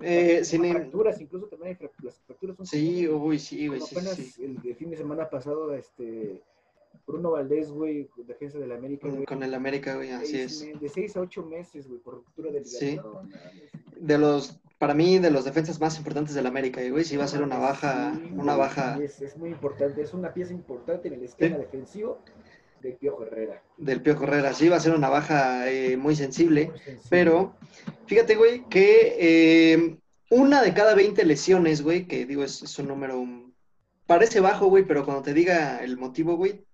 Eh, 0.00 0.44
sin 0.44 0.68
fracturas, 0.70 1.20
incluso 1.20 1.46
también 1.46 1.76
hay 1.80 1.88
las 2.02 2.18
fracturas 2.20 2.56
son 2.56 2.66
Sí, 2.66 3.08
uy, 3.08 3.38
sí, 3.38 3.68
güey, 3.68 3.80
sí, 3.80 3.94
apenas 3.94 4.18
el, 4.38 4.74
fin 4.74 4.90
de 4.90 4.96
semana 4.96 5.30
pasado, 5.30 5.72
este, 5.74 6.42
Bruno 7.06 7.32
Valdés, 7.32 7.70
güey, 7.70 8.08
defensa 8.26 8.58
del 8.58 8.72
América, 8.72 9.08
güey. 9.08 9.24
Con 9.24 9.42
el 9.42 9.54
América, 9.54 9.94
güey, 9.94 10.10
así 10.10 10.40
es. 10.40 10.80
De 10.80 10.88
seis 10.88 11.16
a 11.16 11.20
ocho 11.20 11.44
meses, 11.44 11.86
güey, 11.86 12.00
por 12.00 12.14
ruptura 12.14 12.50
de 12.50 12.64
Sí. 12.64 12.98
De 13.96 14.18
los, 14.18 14.60
para 14.78 14.94
mí, 14.94 15.20
de 15.20 15.30
los 15.30 15.44
defensas 15.44 15.80
más 15.80 15.96
importantes 15.98 16.34
del 16.34 16.46
América, 16.46 16.80
güey, 16.90 17.04
sí 17.04 17.16
va 17.16 17.24
a 17.24 17.28
ser 17.28 17.42
una 17.42 17.58
baja, 17.58 18.20
una 18.32 18.56
baja. 18.56 18.98
Es, 19.00 19.22
es, 19.22 19.36
muy 19.36 19.50
importante, 19.50 20.02
es 20.02 20.12
una 20.14 20.34
pieza 20.34 20.52
importante 20.52 21.06
en 21.08 21.14
el 21.14 21.22
esquema 21.22 21.58
defensivo. 21.58 22.18
Del 22.82 22.96
Piojo 22.96 23.24
Herrera. 23.24 23.62
Del 23.76 24.02
Piojo 24.02 24.24
Herrera, 24.24 24.52
sí, 24.52 24.68
va 24.68 24.76
a 24.76 24.80
ser 24.80 24.94
una 24.94 25.08
baja 25.08 25.70
eh, 25.70 25.96
muy, 25.96 26.16
sensible, 26.16 26.72
Pero, 27.08 27.54
fíjate, 28.06 28.34
güey, 28.34 28.68
que 28.68 29.16
eh, 29.20 29.98
una 30.30 30.60
de 30.62 30.74
cada 30.74 30.96
20 30.96 31.24
lesiones, 31.24 31.82
güey, 31.82 32.08
que 32.08 32.26
digo, 32.26 32.42
es, 32.42 32.78
un 32.80 32.88
número, 32.88 33.24
parece 34.06 34.40
bajo, 34.40 34.66
güey, 34.66 34.84
pero 34.84 35.04
cuando 35.04 35.22
te 35.22 35.32
diga 35.32 35.78
el 35.84 35.96
motivo, 35.96 36.36
güey, 36.36 36.64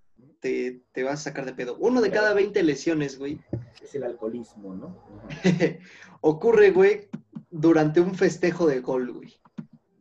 te, 0.41 0.81
te, 0.93 1.03
vas 1.03 1.21
a 1.21 1.25
sacar 1.25 1.45
de 1.45 1.53
pedo. 1.53 1.77
Uno 1.79 2.01
de 2.01 2.11
cada 2.11 2.33
20 2.33 2.63
lesiones, 2.63 3.19
güey. 3.19 3.39
Es 3.83 3.95
el 3.95 4.05
alcoholismo, 4.05 4.75
¿no? 4.75 5.05
Ocurre, 6.23 6.71
güey, 6.71 7.09
durante 7.51 8.01
un 8.01 8.15
festejo 8.15 8.67
de 8.67 8.81
gol, 8.81 9.13
güey. 9.13 9.37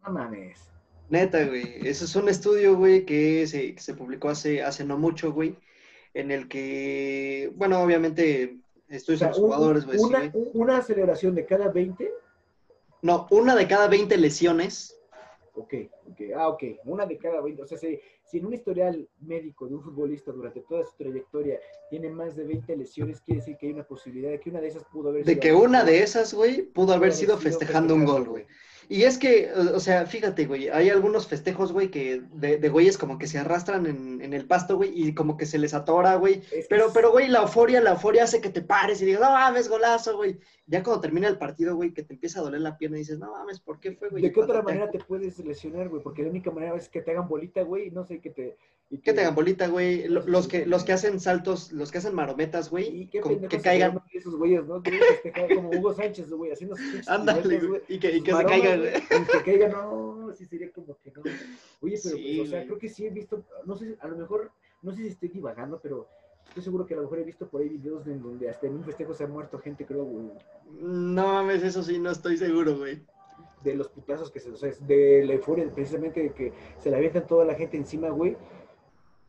No 0.06 0.14
mames. 0.14 0.70
Neta, 1.10 1.46
güey. 1.46 1.86
Eso 1.86 2.06
es 2.06 2.16
un 2.16 2.30
estudio, 2.30 2.78
güey, 2.78 3.06
que 3.06 3.46
se, 3.46 3.78
se 3.78 3.94
publicó 3.94 4.30
hace, 4.30 4.64
hace 4.64 4.86
no 4.86 4.98
mucho, 4.98 5.34
güey, 5.34 5.58
en 6.20 6.32
el 6.32 6.48
que, 6.48 7.52
bueno, 7.56 7.82
obviamente, 7.82 8.58
estudios 8.90 9.22
o 9.22 9.28
los 9.28 9.38
jugadores. 9.38 9.86
Una, 9.86 10.32
una 10.54 10.78
aceleración 10.78 11.36
de 11.36 11.46
cada 11.46 11.70
20. 11.70 12.12
No, 13.02 13.28
una 13.30 13.56
de 13.56 13.68
cada 13.68 13.88
20 13.88 14.18
lesiones 14.18 14.98
Ok, 15.60 15.74
ok, 16.06 16.22
ah, 16.36 16.50
ok, 16.50 16.64
una 16.86 17.08
de 17.08 17.18
cada 17.18 17.42
20. 17.42 17.64
O 17.64 17.66
sea, 17.66 17.80
si, 17.80 18.00
si, 18.24 18.38
en 18.38 18.46
un 18.46 18.54
historial 18.54 19.10
médico 19.22 19.68
de 19.68 19.74
un 19.74 19.82
futbolista 19.82 20.32
durante 20.32 20.62
toda 20.62 20.86
su 20.86 20.96
trayectoria 20.96 21.60
tiene 21.90 22.10
más 22.10 22.36
de 22.36 22.44
20 22.44 22.78
lesiones, 22.78 23.22
quiere 23.22 23.42
decir 23.42 23.58
que 23.58 23.66
hay 23.66 23.74
una 23.74 23.84
posibilidad 23.84 24.30
de 24.30 24.40
que 24.40 24.52
una 24.52 24.62
de 24.62 24.68
esas 24.68 24.84
pudo 24.86 25.10
haber 25.10 25.26
de 25.26 25.32
sido. 25.32 25.42
De 25.42 25.48
que 25.48 25.54
una 25.56 25.84
de 25.84 26.04
esas, 26.04 26.32
güey, 26.36 26.62
pudo 26.62 26.94
haber 26.94 27.12
sido, 27.12 27.40
festejando 27.40 27.96
un 27.96 28.06
gol, 28.06 28.26
güey. 28.26 28.46
Y 28.90 29.04
es 29.04 29.18
que, 29.18 29.52
o 29.52 29.80
sea, 29.82 30.06
fíjate, 30.06 30.46
güey, 30.46 30.70
hay 30.70 30.90
algunos 30.90 31.28
festejos, 31.28 31.74
güey, 31.74 31.92
que 31.92 32.22
de, 32.32 32.58
de 32.58 32.70
güeyes 32.70 32.98
como 32.98 33.18
que 33.18 33.28
se 33.28 33.38
arrastran 33.38 33.86
en, 33.86 34.22
en, 34.22 34.34
el 34.34 34.46
pasto, 34.46 34.78
güey, 34.78 34.92
y 34.94 35.14
como 35.14 35.36
que 35.36 35.46
se 35.46 35.58
les 35.58 35.74
atora, 35.74 36.16
güey. 36.16 36.42
pero, 36.70 36.92
pero, 36.94 37.12
güey, 37.12 37.28
la 37.28 37.42
euforia, 37.42 37.82
la 37.82 37.92
euforia 37.92 38.24
hace 38.24 38.40
que 38.40 38.50
te 38.50 38.62
pares 38.62 39.02
y 39.02 39.06
digas, 39.06 39.20
no 39.20 39.32
mames, 39.32 39.68
golazo, 39.68 40.16
güey. 40.16 40.40
Ya 40.68 40.84
cuando 40.84 41.02
termina 41.02 41.28
el 41.28 41.38
partido, 41.38 41.76
güey, 41.76 41.94
que 41.94 42.04
te 42.04 42.14
empieza 42.14 42.40
a 42.40 42.44
doler 42.44 42.62
la 42.62 42.78
pierna 42.78 42.98
y 42.98 43.02
dices, 43.02 43.20
no 43.20 43.32
mames, 43.32 43.60
¿por 43.60 43.80
qué 43.82 43.92
fue, 43.92 44.10
güey? 44.10 44.24
¿De 44.24 44.32
qué 44.32 44.40
otra 44.40 44.62
manera 44.62 44.90
te 44.90 45.00
puedes 45.00 45.38
lesionar, 45.40 45.90
güey? 45.90 46.02
Porque 46.02 46.24
la 46.24 46.30
única 46.30 46.52
manera 46.52 46.76
es 46.78 46.88
que 46.88 47.02
te 47.02 47.12
hagan 47.12 47.28
bolita, 47.28 47.64
güey, 47.64 47.92
no 47.92 48.06
sé, 48.06 48.22
que 48.22 48.30
te... 48.30 48.58
Y 48.90 49.00
que, 49.00 49.12
te 49.12 49.20
hagan 49.20 49.36
bolita, 49.36 49.68
güey. 49.68 50.08
Los 50.08 50.48
que, 50.48 50.66
los 50.66 50.86
que 50.86 50.94
hacen 50.94 51.20
saltos, 51.20 51.74
los 51.74 51.92
que 51.92 51.98
hacen 51.98 52.16
marometas, 52.16 52.70
güey, 52.70 53.10
que 53.10 53.62
caigan. 53.62 54.02
Esos 54.14 54.36
güeyes, 54.38 54.66
¿no? 54.66 54.82
Que 54.82 55.00
como 55.56 55.72
Hugo 55.72 55.94
Sánchez, 55.94 56.30
güey, 56.32 56.54
haciendo 56.54 56.78
sus 56.78 57.08
Ándale, 57.10 57.60
güey. 57.60 57.82
Y 57.90 58.00
que, 58.00 58.16
y 58.16 58.24
que 58.24 58.34
se 58.34 58.46
caigan, 58.46 58.80
güey. 58.80 58.94
Y 58.96 59.26
que 59.26 59.44
caigan, 59.44 59.72
no, 59.72 60.34
sí 60.34 60.46
sería 60.46 60.72
como 60.72 60.98
que 61.04 61.12
no. 61.12 61.22
Oye, 61.82 62.00
pero, 62.02 62.16
pues, 62.16 62.40
o 62.40 62.46
sea, 62.46 62.64
creo 62.64 62.80
que 62.80 62.88
sí 62.88 63.06
he 63.06 63.10
visto, 63.10 63.44
no 63.66 63.76
sé, 63.76 63.98
a 64.00 64.08
lo 64.08 64.16
mejor, 64.16 64.52
no 64.82 64.94
sé 64.94 65.02
si 65.02 65.08
estoy 65.10 65.30
divagando, 65.30 65.82
pero 65.82 66.08
estoy 66.48 66.64
seguro 66.64 66.86
que 66.86 66.94
a 66.94 66.98
lo 66.98 67.04
mejor 67.04 67.20
he 67.20 67.24
visto 67.24 67.46
por 67.46 67.62
ahí 67.62 67.68
videos 67.68 68.08
en 68.08 68.22
donde 68.22 68.50
hasta 68.50 68.68
en 68.68 68.76
un 68.76 68.86
festejo 68.86 69.14
se 69.14 69.26
ha 69.26 69.28
muerto 69.28 69.60
gente, 69.60 69.86
creo, 69.86 70.06
güey. 70.06 70.32
No 70.80 71.28
mames, 71.28 71.62
eso 71.62 71.84
sí, 71.84 72.00
no 72.00 72.10
estoy 72.10 72.38
seguro, 72.38 72.78
güey 72.78 73.02
de 73.64 73.76
los 73.76 73.90
putazos 73.90 74.32
que 74.32 74.40
se, 74.40 74.52
o 74.52 74.56
sea, 74.56 74.72
de 74.82 75.26
la 75.26 75.34
euforia, 75.34 75.70
precisamente 75.74 76.22
de 76.22 76.32
que 76.32 76.54
se 76.80 76.90
le 76.90 76.96
avientan 76.96 77.26
toda 77.28 77.46
la 77.46 77.56
gente 77.56 77.78
encima, 77.78 78.10
güey, 78.10 78.38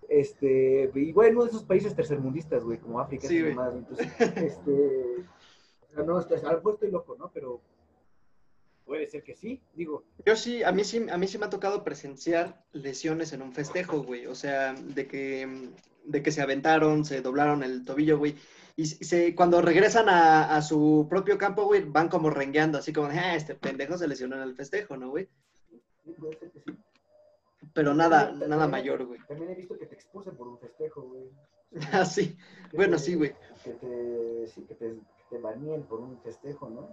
este, 0.08 0.90
y 0.94 1.12
bueno, 1.12 1.44
de 1.44 1.50
esos 1.50 1.64
países 1.64 1.94
tercermundistas, 1.94 2.64
güey, 2.64 2.78
como 2.78 2.98
África 2.98 3.30
y 3.30 3.42
demás. 3.42 3.74
Entonces, 3.74 4.08
este, 4.36 5.24
no, 5.96 6.16
a 6.16 6.52
lo 6.52 6.72
estoy 6.72 6.90
loco, 6.90 7.16
¿no? 7.18 7.30
Pero 7.32 7.60
puede 8.86 9.06
ser 9.06 9.22
que 9.22 9.34
sí, 9.34 9.60
digo. 9.74 10.04
Yo 10.24 10.34
sí, 10.34 10.62
a 10.62 10.72
mí 10.72 10.82
sí, 10.82 11.06
a 11.10 11.18
mí 11.18 11.28
sí 11.28 11.36
me 11.36 11.44
ha 11.44 11.50
tocado 11.50 11.84
presenciar 11.84 12.64
lesiones 12.72 13.34
en 13.34 13.42
un 13.42 13.52
festejo, 13.52 14.02
güey. 14.02 14.26
O 14.26 14.34
sea, 14.34 14.72
de 14.72 15.06
que, 15.06 15.70
de 16.04 16.22
que 16.22 16.32
se 16.32 16.40
aventaron, 16.40 17.04
se 17.04 17.20
doblaron 17.20 17.62
el 17.62 17.84
tobillo, 17.84 18.16
güey. 18.16 18.34
Y 18.76 18.86
se, 18.86 19.34
cuando 19.34 19.60
regresan 19.60 20.08
a, 20.08 20.56
a, 20.56 20.62
su 20.62 21.06
propio 21.10 21.36
campo, 21.36 21.64
güey, 21.64 21.84
van 21.84 22.08
como 22.08 22.30
rengueando, 22.30 22.78
así 22.78 22.92
como, 22.92 23.08
ah, 23.08 23.34
este 23.34 23.56
pendejo 23.56 23.98
se 23.98 24.08
lesionó 24.08 24.36
en 24.36 24.42
el 24.42 24.54
festejo, 24.54 24.96
¿no, 24.96 25.10
güey? 25.10 25.28
Sí, 26.04 26.12
puede 26.12 26.38
ser 26.38 26.50
que 26.52 26.60
sí. 26.60 26.78
Pero 27.78 27.94
nada, 27.94 28.32
nada 28.32 28.66
mayor, 28.66 29.06
güey. 29.06 29.20
También 29.28 29.52
he 29.52 29.54
visto 29.54 29.78
que 29.78 29.86
te 29.86 29.94
expulsen 29.94 30.36
por 30.36 30.48
un 30.48 30.58
festejo, 30.58 31.02
güey. 31.02 31.30
ah, 31.92 32.04
sí. 32.04 32.36
Bueno, 32.74 32.98
sí, 32.98 33.14
güey. 33.14 33.32
Que 33.62 33.70
te, 33.74 34.48
sí, 34.48 34.62
que 34.62 34.74
te, 34.74 34.96
te 35.30 35.38
baneen 35.38 35.84
por 35.84 36.00
un 36.00 36.20
festejo, 36.22 36.68
¿no? 36.68 36.88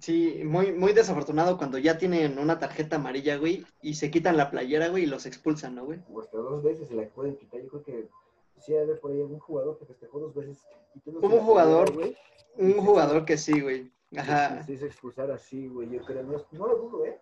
Sí, 0.00 0.42
muy, 0.44 0.70
muy 0.72 0.92
desafortunado 0.92 1.56
cuando 1.56 1.78
ya 1.78 1.96
tienen 1.96 2.38
una 2.38 2.58
tarjeta 2.58 2.96
amarilla, 2.96 3.38
güey, 3.38 3.64
y 3.80 3.94
se 3.94 4.10
quitan 4.10 4.36
la 4.36 4.50
playera, 4.50 4.88
güey, 4.88 5.04
y 5.04 5.06
los 5.06 5.24
expulsan, 5.24 5.76
¿no, 5.76 5.86
güey? 5.86 6.00
O 6.12 6.20
hasta 6.20 6.36
dos 6.36 6.62
veces 6.62 6.88
se 6.88 6.94
la 6.94 7.08
pueden 7.08 7.38
quitar. 7.38 7.62
Yo 7.62 7.70
creo 7.70 7.82
que 7.82 8.08
sí 8.58 8.74
debe 8.74 8.96
por 8.96 9.12
ahí 9.12 9.20
algún 9.22 9.38
jugador 9.38 9.78
que 9.78 9.86
festejó 9.86 10.20
dos 10.20 10.34
veces. 10.34 10.58
Un 11.06 11.38
jugador, 11.38 11.90
güey. 11.90 12.14
Un 12.58 12.74
jugador 12.84 13.24
que 13.24 13.38
sí, 13.38 13.62
güey. 13.62 13.90
Ajá. 14.14 14.62
Se 14.64 14.74
expulsar 14.74 15.30
así, 15.30 15.68
güey. 15.68 15.88
Yo 15.88 16.04
creo, 16.04 16.22
no, 16.22 16.36
no 16.50 16.66
lo 16.66 16.76
dudo, 16.76 17.06
¿eh? 17.06 17.18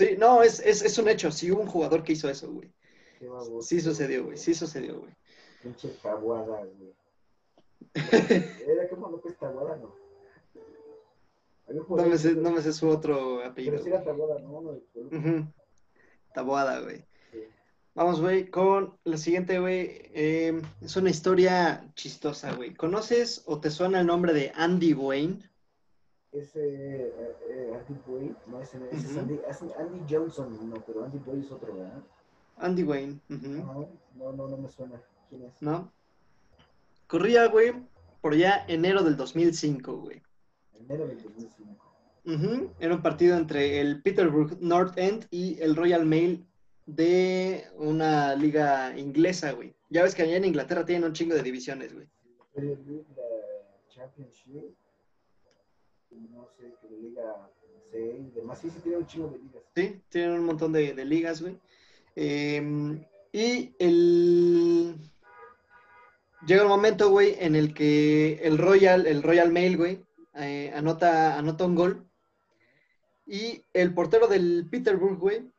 Sí, 0.00 0.16
no, 0.16 0.42
es, 0.42 0.60
es, 0.60 0.80
es 0.80 0.96
un 0.96 1.10
hecho. 1.10 1.30
Sí 1.30 1.52
hubo 1.52 1.60
un 1.60 1.66
jugador 1.66 2.02
que 2.02 2.14
hizo 2.14 2.30
eso, 2.30 2.50
güey. 2.50 2.72
Sí 3.60 3.82
sucedió, 3.82 4.24
güey. 4.24 4.38
Sí 4.38 4.54
sucedió, 4.54 4.98
güey. 4.98 5.12
Pinche 5.62 5.90
Tabuada, 6.02 6.64
güey. 6.64 6.94
¿Era 8.66 8.88
como 8.88 9.10
López 9.10 9.36
Tabuada, 9.36 9.76
no? 9.76 9.94
No 11.68 12.06
me, 12.06 12.16
sé, 12.16 12.34
no 12.34 12.50
me 12.50 12.62
sé 12.62 12.72
su 12.72 12.88
otro 12.88 13.44
apellido. 13.44 13.72
Pero 13.72 13.84
sí 13.84 13.90
era 13.90 14.02
Tabuada, 14.02 14.38
¿no? 14.38 14.60
Uh 14.60 15.46
Tabuada, 16.32 16.80
güey. 16.80 17.04
Vamos, 17.94 18.22
güey, 18.22 18.48
con 18.48 18.96
la 19.04 19.18
siguiente, 19.18 19.58
güey. 19.58 20.00
Eh, 20.14 20.62
es 20.80 20.96
una 20.96 21.10
historia 21.10 21.92
chistosa, 21.94 22.54
güey. 22.54 22.72
¿Conoces 22.72 23.42
o 23.44 23.60
te 23.60 23.70
suena 23.70 24.00
el 24.00 24.06
nombre 24.06 24.32
de 24.32 24.50
Andy 24.54 24.94
Wayne? 24.94 25.49
Ese 26.32 27.06
eh, 27.06 27.36
eh, 27.48 27.72
Andy 27.74 28.00
Boy, 28.06 28.36
no, 28.46 28.60
ese, 28.60 28.78
es 28.92 29.16
Andy, 29.16 29.40
Andy, 29.78 30.00
Johnson, 30.08 30.70
no, 30.70 30.76
pero 30.86 31.04
Andy 31.04 31.18
Boy 31.18 31.40
es 31.40 31.50
otro, 31.50 31.74
¿verdad? 31.74 32.02
Andy 32.58 32.82
Wayne. 32.84 33.18
no, 33.28 33.88
no, 34.16 34.32
no, 34.32 34.48
no 34.48 34.56
me 34.56 34.68
suena. 34.68 35.00
¿Quién 35.28 35.42
es? 35.44 35.60
¿No? 35.60 35.90
Corría, 37.06 37.46
güey, 37.48 37.72
por 38.20 38.36
ya 38.36 38.64
enero 38.68 39.02
del 39.02 39.16
2005, 39.16 39.96
güey. 39.96 40.22
Enero 40.74 41.06
del 41.06 41.22
2005. 41.22 41.70
Uh 42.26 42.70
Era 42.78 42.94
un 42.94 43.02
partido 43.02 43.36
entre 43.36 43.80
el 43.80 44.02
Peterborough 44.02 44.56
North 44.60 44.96
End 44.98 45.26
y 45.30 45.58
el 45.60 45.74
Royal 45.74 46.04
Mail 46.04 46.46
de 46.86 47.64
una 47.76 48.34
liga 48.34 48.96
inglesa, 48.96 49.52
güey. 49.52 49.74
Ya 49.88 50.02
ves 50.02 50.14
que 50.14 50.22
allá 50.22 50.36
en 50.36 50.44
Inglaterra 50.44 50.84
tienen 50.84 51.04
un 51.04 51.12
chingo 51.14 51.34
de 51.34 51.42
divisiones, 51.42 51.94
güey. 51.94 52.06
La 52.54 52.62
Championship 53.88 54.76
no 56.10 56.48
sé, 56.56 56.74
que 56.80 56.88
liga 56.96 57.50
C 57.90 58.18
y 58.18 58.30
demás. 58.30 58.58
Sí, 58.60 58.70
sí, 58.70 58.80
tienen 58.80 59.00
un 59.00 59.06
chingo 59.06 59.28
de 59.28 59.38
ligas. 59.38 59.62
Sí, 59.74 60.02
tienen 60.08 60.32
un 60.32 60.46
montón 60.46 60.72
de, 60.72 61.04
ligas, 61.04 61.42
güey. 61.42 61.58
Eh, 62.16 63.00
y 63.32 63.74
el... 63.78 64.96
Llega 66.46 66.62
el 66.62 66.68
momento, 66.68 67.10
güey, 67.10 67.36
en 67.38 67.54
el 67.54 67.74
que 67.74 68.40
el 68.42 68.56
Royal, 68.56 69.06
el 69.06 69.22
Royal 69.22 69.52
Mail, 69.52 69.76
güey, 69.76 70.02
eh, 70.34 70.72
anota, 70.74 71.38
anota 71.38 71.66
un 71.66 71.74
gol. 71.74 72.06
Y 73.26 73.62
el 73.74 73.92
portero 73.92 74.26
del 74.26 74.66
Peterborough, 74.70 75.18
güey, 75.18 75.50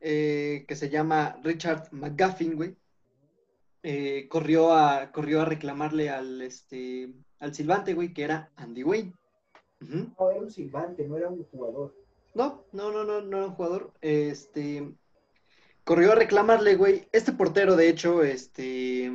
eh, 0.00 0.64
que 0.68 0.76
se 0.76 0.90
llama 0.90 1.38
Richard 1.42 1.88
McGuffin, 1.92 2.54
güey, 2.54 2.76
eh, 3.82 4.28
corrió, 4.28 4.72
a, 4.72 5.10
corrió 5.10 5.42
a 5.42 5.44
reclamarle 5.44 6.08
al, 6.08 6.40
este, 6.40 7.12
al 7.40 7.52
silbante, 7.52 7.94
güey, 7.94 8.14
que 8.14 8.22
era 8.22 8.52
Andy 8.54 8.84
Wayne. 8.84 9.12
No, 9.88 10.30
era 10.30 10.40
un 10.40 10.50
silbante, 10.50 11.06
no 11.06 11.16
era 11.16 11.28
un 11.28 11.44
jugador. 11.44 11.94
No, 12.34 12.64
no, 12.72 12.90
no, 12.92 13.04
no, 13.04 13.20
no 13.20 13.36
era 13.36 13.46
un 13.46 13.54
jugador. 13.54 13.92
Este 14.00 14.92
corrió 15.84 16.12
a 16.12 16.16
reclamarle, 16.16 16.76
güey. 16.76 17.08
Este 17.12 17.32
portero, 17.32 17.76
de 17.76 17.88
hecho, 17.88 18.22
este 18.22 19.10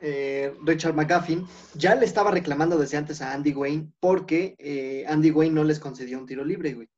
eh, 0.00 0.54
Richard 0.64 0.94
McGuffin, 0.94 1.46
ya 1.74 1.94
le 1.94 2.04
estaba 2.04 2.30
reclamando 2.30 2.78
desde 2.78 2.96
antes 2.96 3.22
a 3.22 3.32
Andy 3.32 3.52
Wayne 3.52 3.92
porque 4.00 4.54
eh, 4.58 5.04
Andy 5.08 5.30
Wayne 5.30 5.54
no 5.54 5.64
les 5.64 5.80
concedió 5.80 6.18
un 6.18 6.26
tiro 6.26 6.44
libre, 6.44 6.74
güey. 6.74 6.88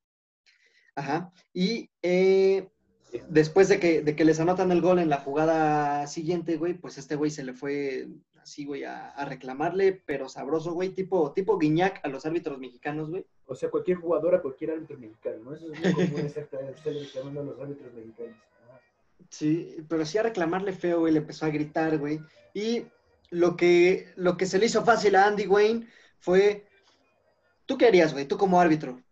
Ajá. 0.95 1.31
Y 1.53 1.91
eh, 2.03 2.69
después 3.29 3.69
de 3.69 3.79
que, 3.81 4.03
de 4.03 4.17
que 4.17 4.25
les 4.25 4.41
anotan 4.41 4.71
el 4.73 4.81
gol 4.81 4.99
en 4.99 5.09
la 5.09 5.19
jugada 5.19 6.07
siguiente, 6.07 6.57
güey, 6.57 6.75
pues 6.75 6.99
este 6.99 7.17
güey 7.17 7.31
se 7.31 7.45
le 7.45 7.53
fue 7.53 8.09
así, 8.47 8.65
güey, 8.65 8.85
a, 8.85 9.13
reclamarle, 9.25 10.03
pero 10.07 10.29
sabroso, 10.29 10.73
güey, 10.73 10.91
tipo, 10.91 11.33
tipo 11.33 11.59
Guiñac 11.59 12.01
a 12.05 12.09
los 12.09 12.25
árbitros 12.27 12.59
mexicanos, 12.59 13.11
güey. 13.11 13.27
O 13.47 13.57
sea, 13.57 13.71
cualquier 13.71 13.99
jugador 13.99 14.37
a 14.37 14.43
cualquier 14.43 14.71
árbitro 14.71 14.99
mexicano, 14.99 15.39
¿no? 15.45 15.55
Eso 15.55 15.73
es 15.73 15.81
muy 15.81 15.93
común, 15.93 16.27
estar 16.27 16.61
reclamando 16.85 17.41
a 17.41 17.45
los 17.45 17.61
árbitros 17.61 17.93
mexicanos. 17.93 18.37
Sí, 19.31 19.77
pero 19.89 20.07
sí 20.07 20.19
a 20.19 20.23
reclamarle 20.23 20.73
feo, 20.73 21.01
güey, 21.01 21.13
le 21.13 21.19
empezó 21.19 21.47
a 21.47 21.51
gritar, 21.51 21.99
güey. 21.99 22.21
Y 22.55 22.87
lo 23.31 23.57
que, 23.57 24.13
lo 24.17 24.37
que 24.37 24.47
se 24.47 24.59
le 24.59 24.67
hizo 24.67 24.85
fácil 24.85 25.17
a 25.17 25.27
Andy 25.27 25.47
Wayne 25.47 25.89
fue, 26.19 26.67
¿tú 27.67 27.77
qué 27.77 27.87
harías, 27.87 28.13
güey? 28.13 28.27
Tú 28.27 28.37
como 28.37 28.61
árbitro. 28.61 29.03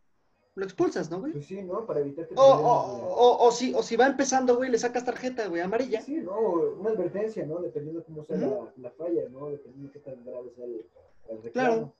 Lo 0.54 0.64
expulsas, 0.64 1.10
¿no, 1.10 1.20
güey? 1.20 1.32
Pues 1.32 1.46
sí, 1.46 1.62
¿no? 1.62 1.84
Para 1.84 2.00
evitar 2.00 2.28
que... 2.28 2.34
O, 2.36 2.42
o, 2.42 3.46
o, 3.46 3.50
si, 3.50 3.74
o 3.74 3.82
si 3.82 3.96
va 3.96 4.06
empezando, 4.06 4.56
güey, 4.56 4.70
le 4.70 4.78
sacas 4.78 5.04
tarjeta, 5.04 5.48
güey, 5.48 5.62
amarilla. 5.62 6.00
Sí, 6.00 6.16
no, 6.16 6.38
una 6.78 6.90
advertencia, 6.90 7.44
¿no? 7.44 7.60
Dependiendo 7.60 8.04
cómo 8.04 8.24
sea 8.24 8.36
la, 8.36 8.90
falla, 8.92 9.28
¿no? 9.30 9.50
Dependiendo 9.50 9.88
de 9.88 9.92
qué 9.92 9.98
tan 9.98 10.24
grave 10.24 10.50
sea 10.54 10.64
el, 10.64 11.42
reclamo. 11.42 11.52
Claro, 11.52 11.94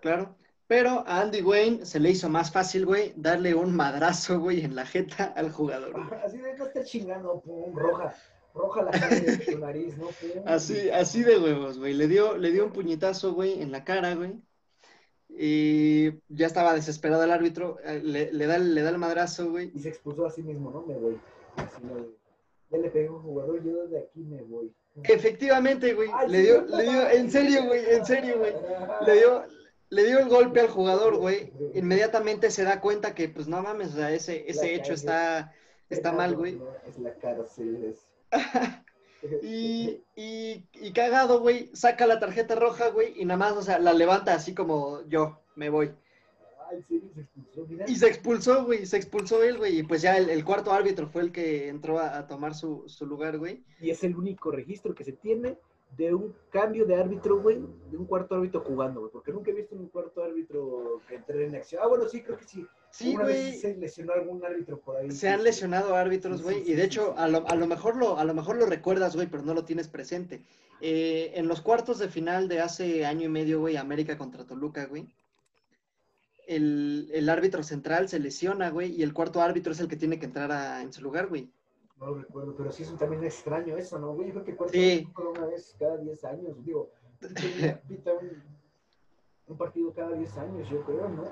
claro. 0.00 0.36
Pero 0.66 1.04
a 1.06 1.20
Andy 1.20 1.42
Wayne 1.42 1.84
se 1.84 1.98
le 1.98 2.10
hizo 2.10 2.28
más 2.28 2.52
fácil, 2.52 2.86
güey, 2.86 3.12
darle 3.16 3.54
un 3.54 3.74
madrazo, 3.74 4.38
güey, 4.38 4.64
en 4.64 4.76
la 4.76 4.86
jeta 4.86 5.24
al 5.36 5.50
jugador. 5.50 5.94
Así 6.24 6.38
de 6.38 6.56
no 6.56 6.66
está 6.66 6.84
chingando, 6.84 7.40
pum, 7.40 7.74
roja. 7.74 8.14
Roja 8.54 8.82
la 8.82 8.90
cara 8.90 9.20
de 9.20 9.36
tu 9.38 9.58
nariz, 9.58 9.96
¿no? 9.96 10.08
Así, 10.46 10.90
así 10.90 11.22
de 11.22 11.38
huevos, 11.38 11.78
güey. 11.78 11.94
Le 11.94 12.08
dio, 12.08 12.36
le 12.36 12.50
dio 12.50 12.66
un 12.66 12.72
puñetazo, 12.72 13.34
güey, 13.34 13.62
en 13.62 13.70
la 13.70 13.84
cara, 13.84 14.14
güey. 14.14 14.40
Y 15.38 16.10
ya 16.28 16.46
estaba 16.46 16.74
desesperado 16.74 17.24
el 17.24 17.30
árbitro. 17.30 17.78
Eh, 17.84 18.00
le, 18.02 18.46
da, 18.46 18.58
le 18.58 18.82
da 18.82 18.90
el 18.90 18.98
madrazo, 18.98 19.50
güey. 19.50 19.70
Y 19.74 19.80
se 19.80 19.88
expulsó 19.88 20.26
a 20.26 20.30
sí 20.30 20.42
mismo, 20.42 20.70
¿no? 20.70 20.82
Me 20.82 20.94
voy. 20.94 21.18
Así 21.56 21.82
Ya 22.70 22.78
le 22.78 22.90
pegué 22.90 23.08
a 23.08 23.12
un 23.12 23.22
jugador, 23.22 23.62
yo 23.62 23.86
de 23.88 23.98
aquí 24.00 24.20
me 24.20 24.42
voy. 24.42 24.72
Efectivamente, 25.04 25.94
güey. 25.94 26.10
Le 26.28 26.42
dio, 26.42 26.62
le 26.62 26.82
dio, 26.82 27.10
en 27.10 27.30
serio, 27.30 27.64
güey, 27.66 27.84
en 27.90 28.04
serio, 28.04 28.38
güey. 28.38 28.52
Le 29.06 29.14
dio, 29.14 29.44
le 29.88 30.04
dio 30.04 30.18
el 30.18 30.28
golpe 30.28 30.60
al 30.60 30.68
jugador, 30.68 31.16
güey. 31.16 31.52
Inmediatamente 31.74 32.50
se 32.50 32.64
da 32.64 32.80
cuenta 32.80 33.14
que, 33.14 33.28
pues 33.28 33.48
no 33.48 33.62
mames, 33.62 33.94
o 33.94 33.96
sea, 33.96 34.12
ese, 34.12 34.44
ese 34.48 34.74
hecho 34.74 34.92
está, 34.92 35.54
está 35.88 36.12
mal, 36.12 36.36
güey. 36.36 36.60
Es 36.86 36.98
la 36.98 37.14
cárcel, 37.14 37.84
es. 37.84 38.06
y, 39.42 40.02
y, 40.16 40.64
y, 40.74 40.92
cagado, 40.92 41.40
güey, 41.40 41.70
saca 41.74 42.06
la 42.06 42.18
tarjeta 42.18 42.54
roja, 42.54 42.88
güey, 42.88 43.20
y 43.20 43.24
nada 43.24 43.38
más, 43.38 43.52
o 43.52 43.62
sea, 43.62 43.78
la 43.78 43.92
levanta 43.92 44.34
así 44.34 44.54
como 44.54 45.06
yo, 45.08 45.40
me 45.56 45.68
voy. 45.68 45.92
Y 47.86 47.96
se 47.96 48.06
expulsó, 48.06 48.64
güey, 48.64 48.86
se 48.86 48.96
expulsó 48.96 49.42
él, 49.42 49.58
güey, 49.58 49.78
y 49.78 49.82
pues 49.82 50.02
ya 50.02 50.16
el, 50.16 50.44
cuarto 50.44 50.72
árbitro 50.72 51.08
fue 51.08 51.22
el 51.22 51.32
que 51.32 51.68
entró 51.68 51.98
a, 51.98 52.18
a 52.18 52.26
tomar 52.26 52.54
su, 52.54 52.84
su, 52.86 53.06
lugar, 53.06 53.38
güey. 53.38 53.62
Y 53.80 53.90
es 53.90 54.02
el 54.04 54.16
único 54.16 54.50
registro 54.50 54.94
que 54.94 55.04
se 55.04 55.12
tiene 55.12 55.58
de 55.96 56.14
un 56.14 56.34
cambio 56.50 56.86
de 56.86 56.94
árbitro, 56.94 57.40
güey, 57.40 57.58
de 57.90 57.96
un 57.96 58.06
cuarto 58.06 58.36
árbitro 58.36 58.60
jugando, 58.60 59.00
güey, 59.00 59.12
porque 59.12 59.32
nunca 59.32 59.50
he 59.50 59.54
visto 59.54 59.74
un 59.74 59.88
cuarto 59.88 60.22
árbitro 60.22 61.00
que 61.08 61.16
entre 61.16 61.46
en 61.46 61.56
acción. 61.56 61.82
Ah, 61.84 61.88
bueno, 61.88 62.08
sí, 62.08 62.22
creo 62.22 62.38
que 62.38 62.44
sí. 62.44 62.66
Sí, 62.90 63.14
güey. 63.14 63.56
Se 63.56 63.76
lesionó 63.76 64.12
algún 64.12 64.44
árbitro 64.44 64.80
por 64.80 64.96
ahí. 64.96 65.10
Se 65.10 65.28
han 65.28 65.42
lesionado 65.42 65.94
árbitros, 65.94 66.42
güey, 66.42 66.68
y 66.68 66.74
de 66.74 66.84
hecho, 66.84 67.14
a 67.16 67.28
lo, 67.28 67.46
a, 67.48 67.54
lo, 67.54 67.66
mejor 67.66 67.96
lo, 67.96 68.18
a 68.18 68.24
lo 68.24 68.34
mejor 68.34 68.56
lo 68.56 68.66
recuerdas, 68.66 69.14
güey, 69.14 69.28
pero 69.28 69.42
no 69.42 69.54
lo 69.54 69.64
tienes 69.64 69.88
presente. 69.88 70.42
Eh, 70.80 71.32
en 71.34 71.46
los 71.46 71.60
cuartos 71.60 71.98
de 71.98 72.08
final 72.08 72.48
de 72.48 72.60
hace 72.60 73.04
año 73.04 73.26
y 73.26 73.28
medio, 73.28 73.60
güey, 73.60 73.76
América 73.76 74.16
contra 74.16 74.46
Toluca, 74.46 74.86
güey, 74.86 75.06
el, 76.46 77.10
el 77.12 77.28
árbitro 77.28 77.62
central 77.62 78.08
se 78.08 78.18
lesiona, 78.18 78.70
güey, 78.70 78.92
y 78.92 79.02
el 79.02 79.12
cuarto 79.12 79.40
árbitro 79.40 79.72
es 79.72 79.80
el 79.80 79.88
que 79.88 79.96
tiene 79.96 80.18
que 80.18 80.26
entrar 80.26 80.50
a, 80.50 80.82
en 80.82 80.92
su 80.92 81.02
lugar, 81.02 81.28
güey. 81.28 81.52
No 82.00 82.06
lo 82.06 82.14
recuerdo, 82.14 82.54
pero 82.56 82.72
sí 82.72 82.82
es 82.82 82.96
también 82.96 83.22
extraño 83.24 83.76
eso, 83.76 83.98
¿no, 83.98 84.14
güey? 84.14 84.28
Yo 84.28 84.34
creo 84.34 84.44
que 84.44 84.56
cuarto 84.56 84.72
sí. 84.72 85.06
una 85.16 85.46
vez 85.46 85.76
cada 85.78 85.98
10 85.98 86.24
años, 86.24 86.64
digo, 86.64 86.90
pita 87.88 88.14
un, 88.14 88.42
un 89.46 89.58
partido 89.58 89.92
cada 89.92 90.16
10 90.16 90.36
años, 90.38 90.68
yo 90.70 90.82
creo, 90.84 91.08
¿no? 91.08 91.24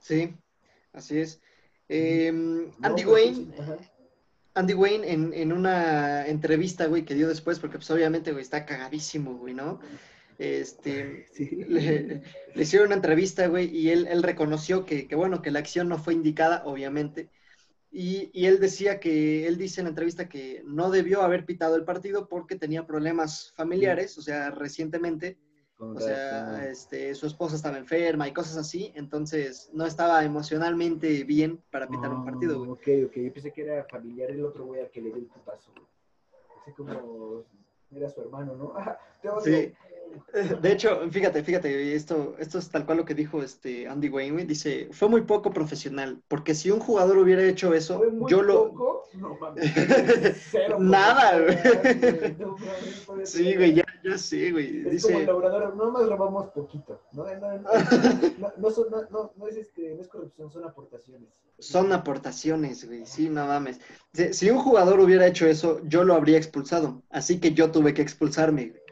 Sí. 0.00 0.36
Así 0.92 1.20
es. 1.20 1.40
Eh, 1.88 2.28
Andy 2.82 3.04
Wayne, 3.04 3.54
Andy 4.54 4.74
Wayne 4.74 5.12
en, 5.12 5.32
en, 5.34 5.52
una 5.52 6.26
entrevista, 6.26 6.86
güey, 6.86 7.04
que 7.04 7.14
dio 7.14 7.28
después, 7.28 7.60
porque 7.60 7.76
pues 7.76 7.90
obviamente, 7.90 8.32
güey, 8.32 8.42
está 8.42 8.64
cagadísimo, 8.64 9.36
güey, 9.36 9.54
¿no? 9.54 9.78
Este, 10.38 11.26
le, 11.68 12.22
hicieron 12.54 12.88
una 12.88 12.96
entrevista, 12.96 13.46
güey, 13.46 13.68
y 13.68 13.90
él, 13.90 14.08
él 14.08 14.22
reconoció 14.22 14.84
que, 14.84 15.06
que, 15.06 15.14
bueno, 15.14 15.42
que 15.42 15.50
la 15.50 15.60
acción 15.60 15.88
no 15.88 15.98
fue 15.98 16.14
indicada, 16.14 16.62
obviamente, 16.64 17.28
y, 17.98 18.30
y, 18.34 18.44
él 18.44 18.60
decía 18.60 19.00
que, 19.00 19.46
él 19.46 19.56
dice 19.56 19.80
en 19.80 19.86
la 19.86 19.88
entrevista 19.88 20.28
que 20.28 20.62
no 20.66 20.90
debió 20.90 21.22
haber 21.22 21.46
pitado 21.46 21.76
el 21.76 21.84
partido 21.84 22.28
porque 22.28 22.54
tenía 22.54 22.86
problemas 22.86 23.54
familiares, 23.56 24.18
o 24.18 24.20
sea, 24.20 24.50
recientemente, 24.50 25.38
o 25.78 25.98
sea, 25.98 26.68
este, 26.68 27.14
su 27.14 27.26
esposa 27.26 27.56
estaba 27.56 27.78
enferma 27.78 28.28
y 28.28 28.34
cosas 28.34 28.58
así, 28.58 28.92
entonces 28.96 29.70
no 29.72 29.86
estaba 29.86 30.22
emocionalmente 30.24 31.24
bien 31.24 31.62
para 31.70 31.88
pitar 31.88 32.12
un 32.12 32.26
partido, 32.26 32.58
güey. 32.58 32.70
Ok, 32.70 33.06
ok, 33.06 33.16
yo 33.16 33.32
pensé 33.32 33.50
que 33.50 33.62
era 33.62 33.82
familiar 33.84 34.30
el 34.30 34.44
otro 34.44 34.66
güey 34.66 34.82
al 34.82 34.90
que 34.90 35.00
le 35.00 35.08
dio 35.08 35.16
el 35.16 35.26
putazo, 35.28 35.72
Así 36.60 36.72
como 36.72 37.44
era 37.90 38.10
su 38.10 38.20
hermano, 38.20 38.56
¿no? 38.56 38.74
sí. 39.42 39.72
De 40.60 40.72
hecho, 40.72 41.00
fíjate, 41.10 41.42
fíjate, 41.42 41.94
esto, 41.94 42.34
esto 42.38 42.58
es 42.58 42.68
tal 42.68 42.84
cual 42.84 42.98
lo 42.98 43.04
que 43.04 43.14
dijo 43.14 43.42
este 43.42 43.88
Andy 43.88 44.08
Wayne, 44.08 44.44
dice, 44.44 44.88
fue 44.92 45.08
muy 45.08 45.22
poco 45.22 45.50
profesional, 45.50 46.20
porque 46.28 46.54
si 46.54 46.70
un 46.70 46.80
jugador 46.80 47.18
hubiera 47.18 47.42
hecho 47.42 47.72
eso, 47.72 48.02
yo 48.28 48.42
lo... 48.42 48.70
Poco? 48.70 49.04
No, 49.14 49.38
Nada, 50.78 51.40
güey. 51.40 53.26
sí, 53.26 53.56
güey, 53.56 53.74
ya, 53.74 53.84
ya 54.04 54.18
sé, 54.18 54.52
güey. 54.52 54.86
Es 54.86 54.90
dice... 54.92 55.06
como 55.08 55.20
el 55.20 55.26
laborador, 55.26 55.76
no 55.76 55.90
más 55.90 56.06
grabamos 56.06 56.48
poquito, 56.48 57.00
¿no? 57.12 57.24
No, 57.24 57.30
no, 58.58 59.08
no, 59.10 59.32
no, 59.36 59.46
es, 59.48 59.56
este, 59.56 59.94
no 59.94 60.02
es 60.02 60.08
corrupción, 60.08 60.50
son 60.50 60.64
aportaciones. 60.64 61.30
Son 61.58 61.92
aportaciones, 61.92 62.86
güey, 62.86 63.06
sí, 63.06 63.30
no 63.30 63.46
mames. 63.46 63.80
Si 64.32 64.50
un 64.50 64.58
jugador 64.58 65.00
hubiera 65.00 65.26
hecho 65.26 65.46
eso, 65.46 65.80
yo 65.84 66.04
lo 66.04 66.14
habría 66.14 66.36
expulsado, 66.36 67.02
así 67.08 67.40
que 67.40 67.54
yo 67.54 67.70
tuve 67.70 67.94
que 67.94 68.02
expulsarme, 68.02 68.68
güey. 68.68 68.85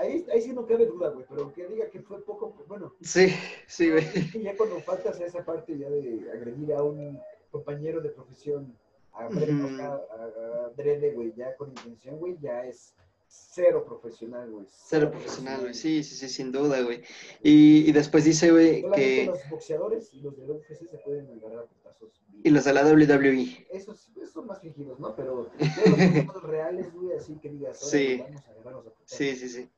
Ahí, 0.00 0.26
ahí 0.32 0.40
sí 0.42 0.52
no 0.52 0.66
cabe 0.66 0.86
duda, 0.86 1.10
güey, 1.10 1.24
pero 1.28 1.52
que 1.52 1.66
diga 1.66 1.88
que 1.90 2.00
fue 2.00 2.22
poco, 2.22 2.54
bueno. 2.68 2.94
Sí, 3.00 3.28
sí, 3.66 3.90
güey. 3.90 4.04
ya 4.42 4.56
cuando 4.56 4.80
faltas 4.80 5.20
a 5.20 5.26
esa 5.26 5.44
parte 5.44 5.76
ya 5.78 5.88
de 5.88 6.30
agredir 6.32 6.72
a 6.74 6.82
un 6.82 7.18
compañero 7.50 8.00
de 8.00 8.10
profesión, 8.10 8.76
a, 9.12 9.26
a, 9.26 10.70
Drede, 10.76 11.12
güey, 11.12 11.32
ya 11.34 11.56
con 11.56 11.70
intención, 11.70 12.18
güey, 12.18 12.38
ya 12.40 12.64
es 12.64 12.94
cero 13.30 13.84
profesional, 13.86 14.50
güey. 14.50 14.66
Cero, 14.70 15.10
profesional, 15.10 15.60
güey, 15.60 15.74
sí, 15.74 16.02
sí, 16.02 16.16
sí, 16.16 16.28
sin 16.28 16.50
duda, 16.52 16.80
güey. 16.82 17.02
Y, 17.42 17.88
y 17.88 17.92
después 17.92 18.24
dice, 18.24 18.50
güey, 18.50 18.84
que... 18.92 19.26
los 19.26 19.38
boxeadores 19.48 20.12
y 20.12 20.20
los 20.20 20.36
de 20.36 20.44
UFC 20.50 20.88
se 20.90 20.98
pueden 21.04 21.30
agarrar 21.30 21.60
a 21.60 21.66
putazos. 21.66 22.10
Y 22.42 22.50
los 22.50 22.64
de 22.64 22.72
la 22.72 22.84
WWE. 22.84 23.66
Esos, 23.70 24.10
esos 24.16 24.32
son 24.32 24.46
más 24.46 24.60
fingidos, 24.60 24.98
¿no? 24.98 25.14
Pero 25.14 25.50
los 25.58 26.42
reales, 26.42 26.92
güey, 26.92 27.16
así 27.16 27.34
que 27.40 27.50
digas, 27.50 27.78
sí. 27.78 28.18
vamos 28.18 28.42
a 28.46 28.50
agarrarnos 28.50 28.86
a 28.86 28.90
putazos. 28.90 29.18
Sí, 29.18 29.36
sí, 29.36 29.48
sí. 29.48 29.68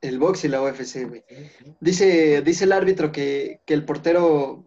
El 0.00 0.18
box 0.18 0.44
y 0.44 0.48
la 0.48 0.62
UFC, 0.62 1.08
güey. 1.08 1.24
Dice, 1.80 2.42
dice 2.42 2.64
el 2.64 2.72
árbitro 2.72 3.10
que, 3.10 3.60
que, 3.64 3.74
el 3.74 3.84
portero 3.84 4.64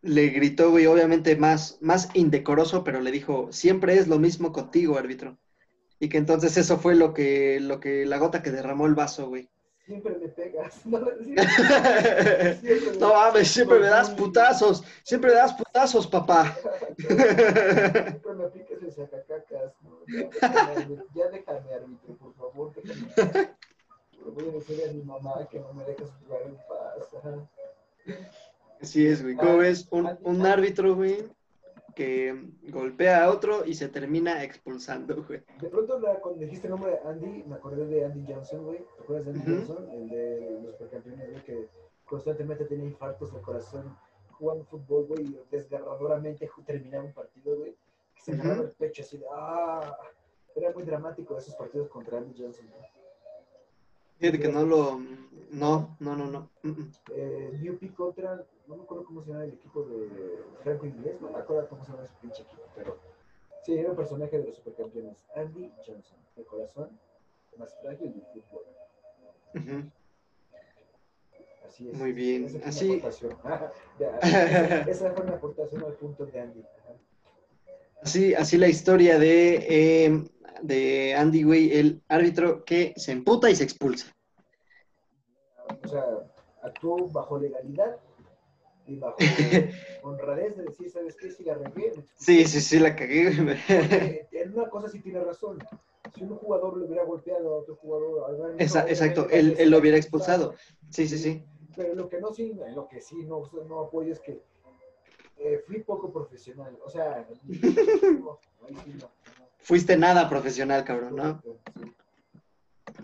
le 0.00 0.28
gritó, 0.28 0.70
güey, 0.70 0.86
obviamente 0.86 1.36
más, 1.36 1.76
más 1.82 2.08
indecoroso, 2.14 2.82
pero 2.82 3.00
le 3.02 3.10
dijo, 3.10 3.52
siempre 3.52 3.98
es 3.98 4.08
lo 4.08 4.18
mismo 4.18 4.50
contigo, 4.50 4.96
árbitro. 4.96 5.36
Y 6.02 6.08
que 6.08 6.18
entonces 6.18 6.56
eso 6.56 6.78
fue 6.78 6.96
lo 6.96 7.14
que, 7.14 7.60
lo 7.60 7.78
que, 7.78 8.04
la 8.04 8.18
gota 8.18 8.42
que 8.42 8.50
derramó 8.50 8.86
el 8.86 8.96
vaso, 8.96 9.28
güey. 9.28 9.48
Siempre 9.86 10.18
me 10.18 10.26
pegas. 10.30 10.84
No, 10.84 10.98
mames, 13.14 13.46
siempre 13.46 13.78
me 13.78 13.86
das 13.86 14.10
putazos. 14.10 14.82
Siempre 15.04 15.30
me 15.30 15.36
das 15.36 15.54
putazos, 15.54 16.08
papá. 16.08 16.56
siempre 16.96 18.34
me 18.34 18.46
aplicas 18.46 18.82
el 18.82 18.92
sacacacas. 18.92 19.74
Ya 21.14 21.28
déjame, 21.28 21.72
árbitro, 21.72 22.16
por 22.16 22.34
favor. 22.34 22.72
Déjame 22.74 23.54
voy 24.26 24.48
a 24.48 24.52
decirle 24.54 24.88
a 24.88 24.92
mi 24.92 25.02
mamá 25.02 25.46
que 25.48 25.60
no 25.60 25.72
me 25.72 25.84
dejes 25.84 26.08
jugar 26.26 26.42
en 26.46 26.56
paz. 26.56 27.06
Así 28.80 29.06
es, 29.06 29.22
güey. 29.22 29.36
¿Cómo 29.36 29.58
ves? 29.58 29.86
Un, 29.92 30.18
un 30.22 30.44
árbitro, 30.46 30.96
güey, 30.96 31.30
que 31.94 32.50
golpea 32.68 33.24
a 33.24 33.30
otro 33.30 33.64
y 33.64 33.74
se 33.74 33.88
termina 33.88 34.42
expulsando, 34.42 35.24
güey. 35.24 35.42
De 35.60 35.68
pronto, 35.68 36.00
cuando 36.20 36.40
dijiste 36.40 36.66
el 36.66 36.72
nombre 36.72 36.92
de 36.92 36.98
Andy, 37.04 37.44
me 37.44 37.54
acordé 37.56 37.86
de 37.86 38.04
Andy 38.04 38.32
Johnson, 38.32 38.64
güey. 38.64 38.78
¿Te 38.78 39.02
acuerdas 39.02 39.26
de 39.26 39.32
Andy 39.32 39.52
Johnson? 39.52 39.90
El 39.90 40.08
de 40.08 40.60
los 40.62 40.72
supercampeones, 40.72 41.30
güey, 41.30 41.44
que 41.44 41.68
constantemente 42.04 42.64
tenía 42.64 42.86
infartos 42.86 43.32
del 43.32 43.42
corazón 43.42 43.96
jugando 44.32 44.64
fútbol, 44.64 45.06
güey, 45.06 45.22
y 45.24 45.40
desgarradoramente 45.50 46.50
terminaba 46.66 47.04
un 47.04 47.12
partido, 47.12 47.56
güey. 47.56 47.76
Que 48.14 48.22
se 48.22 48.32
agarraba 48.32 48.62
el 48.62 48.70
pecho 48.70 49.02
así 49.02 49.18
de, 49.18 49.26
ah, 49.32 49.96
era 50.54 50.72
muy 50.72 50.82
dramático 50.82 51.36
esos 51.36 51.54
partidos 51.54 51.88
contra 51.88 52.18
Andy 52.18 52.34
Johnson, 52.36 52.66
güey. 52.68 53.01
Fíjate 54.22 54.38
que 54.38 54.52
no 54.52 54.64
lo. 54.64 55.00
No, 55.50 55.96
no, 55.98 56.14
no, 56.14 56.26
no. 56.30 56.48
Eh, 57.12 57.58
New 57.60 57.76
Pick 57.76 57.92
contra. 57.96 58.46
No 58.68 58.76
me 58.76 58.84
acuerdo 58.84 59.04
cómo 59.04 59.20
se 59.20 59.32
llama 59.32 59.46
el 59.46 59.54
equipo 59.54 59.82
de 59.82 60.44
Franco 60.62 60.86
Inglés. 60.86 61.20
No 61.20 61.30
me 61.30 61.38
acuerdo 61.38 61.68
cómo 61.68 61.84
se 61.84 61.90
llama 61.90 62.04
ese 62.04 62.14
pinche 62.20 62.42
equipo, 62.42 62.62
pero. 62.76 62.98
Sí, 63.64 63.74
era 63.74 63.90
un 63.90 63.96
personaje 63.96 64.38
de 64.38 64.46
los 64.46 64.54
supercampeones. 64.54 65.24
Andy 65.34 65.72
Johnson, 65.84 66.18
de 66.36 66.44
corazón 66.44 66.88
más 67.58 67.76
frágil 67.82 68.12
del 68.12 68.22
fútbol. 68.32 69.90
Así 71.66 71.88
es. 71.88 71.98
Muy 71.98 72.12
bien. 72.12 72.62
Así. 72.64 72.92
esa, 73.04 73.70
esa, 74.88 75.10
fue 75.10 75.24
una 75.24 75.34
aportación 75.34 75.82
al 75.82 75.94
punto 75.94 76.26
de 76.26 76.40
Andy. 76.40 76.64
Así, 78.00 78.34
así 78.34 78.56
la 78.56 78.68
historia 78.68 79.18
de 79.18 79.66
eh, 79.68 80.24
de 80.62 81.14
Andy 81.14 81.44
Way, 81.44 81.72
el 81.72 82.02
árbitro 82.08 82.64
que 82.64 82.94
se 82.96 83.12
emputa 83.12 83.50
y 83.50 83.56
se 83.56 83.64
expulsa. 83.64 84.12
O 85.84 85.88
sea, 85.88 86.04
actuó 86.62 87.08
bajo 87.08 87.38
legalidad 87.38 87.96
y 88.86 88.96
bajo 88.96 89.16
honradez 90.02 90.56
de 90.56 90.64
decir, 90.64 90.90
¿sabes 90.90 91.16
qué? 91.16 91.30
Si 91.30 91.44
la 91.44 91.54
regué. 91.54 91.92
Sí, 92.16 92.44
sí, 92.44 92.60
sí, 92.60 92.78
la 92.78 92.96
cagué. 92.96 94.26
En 94.32 94.52
una 94.52 94.68
cosa 94.68 94.88
sí 94.88 95.00
tiene 95.00 95.20
razón. 95.20 95.58
Si 96.14 96.24
un 96.24 96.36
jugador 96.36 96.76
le 96.76 96.86
hubiera 96.86 97.04
golpeado 97.04 97.54
a 97.54 97.58
otro 97.58 97.76
jugador, 97.76 98.56
Esa, 98.58 98.88
exacto, 98.88 99.28
él, 99.30 99.54
él 99.58 99.70
lo 99.70 99.78
hubiera 99.78 99.96
expulsado. 99.96 100.54
Sí, 100.90 101.08
sí, 101.08 101.18
sí. 101.18 101.44
Pero 101.74 101.94
lo 101.94 102.08
que 102.08 102.20
no 102.20 102.32
sí, 102.34 102.52
lo 102.74 102.86
que 102.86 103.00
sí 103.00 103.24
no, 103.24 103.42
no 103.66 103.80
apoyo 103.80 104.12
es 104.12 104.20
que 104.20 104.42
eh, 105.38 105.62
fui 105.66 105.82
poco 105.82 106.12
profesional. 106.12 106.78
O 106.84 106.90
sea, 106.90 107.26
no, 107.44 108.38
fuiste 109.62 109.96
nada 109.96 110.28
profesional, 110.28 110.84
cabrón, 110.84 111.16
¿no? 111.16 111.42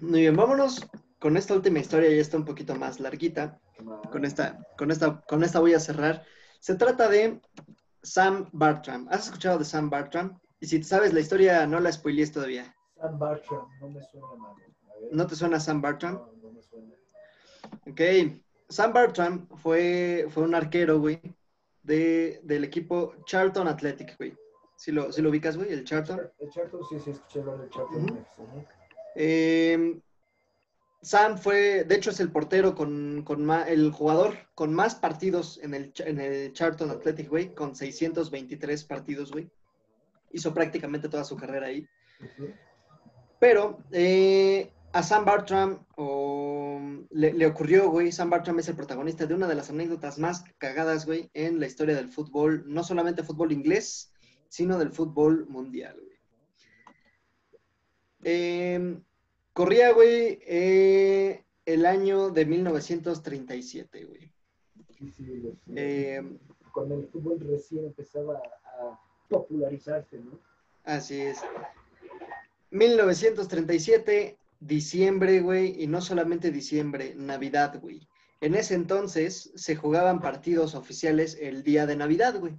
Muy 0.01 0.21
bien, 0.21 0.37
vámonos 0.37 0.87
con 1.19 1.37
esta 1.37 1.55
última 1.55 1.81
historia, 1.81 2.11
ya 2.11 2.21
está 2.21 2.37
un 2.37 2.45
poquito 2.45 2.75
más 2.75 3.01
larguita. 3.01 3.59
Con 4.11 4.25
esta, 4.25 4.59
con 4.77 4.91
esta, 4.91 5.21
con 5.23 5.43
esta 5.45 5.61
voy 5.61 5.75
a 5.75 5.81
cerrar. 5.81 6.25
Se 6.61 6.75
trata 6.75 7.09
de 7.09 7.41
Sam 8.03 8.49
Bartram. 8.53 9.09
¿Has 9.11 9.27
escuchado 9.27 9.59
de 9.59 9.65
Sam 9.65 9.91
Bartram? 9.91 10.39
Y 10.61 10.67
si 10.67 10.83
sabes 10.83 11.13
la 11.13 11.21
historia, 11.21 11.67
no 11.67 11.81
la 11.81 11.93
spoilees 11.93 12.33
todavía. 12.33 12.75
Sam 12.97 13.19
Bartram, 13.19 13.67
no 13.81 13.91
me 13.91 14.03
suena 14.03 14.35
mal. 14.37 14.55
¿No 15.13 15.27
te 15.27 15.37
suena 15.37 15.61
Sam 15.61 15.81
Bartram? 15.81 16.15
No, 16.15 16.33
no 16.43 16.53
me 16.53 16.63
suena. 16.63 16.95
Ok. 17.87 18.41
Sam 18.69 18.93
Bartram 18.93 19.49
fue, 19.57 20.27
fue 20.31 20.43
un 20.43 20.55
arquero, 20.55 20.99
güey, 20.99 21.21
de, 21.83 22.41
del 22.43 22.65
equipo 22.65 23.15
Charlton 23.25 23.69
Athletic, 23.69 24.17
güey. 24.19 24.37
Si 24.79 24.93
lo, 24.93 25.11
si 25.11 25.23
lo 25.23 25.31
ubicas, 25.31 25.57
güey, 25.57 25.73
el 25.73 25.83
Charlton. 25.83 26.21
El 26.39 26.51
Charlton, 26.51 26.81
sí, 26.89 27.01
sí, 27.01 27.11
escuché 27.11 27.41
hablar 27.41 27.59
del 27.59 27.69
Charlton. 27.69 28.27
eh, 29.17 30.01
Sam 31.03 31.37
fue, 31.37 31.83
de 31.83 31.97
hecho, 31.97 32.11
es 32.11 32.21
el 32.21 32.31
portero 32.31 32.77
con, 32.77 33.25
con 33.25 33.51
el 33.51 33.91
jugador 33.91 34.37
con 34.55 34.73
más 34.73 34.95
partidos 34.95 35.59
en 35.65 35.75
el, 35.75 35.93
en 35.99 36.21
el 36.21 36.53
Charlton 36.53 36.93
Athletic, 36.93 37.29
güey, 37.29 37.53
con 37.57 37.75
623 37.75 38.85
partidos, 38.85 39.33
güey. 39.33 39.51
Hizo 40.31 40.55
prácticamente 40.55 41.09
toda 41.09 41.25
su 41.25 41.37
carrera 41.37 41.67
ahí. 41.67 41.85
Pero 43.41 43.83
eh, 43.91 44.73
a 44.93 45.03
Sam 45.03 45.25
Bartram 45.25 45.85
le, 47.11 47.33
le, 47.33 47.47
ocurrió, 47.47 47.91
güey, 47.91 48.13
Sam 48.13 48.31
Bartram 48.31 48.61
es 48.61 48.69
el 48.69 48.77
protagonista 48.77 49.27
de 49.27 49.35
una 49.35 49.49
de 49.49 49.57
las 49.57 49.71
anécdotas 49.71 50.21
más 50.21 50.45
cagadas, 50.59 51.05
güey, 51.05 51.31
en 51.35 51.59
la 51.59 51.67
historia 51.67 51.97
del 51.97 52.13
fútbol, 52.13 52.63
no 52.67 52.85
solamente 52.85 53.25
fútbol 53.25 53.51
inglés, 53.51 54.13
sino 54.49 54.79
del 54.79 54.91
fútbol 54.91 55.47
mundial, 55.49 55.97
güey. 56.01 56.19
Eh, 58.25 58.99
Corría, 59.59 59.93
güey, 59.93 60.39
eh, 60.47 61.43
el 61.67 61.85
año 61.85 62.31
de 62.31 62.47
1937, 62.47 64.05
güey. 64.05 64.33
Eh, 65.75 66.23
Cuando 66.73 66.95
el 66.95 67.09
fútbol 67.09 67.41
recién 67.41 67.87
empezaba 67.87 68.41
a 68.63 69.01
popularizarse, 69.29 70.19
¿no? 70.19 70.39
Así 70.85 71.21
es. 71.21 71.39
1937, 72.71 74.39
diciembre, 74.61 75.41
güey, 75.41 75.83
y 75.83 75.89
no 75.89 76.03
solamente 76.03 76.53
diciembre, 76.53 77.17
Navidad, 77.17 77.81
güey. 77.81 78.07
En 78.41 78.55
ese 78.55 78.75
entonces 78.75 79.51
se 79.57 79.75
jugaban 79.75 80.21
partidos 80.21 80.77
oficiales 80.77 81.37
el 81.41 81.65
día 81.65 81.85
de 81.85 81.97
Navidad, 81.97 82.39
güey. 82.39 82.55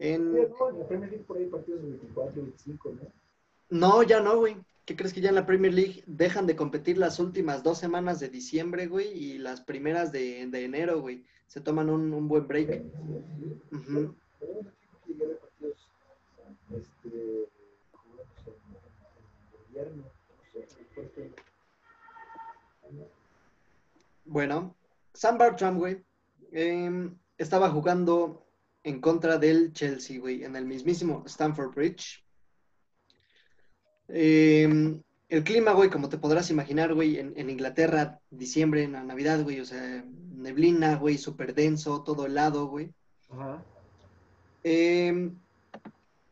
En... 0.00 0.32
la 0.34 0.88
Premier 0.88 1.10
League 1.10 1.24
por 1.26 1.36
ahí 1.36 1.46
partidos 1.46 1.82
de 1.82 1.88
24, 1.90 2.42
25, 2.42 2.92
¿no? 2.92 3.00
No, 3.68 4.02
ya 4.02 4.20
no, 4.20 4.38
güey. 4.38 4.56
¿Qué 4.86 4.96
crees 4.96 5.12
que 5.12 5.20
ya 5.20 5.28
en 5.28 5.34
la 5.34 5.46
Premier 5.46 5.74
League 5.74 6.02
dejan 6.06 6.46
de 6.46 6.56
competir 6.56 6.96
las 6.96 7.20
últimas 7.20 7.62
dos 7.62 7.78
semanas 7.78 8.18
de 8.18 8.30
diciembre, 8.30 8.86
güey, 8.86 9.12
y 9.12 9.38
las 9.38 9.60
primeras 9.60 10.10
de, 10.10 10.40
enero, 10.40 11.00
güey? 11.00 11.24
Se 11.46 11.60
toman 11.60 11.90
un, 11.90 12.26
buen 12.26 12.48
break. 12.48 12.82
Bueno, 24.24 24.74
Sam 25.12 25.38
Bartram, 25.38 25.78
güey, 25.78 26.02
em, 26.52 27.16
estaba 27.36 27.68
jugando 27.70 28.49
en 28.82 29.00
contra 29.00 29.38
del 29.38 29.72
Chelsea, 29.72 30.20
güey, 30.20 30.44
en 30.44 30.56
el 30.56 30.64
mismísimo 30.64 31.22
Stamford 31.26 31.74
Bridge. 31.74 32.24
Em, 34.08 35.02
el 35.28 35.44
clima, 35.44 35.72
güey, 35.72 35.90
como 35.90 36.08
te 36.08 36.18
podrás 36.18 36.50
imaginar, 36.50 36.94
güey, 36.94 37.18
en, 37.18 37.50
Inglaterra, 37.50 38.20
diciembre, 38.30 38.82
en 38.82 38.92
la 38.92 39.04
Navidad, 39.04 39.42
güey, 39.42 39.60
o 39.60 39.64
sea, 39.64 40.04
neblina, 40.34 40.96
güey, 40.96 41.18
súper 41.18 41.54
denso, 41.54 42.02
todo 42.02 42.26
helado, 42.26 42.66
güey. 42.66 42.92
Ajá. 43.30 43.62
Em, 44.64 45.36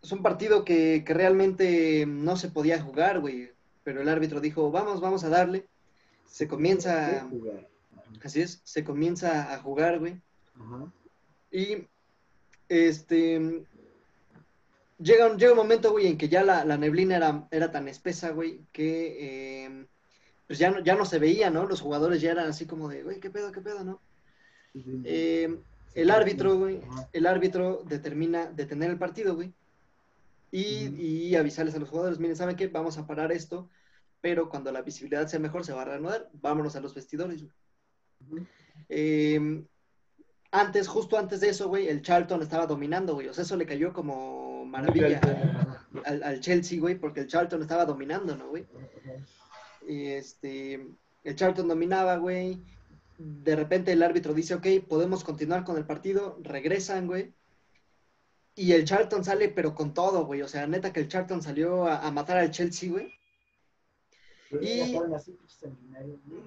es 0.02 0.12
un 0.12 0.22
partido 0.22 0.64
que, 0.64 1.04
realmente 1.06 2.06
no 2.06 2.36
se 2.36 2.48
podía 2.48 2.80
jugar, 2.80 3.20
güey, 3.20 3.52
pero 3.84 4.00
el 4.00 4.08
árbitro 4.08 4.40
dijo, 4.40 4.70
vamos, 4.70 5.00
vamos 5.00 5.22
a 5.24 5.28
darle. 5.28 5.66
Se 6.26 6.48
comienza... 6.48 7.28
Así 8.24 8.40
es, 8.40 8.60
se 8.64 8.82
comienza 8.82 9.54
a 9.54 9.58
jugar, 9.58 10.00
güey. 10.00 10.20
Ajá. 10.56 10.92
Y 11.52 11.86
este, 12.68 13.64
llega, 14.98 15.26
un, 15.26 15.38
llega 15.38 15.52
un 15.52 15.58
momento, 15.58 15.92
güey, 15.92 16.06
en 16.06 16.18
que 16.18 16.28
ya 16.28 16.42
la, 16.42 16.76
neblina 16.76 17.16
era, 17.16 17.48
era, 17.50 17.70
tan 17.70 17.88
espesa, 17.88 18.30
güey, 18.30 18.60
que 18.72 19.64
em, 19.64 19.86
pues 20.46 20.58
ya 20.58 20.70
no, 20.70 20.80
ya 20.80 20.94
no 20.94 21.04
se 21.04 21.18
veía, 21.18 21.50
¿no? 21.50 21.66
Los 21.66 21.80
jugadores 21.80 22.20
ya 22.20 22.32
eran 22.32 22.48
así 22.48 22.66
como 22.66 22.88
de, 22.88 23.02
güey, 23.02 23.20
¿qué 23.20 23.30
pedo, 23.30 23.52
qué 23.52 23.60
pedo, 23.60 23.84
no? 23.84 24.00
Em, 25.04 25.58
el 25.94 26.10
árbitro, 26.10 26.56
güey, 26.56 26.80
el 27.12 27.26
árbitro 27.26 27.82
determina 27.86 28.46
detener 28.46 28.90
el 28.90 28.98
partido, 28.98 29.34
güey, 29.34 29.52
y, 30.50 31.34
avisarles 31.36 31.74
a 31.74 31.78
los 31.78 31.88
jugadores, 31.88 32.18
miren, 32.18 32.36
¿saben 32.36 32.56
qué? 32.56 32.68
Vamos 32.68 32.98
a 32.98 33.06
parar 33.06 33.32
esto, 33.32 33.68
pero 34.20 34.48
cuando 34.48 34.72
la 34.72 34.82
visibilidad 34.82 35.26
sea 35.26 35.38
mejor 35.38 35.64
se 35.64 35.72
va 35.72 35.82
a 35.82 35.86
reanudar, 35.86 36.30
vámonos 36.40 36.76
a 36.76 36.80
los 36.80 36.94
vestidores, 36.94 37.42
güey. 38.28 38.46
Antes, 40.50 40.88
justo 40.88 41.18
antes 41.18 41.40
de 41.40 41.50
eso, 41.50 41.68
güey, 41.68 41.88
el 41.88 42.02
Charlton 42.02 42.42
estaba 42.42 42.66
dominando, 42.66 43.14
güey. 43.14 43.28
O 43.28 43.34
sea, 43.34 43.44
eso 43.44 43.56
le 43.56 43.66
cayó 43.66 43.92
como 43.92 44.64
maravilla 44.64 45.20
al, 46.04 46.40
Chelsea, 46.40 46.80
güey, 46.80 46.94
porque 46.94 47.20
el 47.20 47.26
Charlton 47.26 47.60
estaba 47.62 47.84
dominando, 47.84 48.36
¿no, 48.36 48.48
güey? 48.48 48.66
Y 49.86 50.06
este, 50.06 50.86
el 51.24 51.36
Charlton 51.36 51.68
dominaba, 51.68 52.16
güey. 52.16 52.62
De 53.18 53.56
repente 53.56 53.92
el 53.92 54.02
árbitro 54.02 54.32
dice, 54.32 54.54
ok, 54.54 54.66
podemos 54.88 55.22
continuar 55.22 55.64
con 55.64 55.76
el 55.76 55.84
partido. 55.84 56.38
Regresan, 56.42 57.06
güey. 57.06 57.34
Y 58.54 58.72
el 58.72 58.84
Charlton 58.84 59.24
sale, 59.24 59.48
pero 59.50 59.74
con 59.74 59.92
todo, 59.92 60.24
güey. 60.24 60.42
O 60.42 60.48
sea, 60.48 60.66
neta 60.66 60.92
que 60.92 61.00
el 61.00 61.08
Charlton 61.08 61.42
salió 61.42 61.86
a, 61.86 62.10
matar 62.10 62.38
al 62.38 62.50
Chelsea, 62.50 62.90
güey. 62.90 63.12
Y... 64.62 64.96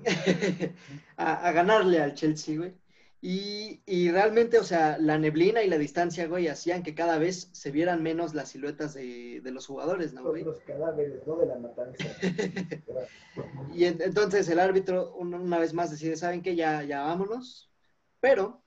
a 1.18 1.52
ganarle 1.52 2.02
al 2.02 2.16
Chelsea, 2.16 2.58
güey. 2.58 2.81
Y, 3.24 4.10
realmente, 4.10 4.58
o 4.58 4.64
sea, 4.64 4.98
la 4.98 5.20
neblina 5.20 5.62
y 5.62 5.70
la 5.70 5.78
distancia, 5.78 6.28
güey, 6.28 6.48
hacían 6.48 6.82
que 6.82 6.96
cada 6.96 7.20
vez 7.20 7.50
se 7.52 7.70
vieran 7.70 8.02
menos 8.02 8.34
las 8.34 8.50
siluetas 8.50 8.96
de, 8.96 9.42
los 9.46 9.68
jugadores, 9.68 10.12
¿no, 10.12 10.24
güey? 10.24 10.44
Los 10.44 10.60
cadáveres, 10.62 11.26
¿no? 11.28 11.36
De 11.36 11.46
la 11.46 11.60
matanza. 11.60 12.04
y 13.76 13.86
entonces 13.86 14.50
el 14.50 14.60
árbitro 14.60 15.14
una 15.14 15.60
vez 15.60 15.72
más 15.74 15.92
decide, 15.92 16.16
¿saben 16.16 16.42
qué? 16.42 16.56
Ya, 16.56 16.82
ya 16.82 17.04
vámonos. 17.04 17.72
Pero, 18.20 18.64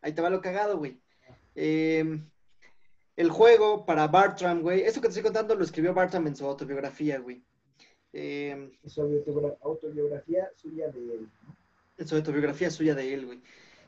ahí 0.00 0.14
te 0.14 0.22
va 0.22 0.30
lo 0.30 0.40
cagado, 0.40 0.78
güey. 0.78 0.98
Em, 1.54 2.30
el 3.16 3.30
juego 3.30 3.84
para 3.84 4.08
Bartram, 4.08 4.62
güey, 4.62 4.80
esto 4.80 5.02
que 5.02 5.08
te 5.08 5.10
estoy 5.10 5.22
contando 5.22 5.54
lo 5.54 5.64
escribió 5.64 5.92
Bartram 5.92 6.26
en 6.26 6.36
su 6.36 6.46
autobiografía, 6.46 7.18
güey. 7.18 7.44
Eh, 8.14 8.70
su 8.86 9.02
autobiografía 9.60 10.50
suya 10.56 10.88
de 10.88 10.98
él. 10.98 11.28
En 11.98 12.08
su 12.08 12.16
autobiografía 12.16 12.70
suya 12.70 12.94
de 12.94 13.12
él, 13.12 13.26
güey. 13.26 13.42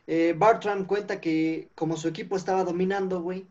Eh, 0.06 0.34
Bartram 0.36 0.86
cuenta 0.86 1.20
que 1.20 1.70
como 1.74 1.96
su 1.96 2.08
equipo 2.08 2.36
estaba 2.36 2.64
dominando, 2.64 3.22
güey, 3.22 3.46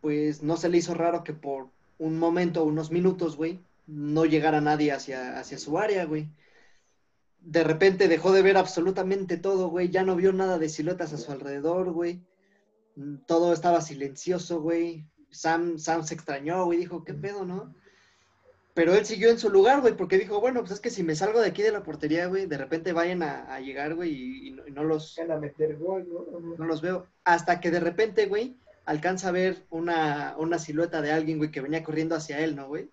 pues 0.00 0.42
no 0.42 0.56
se 0.56 0.68
le 0.68 0.78
hizo 0.78 0.94
raro 0.94 1.24
que 1.24 1.34
por 1.34 1.68
un 1.98 2.18
momento, 2.18 2.64
unos 2.64 2.90
minutos, 2.90 3.36
güey, 3.36 3.60
no 3.86 4.24
llegara 4.24 4.60
nadie 4.60 4.92
hacia, 4.92 5.38
hacia 5.38 5.58
su 5.58 5.78
área, 5.78 6.04
güey. 6.04 6.28
De 7.40 7.64
repente 7.64 8.08
dejó 8.08 8.32
de 8.32 8.42
ver 8.42 8.56
absolutamente 8.56 9.36
todo, 9.36 9.68
güey, 9.68 9.90
ya 9.90 10.04
no 10.04 10.16
vio 10.16 10.32
nada 10.32 10.58
de 10.58 10.68
siluetas 10.68 11.12
a 11.12 11.18
su 11.18 11.32
alrededor, 11.32 11.92
güey. 11.92 12.22
Todo 13.26 13.52
estaba 13.52 13.80
silencioso, 13.80 14.60
güey. 14.60 15.06
Sam, 15.30 15.78
Sam 15.78 16.04
se 16.04 16.14
extrañó, 16.14 16.64
güey, 16.64 16.78
dijo, 16.78 17.04
¿qué 17.04 17.14
pedo, 17.14 17.44
no? 17.44 17.74
Pero 18.80 18.94
él 18.94 19.04
siguió 19.04 19.28
en 19.28 19.38
su 19.38 19.50
lugar, 19.50 19.82
güey, 19.82 19.94
porque 19.94 20.16
dijo, 20.16 20.40
bueno, 20.40 20.60
pues 20.60 20.72
es 20.72 20.80
que 20.80 20.88
si 20.88 21.02
me 21.02 21.14
salgo 21.14 21.38
de 21.42 21.48
aquí 21.48 21.60
de 21.60 21.70
la 21.70 21.82
portería, 21.82 22.28
güey, 22.28 22.46
de 22.46 22.56
repente 22.56 22.94
vayan 22.94 23.22
a, 23.22 23.60
llegar, 23.60 23.94
güey, 23.94 24.48
y, 24.48 24.50
no, 24.72 24.84
los... 24.84 25.18
a 25.18 25.36
meter 25.36 25.76
gol, 25.76 26.08
¿no? 26.10 26.56
¿no? 26.56 26.64
los 26.64 26.80
veo. 26.80 27.06
Hasta 27.24 27.60
que 27.60 27.70
de 27.70 27.78
repente, 27.78 28.24
güey, 28.24 28.56
alcanza 28.86 29.28
a 29.28 29.32
ver 29.32 29.66
una, 29.68 30.34
una 30.38 30.58
silueta 30.58 31.02
de 31.02 31.12
alguien, 31.12 31.36
güey, 31.36 31.50
que 31.50 31.60
venía 31.60 31.84
corriendo 31.84 32.16
hacia 32.16 32.40
él, 32.40 32.56
¿no, 32.56 32.68
güey? 32.68 32.88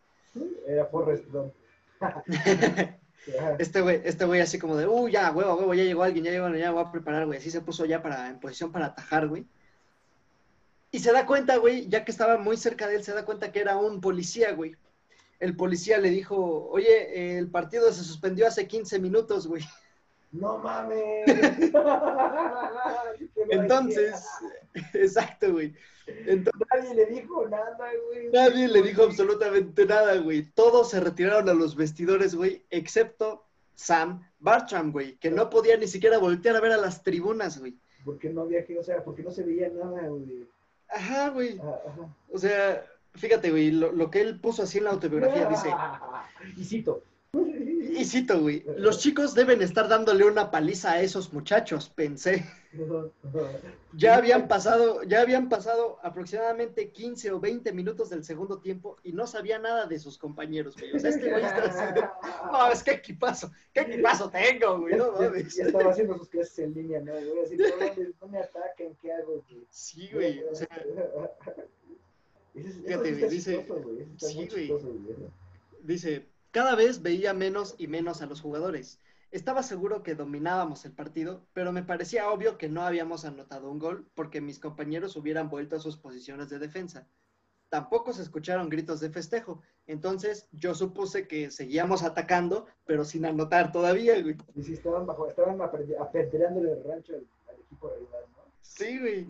Era 0.67 0.87
Forrest 0.87 1.23
Gump. 1.31 1.53
Este 3.57 3.79
güey, 3.79 4.01
este 4.03 4.25
güey 4.25 4.41
así 4.41 4.59
como 4.59 4.75
de, 4.75 4.87
uh, 4.87 5.07
ya, 5.07 5.31
huevo, 5.31 5.55
huevo, 5.55 5.73
ya 5.73 5.83
llegó 5.83 6.03
alguien, 6.03 6.23
ya 6.25 6.31
llegó, 6.31 6.49
ya 6.53 6.71
voy 6.71 6.83
a 6.83 6.91
preparar, 6.91 7.25
güey. 7.25 7.39
Así 7.39 7.49
se 7.49 7.61
puso 7.61 7.85
ya 7.85 8.01
para, 8.01 8.29
en 8.29 8.41
posición 8.41 8.73
para 8.73 8.87
atajar, 8.87 9.27
güey. 9.29 9.45
Y 10.91 10.99
se 10.99 11.13
da 11.13 11.25
cuenta, 11.25 11.55
güey, 11.57 11.87
ya 11.87 12.03
que 12.03 12.11
estaba 12.11 12.37
muy 12.37 12.57
cerca 12.57 12.87
de 12.87 12.95
él, 12.95 13.03
se 13.05 13.13
da 13.13 13.25
cuenta 13.25 13.53
que 13.53 13.61
era 13.61 13.77
un 13.77 14.01
policía, 14.01 14.51
güey. 14.51 14.75
El 15.39 15.55
policía 15.55 15.99
le 15.99 16.09
dijo, 16.09 16.67
oye, 16.69 17.37
el 17.37 17.49
partido 17.49 17.91
se 17.91 18.03
suspendió 18.03 18.47
hace 18.47 18.67
15 18.67 18.99
minutos, 18.99 19.47
güey. 19.47 19.63
No 20.31 20.57
mames. 20.57 21.25
Entonces, 23.49 24.25
exacto, 24.93 25.53
güey. 25.53 25.73
nadie 26.07 26.95
le 26.95 27.05
dijo 27.05 27.47
nada, 27.47 27.77
güey. 28.07 28.29
Nadie 28.31 28.67
le 28.67 28.81
dijo 28.81 29.03
absolutamente 29.03 29.85
nada, 29.85 30.17
güey. 30.17 30.43
Todos 30.53 30.89
se 30.89 30.99
retiraron 30.99 31.47
a 31.49 31.53
los 31.53 31.75
vestidores, 31.75 32.35
güey, 32.35 32.65
excepto 32.69 33.45
Sam 33.75 34.27
Bartram, 34.39 34.91
güey, 34.91 35.17
que 35.17 35.31
no 35.31 35.49
podía 35.49 35.77
ni 35.77 35.87
siquiera 35.87 36.17
voltear 36.17 36.55
a 36.55 36.61
ver 36.61 36.73
a 36.73 36.77
las 36.77 37.03
tribunas, 37.03 37.59
güey. 37.59 37.75
Porque 38.03 38.29
no 38.29 38.41
había 38.41 38.65
que, 38.65 38.77
o 38.77 38.83
sea, 38.83 39.03
porque 39.03 39.23
no 39.23 39.31
se 39.31 39.43
veía 39.43 39.69
nada, 39.69 40.07
güey. 40.07 40.47
Ajá, 40.89 41.29
güey. 41.29 41.59
O 42.31 42.37
sea, 42.37 42.85
fíjate, 43.17 43.51
güey, 43.51 43.71
lo, 43.71 43.91
lo, 43.91 44.09
que 44.09 44.21
él 44.21 44.39
puso 44.39 44.63
así 44.63 44.77
en 44.77 44.85
la 44.85 44.91
autobiografía 44.91 45.47
dice. 45.47 45.69
Y 46.55 46.63
cito, 46.63 47.03
y 47.97 48.05
cito, 48.05 48.39
güey, 48.39 48.63
los 48.77 48.99
chicos 48.99 49.33
deben 49.33 49.61
estar 49.61 49.87
dándole 49.87 50.25
una 50.25 50.51
paliza 50.51 50.93
a 50.93 51.01
esos 51.01 51.33
muchachos, 51.33 51.89
pensé. 51.89 52.45
Ya 53.95 54.15
habían 54.15 54.47
pasado, 54.47 55.01
ya 55.03 55.21
habían 55.21 55.49
pasado 55.49 55.97
aproximadamente 56.03 56.91
15 56.91 57.31
o 57.31 57.39
20 57.39 57.73
minutos 57.73 58.09
del 58.09 58.23
segundo 58.23 58.59
tiempo 58.59 58.97
y 59.03 59.13
no 59.13 59.25
sabía 59.25 59.57
nada 59.57 59.87
de 59.87 59.97
sus 59.97 60.17
compañeros, 60.17 60.75
güey. 60.75 60.93
O 60.93 60.99
sea, 60.99 61.09
este 61.09 61.29
güey 61.29 61.43
está 61.43 61.63
así 61.63 61.99
no, 62.51 62.71
es 62.71 62.83
que 62.83 62.91
equipazo, 62.91 63.51
qué 63.73 63.81
equipazo 63.81 64.29
tengo, 64.29 64.79
güey, 64.81 64.95
no 64.95 65.13
mames. 65.13 65.57
estaba 65.57 65.89
haciendo 65.89 66.17
sus 66.17 66.29
clases 66.29 66.59
en 66.59 66.73
línea, 66.75 67.01
¿no? 67.01 67.13
A 67.13 67.15
decir, 67.15 68.15
no, 68.21 68.27
me 68.27 68.39
ataquen, 68.39 68.95
¿qué 69.01 69.11
hago, 69.11 69.43
güey? 69.47 69.65
Sí, 69.69 70.09
güey, 70.13 70.43
o 70.43 70.53
sea... 70.53 70.67
Fíjate, 72.57 73.15
dice... 73.27 73.65
Sí, 74.17 74.47
güey. 74.49 74.73
Dice, 75.83 76.27
cada 76.51 76.75
vez 76.75 77.01
veía 77.01 77.33
menos 77.33 77.75
y 77.77 77.87
menos 77.87 78.21
a 78.21 78.25
los 78.25 78.41
jugadores. 78.41 78.99
Estaba 79.29 79.61
seguro 79.61 80.03
que 80.03 80.15
dominábamos 80.15 80.85
el 80.85 80.93
partido, 80.93 81.45
pero 81.53 81.71
me 81.71 81.83
parecía 81.83 82.31
obvio 82.31 82.57
que 82.57 82.69
no 82.69 82.83
habíamos 82.83 83.25
anotado 83.25 83.69
un 83.69 83.77
gol 83.77 84.09
porque 84.15 84.39
mis 84.39 84.57
compañeros 84.57 85.15
hubieran 85.17 85.49
vuelto 85.49 85.75
a 85.75 85.79
sus 85.79 85.97
posiciones 85.97 86.49
de 86.49 86.59
defensa. 86.59 87.07
Tampoco 87.69 88.13
se 88.13 88.21
escucharon 88.21 88.69
gritos 88.69 89.01
de 89.01 89.09
festejo, 89.09 89.61
entonces 89.85 90.47
yo 90.53 90.73
supuse 90.73 91.27
que 91.27 91.51
seguíamos 91.51 92.01
atacando, 92.03 92.67
pero 92.85 93.03
sin 93.03 93.25
anotar 93.25 93.73
todavía, 93.73 94.21
güey. 94.21 94.37
Y 94.55 94.63
si 94.63 94.73
estaban 94.73 95.05
bajo, 95.05 95.27
estaban 95.27 95.61
apedreándole 95.61 96.71
el 96.71 96.83
rancho 96.85 97.13
al, 97.13 97.27
al 97.49 97.59
equipo 97.59 97.89
rival. 97.89 98.36
Sí, 98.67 98.99
güey. 98.99 99.25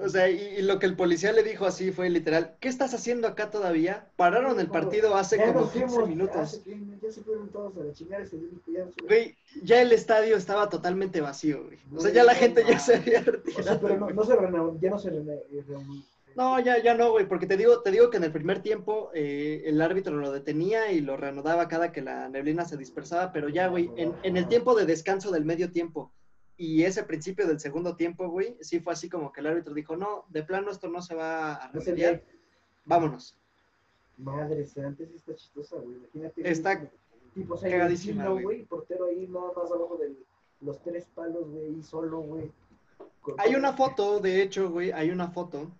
O 0.00 0.08
sea, 0.08 0.28
y, 0.30 0.62
lo 0.62 0.78
que 0.78 0.86
el 0.86 0.94
policía 0.94 1.32
le 1.32 1.42
dijo 1.42 1.66
así 1.66 1.90
fue 1.90 2.08
literal, 2.10 2.56
¿qué 2.60 2.68
estás 2.68 2.94
haciendo 2.94 3.26
acá 3.26 3.50
todavía? 3.50 4.06
Pararon 4.16 4.60
el 4.60 4.68
partido 4.68 5.16
hace 5.16 5.36
como 5.38 5.70
15 5.70 6.06
minutos. 6.06 6.62
Ya 7.02 7.10
se 7.10 7.22
fueron 7.22 7.48
todos 7.48 7.76
a 7.76 7.80
la 7.84 7.92
chingada 7.92 8.24
Güey, 9.08 9.36
ya 9.62 9.82
el 9.82 9.92
estadio 9.92 10.36
estaba 10.36 10.68
totalmente 10.68 11.20
vacío, 11.20 11.64
güey. 11.64 11.78
O 11.94 12.00
sea, 12.00 12.12
ya 12.12 12.22
la 12.22 12.34
gente 12.34 12.62
ya 12.68 12.78
se 12.78 12.96
había 12.96 13.20
retirado. 13.20 13.60
O 13.60 13.64
sea, 13.64 13.80
pero 13.80 13.98
no, 13.98 14.10
no 14.10 14.24
se 14.24 14.36
reunió, 14.36 14.78
ya 14.80 14.90
no 14.90 14.98
se 14.98 15.10
reunió. 15.10 15.34
No, 16.36 16.58
ya, 16.60 16.82
ya 16.82 16.94
no, 16.94 17.12
güey, 17.12 17.26
porque 17.26 17.46
te 17.46 17.56
digo, 17.56 17.80
te 17.80 17.90
digo 17.90 18.10
que 18.10 18.16
en 18.16 18.24
el 18.24 18.32
primer 18.32 18.60
tiempo 18.60 19.10
eh, 19.14 19.62
el 19.66 19.80
árbitro 19.80 20.16
lo 20.16 20.32
detenía 20.32 20.92
y 20.92 21.00
lo 21.00 21.16
reanudaba 21.16 21.68
cada 21.68 21.92
que 21.92 22.02
la 22.02 22.28
neblina 22.28 22.64
se 22.64 22.76
dispersaba, 22.76 23.32
pero 23.32 23.48
ya, 23.48 23.68
güey, 23.68 23.90
en, 23.96 24.12
en 24.22 24.36
el 24.36 24.48
tiempo 24.48 24.74
de 24.74 24.86
descanso 24.86 25.30
del 25.30 25.44
medio 25.44 25.70
tiempo, 25.70 26.12
y 26.56 26.84
ese 26.84 27.02
principio 27.02 27.46
del 27.46 27.60
segundo 27.60 27.96
tiempo, 27.96 28.28
güey, 28.28 28.56
sí 28.60 28.80
fue 28.80 28.92
así 28.92 29.08
como 29.08 29.32
que 29.32 29.40
el 29.40 29.48
árbitro 29.48 29.74
dijo, 29.74 29.96
no, 29.96 30.24
de 30.28 30.42
plano 30.42 30.70
esto 30.70 30.88
no 30.88 31.02
se 31.02 31.14
va 31.14 31.54
a 31.54 31.68
remediar, 31.72 32.22
vámonos. 32.84 33.36
Madre 34.16 34.66
antes 34.84 35.10
está 35.10 35.34
chistosa, 35.34 35.76
güey, 35.76 35.96
imagínate. 35.96 36.48
Está 36.48 36.88
tipo, 37.34 37.54
o 37.54 37.56
sea, 37.56 37.70
cagadísima, 37.70 38.28
güey. 38.28 38.64
portero 38.64 39.06
ahí 39.06 39.26
nada 39.26 39.50
más 39.56 39.70
abajo 39.72 39.96
de 39.96 40.14
los 40.60 40.80
tres 40.82 41.06
palos, 41.14 41.50
güey, 41.50 41.82
solo, 41.82 42.20
güey. 42.20 42.52
Hay 43.38 43.56
una 43.56 43.72
foto, 43.72 44.20
de 44.20 44.42
hecho, 44.42 44.70
güey, 44.70 44.92
hay 44.92 45.10
una 45.10 45.28
foto 45.28 45.70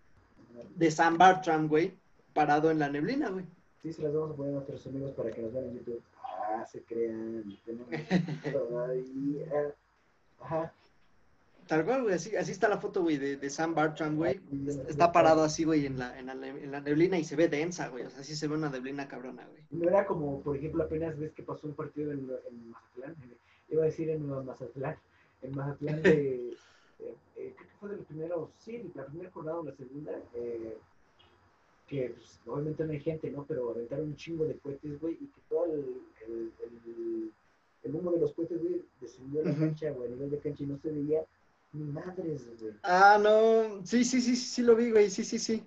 de 0.75 0.91
Sam 0.91 1.19
Bartram, 1.19 1.69
güey, 1.69 1.95
parado 2.33 2.71
en 2.71 2.81
la 2.81 2.89
neblina, 2.89 3.31
güey. 3.31 3.45
Sí, 3.83 3.93
se 3.93 4.03
las 4.03 4.15
vamos 4.15 4.33
a 4.33 4.35
poner 4.35 4.53
a 4.53 4.55
nuestros 4.57 4.87
amigos 4.87 5.13
para 5.13 5.31
que 5.31 5.43
nos 5.43 5.53
vean 5.53 5.67
en 5.67 5.79
YouTube. 5.79 6.03
Ah, 6.23 6.65
se 6.67 6.83
crean. 6.83 7.45
Tenemos 7.65 7.89
Ajá. 10.41 10.73
Tal 11.67 11.85
cual, 11.85 12.03
güey, 12.03 12.15
así, 12.15 12.37
así 12.37 12.53
está 12.53 12.69
la 12.69 12.79
foto, 12.79 13.03
güey, 13.03 13.17
de, 13.17 13.37
de, 13.37 13.51
Sam 13.51 13.75
Bartram, 13.75 14.17
güey. 14.17 14.39
Está 14.87 15.13
parado 15.13 15.43
así, 15.43 15.65
güey, 15.65 15.87
en 15.87 15.99
la, 15.99 16.19
en, 16.19 16.27
la, 16.27 16.35
en 16.35 16.71
la 16.71 16.81
neblina 16.81 17.19
y 17.19 17.25
se 17.25 17.37
ve 17.37 17.49
densa, 17.49 17.89
güey. 17.89 18.05
O 18.05 18.11
sea, 18.11 18.23
sí 18.23 18.37
se 18.37 18.49
ve 18.49 18.55
una 18.55 18.69
neblina 18.69 19.09
cabrona, 19.09 19.47
güey. 19.47 19.63
No 19.71 19.89
era 19.89 20.05
como, 20.05 20.43
por 20.43 20.57
ejemplo, 20.57 20.85
apenas 20.85 21.19
ves 21.19 21.33
que 21.33 21.43
pasó 21.43 21.67
un 21.67 21.75
partido 21.75 22.13
en, 22.13 22.31
en 22.51 22.71
Mazatlán. 22.71 23.17
iba 23.71 23.83
a 23.83 23.87
decir 23.87 24.11
en 24.11 24.29
Mazatlán. 24.45 24.97
En 25.41 25.57
Mazatlán 25.57 26.03
de... 26.03 26.55
creo 26.99 27.57
que 27.57 27.65
fue 27.81 27.89
de 27.89 27.97
los 27.97 28.07
primeros, 28.07 28.51
sí, 28.59 28.93
la 28.95 29.07
primera 29.07 29.31
jornada 29.31 29.59
o 29.61 29.65
la 29.65 29.73
segunda. 29.73 30.13
Eh, 30.35 30.77
que 31.87 32.11
pues, 32.11 32.41
obviamente 32.47 32.85
no 32.85 32.93
hay 32.93 33.01
gente, 33.01 33.31
¿no? 33.31 33.45
Pero 33.47 33.71
aventaron 33.71 34.07
un 34.07 34.17
chingo 34.17 34.45
de 34.45 34.59
cohetes, 34.59 35.01
güey, 35.01 35.15
y 35.15 35.27
que 35.29 35.41
todo 35.49 35.65
el 35.65 37.33
el 37.85 37.95
humo 37.95 38.11
de 38.13 38.21
los 38.21 38.33
cohetes, 38.33 38.61
güey, 38.61 38.83
descendió 39.01 39.43
a 39.43 39.45
la 39.45 39.55
cancha, 39.55 39.91
güey, 39.91 40.09
a 40.09 40.11
nivel 40.15 40.31
de 40.31 40.39
cancha 40.39 40.63
y 40.63 40.67
no 40.67 40.79
se 40.79 40.91
veía 40.91 41.25
ni 41.73 41.85
madres, 41.85 42.49
güey. 42.61 42.73
Ah, 42.83 43.19
no, 43.23 43.85
sí, 43.85 44.05
sí, 44.05 44.21
sí, 44.21 44.37
sí, 44.37 44.63
lo 44.63 44.75
vi, 44.75 44.91
güey, 44.91 45.11
sí, 45.11 45.25
sí, 45.25 45.39
sí. 45.39 45.63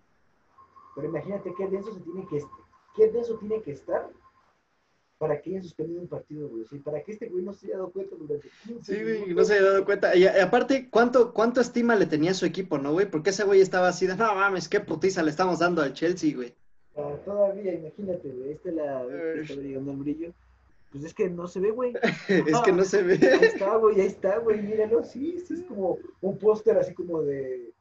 Pero 0.95 1.09
imagínate 1.09 1.53
qué 1.55 1.68
denso 1.68 1.93
se 1.93 1.99
tiene 2.01 2.28
que, 2.28 2.43
qué 2.95 3.11
denso 3.11 3.38
tiene 3.38 3.61
que 3.61 3.72
estar 3.72 4.09
para 5.18 5.41
que 5.41 5.49
hayan 5.51 5.63
suspendido 5.63 6.01
un 6.01 6.07
partido, 6.07 6.47
güey. 6.47 6.63
O 6.63 6.84
para 6.84 7.03
que 7.03 7.11
este 7.11 7.28
güey 7.28 7.43
no 7.43 7.53
se 7.53 7.68
haya 7.68 7.78
dado 7.78 7.91
cuenta 7.91 8.15
durante 8.15 8.49
15 8.65 8.95
Sí, 8.95 9.01
güey, 9.01 9.34
no 9.34 9.43
se 9.43 9.53
haya 9.53 9.63
dado 9.63 9.86
cuenta. 9.86 10.15
Y, 10.15 10.26
aparte, 10.26 10.89
¿cuánto, 10.89 11.34
¿cuánto 11.34 11.61
estima 11.61 11.95
le 11.95 12.05
tenía 12.05 12.32
a 12.32 12.36
su 12.36 12.45
equipo, 12.45 12.78
no, 12.78 12.93
güey? 12.93 13.09
Porque 13.09 13.32
ese 13.32 13.43
güey 13.43 13.61
estaba 13.61 13.88
así 13.88 14.05
de, 14.05 14.15
no 14.15 14.36
mames, 14.36 14.70
qué 14.70 14.80
putiza 14.80 15.24
le 15.24 15.32
estamos 15.32 15.59
dando 15.59 15.82
al 15.82 15.93
Chelsea, 15.93 16.36
güey. 16.36 16.53
Ah, 16.95 17.15
todavía, 17.26 17.74
imagínate, 17.74 18.30
güey. 18.30 18.51
Esta 18.51 18.70
es 18.70 18.76
la. 18.76 19.01
El 19.03 19.43
brillo. 19.97 20.34
Pues 20.92 21.04
es 21.04 21.14
que 21.14 21.30
no 21.30 21.48
se 21.48 21.60
ve, 21.60 21.72
güey. 21.72 21.94
es 22.28 22.60
que 22.62 22.72
no 22.72 22.84
se 22.84 23.04
ve. 23.04 23.14
Ahí 23.14 23.46
está, 23.46 23.76
güey, 23.76 24.00
ahí 24.00 24.08
está, 24.08 24.38
güey, 24.38 24.62
míralo. 24.62 25.04
Sí, 25.04 25.40
sí, 25.46 25.56
es 25.56 25.64
como 25.64 25.98
un 26.22 26.38
póster 26.38 26.78
así 26.78 26.94
como 26.94 27.22
de 27.22 27.74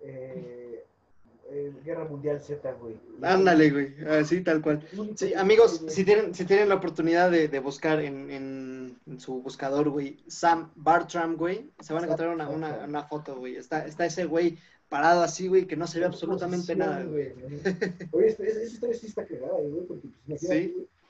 eh, 0.00 0.84
eh, 1.50 1.72
Guerra 1.84 2.04
Mundial 2.04 2.40
Z, 2.40 2.72
güey. 2.74 2.98
Ándale, 3.20 3.70
güey, 3.70 3.94
así 4.08 4.40
tal 4.42 4.62
cual. 4.62 4.86
Sí, 5.16 5.34
amigos, 5.34 5.84
si 5.88 6.04
tienen, 6.04 6.34
si 6.34 6.44
tienen 6.44 6.68
la 6.68 6.76
oportunidad 6.76 7.30
de, 7.30 7.48
de 7.48 7.58
buscar 7.58 8.00
en, 8.00 8.30
en, 8.30 8.96
en, 9.06 9.20
su 9.20 9.42
buscador, 9.42 9.90
güey, 9.90 10.18
Sam 10.26 10.70
Bartram, 10.76 11.36
güey, 11.36 11.70
se 11.80 11.92
van 11.92 12.04
a 12.04 12.06
encontrar 12.06 12.30
una, 12.30 12.48
una, 12.48 12.84
una 12.84 13.04
foto, 13.04 13.36
güey. 13.36 13.56
Está, 13.56 13.86
está 13.86 14.06
ese 14.06 14.24
güey 14.24 14.58
parado 14.88 15.22
así, 15.22 15.48
güey, 15.48 15.66
que 15.66 15.76
no 15.76 15.86
se 15.86 16.00
ve 16.00 16.06
absolutamente 16.06 16.76
nada, 16.76 17.02
güey. 17.04 17.32
Oye, 18.12 18.28
esa 18.28 18.62
historia 18.62 18.96
sí 18.96 19.06
está 19.06 19.26
cagada, 19.26 19.58
güey, 19.58 19.86
porque 19.86 20.08
pues, 20.26 20.40
sí. 20.40 20.74
Ah, 20.78 21.01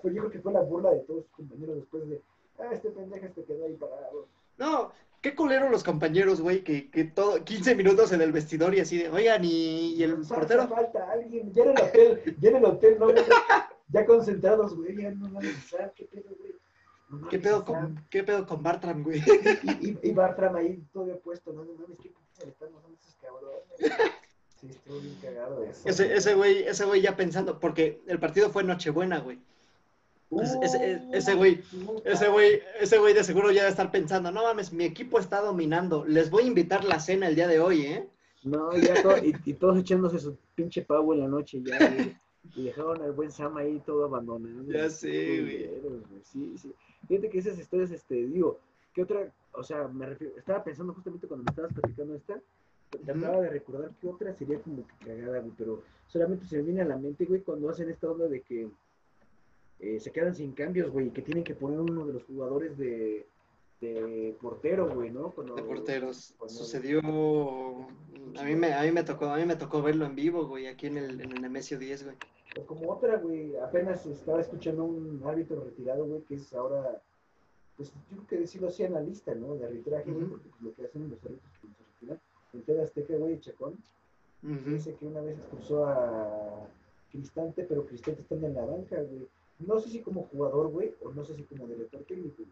fue, 0.00 0.14
yo 0.14 0.22
creo 0.22 0.30
que 0.30 0.40
fue 0.40 0.52
la 0.52 0.60
burla 0.60 0.90
de 0.90 1.00
todos 1.00 1.24
sus 1.24 1.32
compañeros 1.32 1.76
después 1.76 2.08
de, 2.08 2.20
ah, 2.58 2.70
este 2.72 2.90
pendejo 2.90 3.26
este 3.26 3.44
quedó 3.44 3.66
ahí 3.66 3.74
parado. 3.74 4.26
No, 4.58 4.92
qué 5.20 5.34
culero 5.34 5.68
los 5.68 5.84
compañeros, 5.84 6.40
güey, 6.40 6.62
que, 6.62 6.90
que 6.90 7.04
todo, 7.04 7.44
15 7.44 7.74
minutos 7.74 8.12
en 8.12 8.20
el 8.20 8.32
vestidor 8.32 8.74
y 8.74 8.80
así 8.80 8.98
de, 8.98 9.10
oigan, 9.10 9.44
y, 9.44 9.94
y 9.94 10.02
el 10.02 10.16
portero. 10.26 10.68
falta 10.68 11.10
alguien, 11.10 11.52
ya 11.52 11.64
en 11.64 11.70
el 11.70 11.82
hotel, 11.82 12.36
ya 12.40 12.50
en 12.50 12.56
el 12.56 12.64
hotel, 12.64 12.96
no, 12.98 13.08
ya 13.88 14.06
concentrados, 14.06 14.74
güey, 14.74 14.96
ya 15.02 15.10
no 15.12 15.30
van 15.30 15.44
a 15.44 15.48
empezar, 15.48 15.92
qué 15.94 16.04
pedo, 16.04 16.30
güey. 16.38 16.54
¿Qué, 17.30 17.38
pedo 17.38 17.64
con, 17.64 18.04
¿Qué 18.10 18.24
pedo 18.24 18.44
con 18.46 18.64
Bartram, 18.64 19.04
güey? 19.04 19.22
Y, 19.62 19.90
y, 19.90 19.98
y 20.02 20.12
Bartram 20.12 20.56
ahí 20.56 20.82
todo 20.92 21.06
puesto, 21.20 21.52
no, 21.52 21.64
no 21.64 21.72
mames, 21.74 21.98
qué 22.02 22.12
le 22.44 22.50
están 22.50 22.68
dando 22.72 22.88
esos 23.00 23.14
cabrones. 23.16 24.12
Sí, 24.60 24.68
estuvo 24.70 24.98
bien 24.98 25.14
cagado 25.22 25.62
eso. 25.62 25.88
Ese, 25.88 26.14
ese 26.16 26.34
güey, 26.34 26.64
ese 26.64 26.84
güey 26.84 27.02
ya 27.02 27.14
pensando, 27.14 27.60
porque 27.60 28.00
el 28.06 28.18
partido 28.18 28.50
fue 28.50 28.64
Nochebuena, 28.64 29.20
güey 29.20 29.38
ese, 31.12 31.34
güey, 31.34 31.62
ese 32.04 32.28
güey, 32.28 32.60
ese 32.80 32.98
güey 32.98 33.14
de 33.14 33.22
seguro 33.22 33.50
ya 33.52 33.60
debe 33.60 33.70
estar 33.70 33.90
pensando, 33.90 34.32
no 34.32 34.42
mames, 34.42 34.72
mi 34.72 34.84
equipo 34.84 35.18
está 35.18 35.40
dominando, 35.40 36.04
les 36.04 36.30
voy 36.30 36.44
a 36.44 36.46
invitar 36.46 36.84
la 36.84 36.98
cena 36.98 37.28
el 37.28 37.36
día 37.36 37.46
de 37.46 37.60
hoy, 37.60 37.82
¿eh? 37.82 38.08
No, 38.42 38.76
ya 38.76 38.94
y, 39.22 39.54
todos 39.54 39.78
echándose 39.78 40.18
su 40.18 40.36
pinche 40.54 40.82
pavo 40.82 41.14
en 41.14 41.20
la 41.20 41.28
noche 41.28 41.62
ya, 41.62 41.78
y 42.54 42.64
dejaron 42.64 43.02
al 43.02 43.12
buen 43.12 43.30
Sam 43.30 43.56
ahí 43.56 43.82
todo 43.84 44.04
abandonado. 44.04 44.70
Ya 44.70 44.88
sé, 44.90 45.40
güey. 45.42 45.70
Sí, 46.22 46.56
sí. 46.58 46.72
Fíjate 47.08 47.28
que 47.28 47.38
esas 47.38 47.58
historias, 47.58 47.90
este, 47.90 48.14
digo, 48.14 48.58
¿qué 48.94 49.02
otra? 49.02 49.32
O 49.52 49.62
sea, 49.62 49.88
me 49.88 50.06
refiero, 50.06 50.36
estaba 50.36 50.62
pensando 50.62 50.92
justamente 50.92 51.26
cuando 51.26 51.44
me 51.44 51.50
estabas 51.50 51.72
platicando 51.72 52.14
esta, 52.14 52.40
trataba 53.04 53.42
de 53.42 53.50
recordar 53.50 53.90
qué 54.00 54.08
otra 54.08 54.32
sería 54.34 54.60
como 54.60 54.86
que 54.86 55.06
cagada, 55.06 55.40
güey, 55.40 55.52
pero 55.56 55.82
solamente 56.06 56.46
se 56.46 56.56
me 56.56 56.62
viene 56.62 56.82
a 56.82 56.86
la 56.86 56.96
mente, 56.96 57.24
güey, 57.24 57.40
cuando 57.42 57.68
hacen 57.68 57.90
esta 57.90 58.10
onda 58.10 58.28
de 58.28 58.40
que 58.42 58.68
eh, 59.80 60.00
se 60.00 60.10
quedan 60.10 60.34
sin 60.34 60.52
cambios, 60.52 60.90
güey, 60.90 61.10
que 61.10 61.22
tienen 61.22 61.44
que 61.44 61.54
poner 61.54 61.80
uno 61.80 62.06
de 62.06 62.14
los 62.14 62.24
jugadores 62.24 62.78
de, 62.78 63.26
de 63.80 64.34
portero, 64.40 64.92
güey, 64.94 65.10
¿no? 65.10 65.34
de 65.54 65.62
porteros. 65.62 66.34
Sucedió. 66.46 67.00
A 68.38 68.44
mí, 68.44 68.54
me, 68.54 68.72
a, 68.72 68.82
mí 68.82 68.92
me 68.92 69.04
tocó, 69.04 69.26
a 69.26 69.36
mí 69.36 69.44
me 69.44 69.56
tocó 69.56 69.82
verlo 69.82 70.06
en 70.06 70.14
vivo, 70.14 70.46
güey, 70.46 70.66
aquí 70.66 70.86
en 70.86 70.96
el, 70.98 71.20
en 71.20 71.32
el 71.32 71.42
Nemesio 71.42 71.78
10, 71.78 72.04
güey. 72.04 72.16
Pues 72.54 72.66
como 72.66 72.90
otra, 72.90 73.18
güey, 73.18 73.54
apenas 73.56 74.06
estaba 74.06 74.40
escuchando 74.40 74.84
un 74.84 75.22
árbitro 75.26 75.62
retirado, 75.62 76.06
güey, 76.06 76.22
que 76.22 76.36
es 76.36 76.52
ahora. 76.54 77.02
Pues 77.76 77.92
yo 78.10 78.16
creo 78.26 78.40
que 78.40 78.46
sí 78.46 78.58
lo 78.58 78.68
hacía 78.68 78.86
en 78.86 78.94
la 78.94 79.02
lista, 79.02 79.34
¿no? 79.34 79.54
De 79.56 79.66
arbitraje, 79.66 80.10
porque 80.10 80.48
pues, 80.48 80.62
lo 80.62 80.74
que 80.74 80.86
hacen 80.86 81.10
los 81.10 81.22
árbitros 81.22 81.52
cuando 81.60 81.78
se 81.78 81.84
retiran. 81.84 82.20
En 82.54 82.62
TV 82.62 82.82
Azteca, 82.82 83.16
güey, 83.16 83.40
Chacón. 83.40 83.76
Dice 84.40 84.94
que 84.94 85.04
una 85.04 85.20
vez 85.20 85.38
expulsó 85.38 85.86
a 85.86 86.68
Cristante, 87.10 87.64
pero 87.64 87.84
Cristante 87.84 88.22
está 88.22 88.34
en 88.36 88.54
la 88.54 88.64
banca, 88.64 88.96
güey. 89.02 89.28
No 89.58 89.80
sé 89.80 89.90
si 89.90 90.00
como 90.00 90.24
jugador, 90.24 90.68
güey, 90.68 90.94
o 91.02 91.10
no 91.12 91.24
sé 91.24 91.34
si 91.34 91.44
como 91.44 91.66
director 91.66 92.02
técnico. 92.04 92.42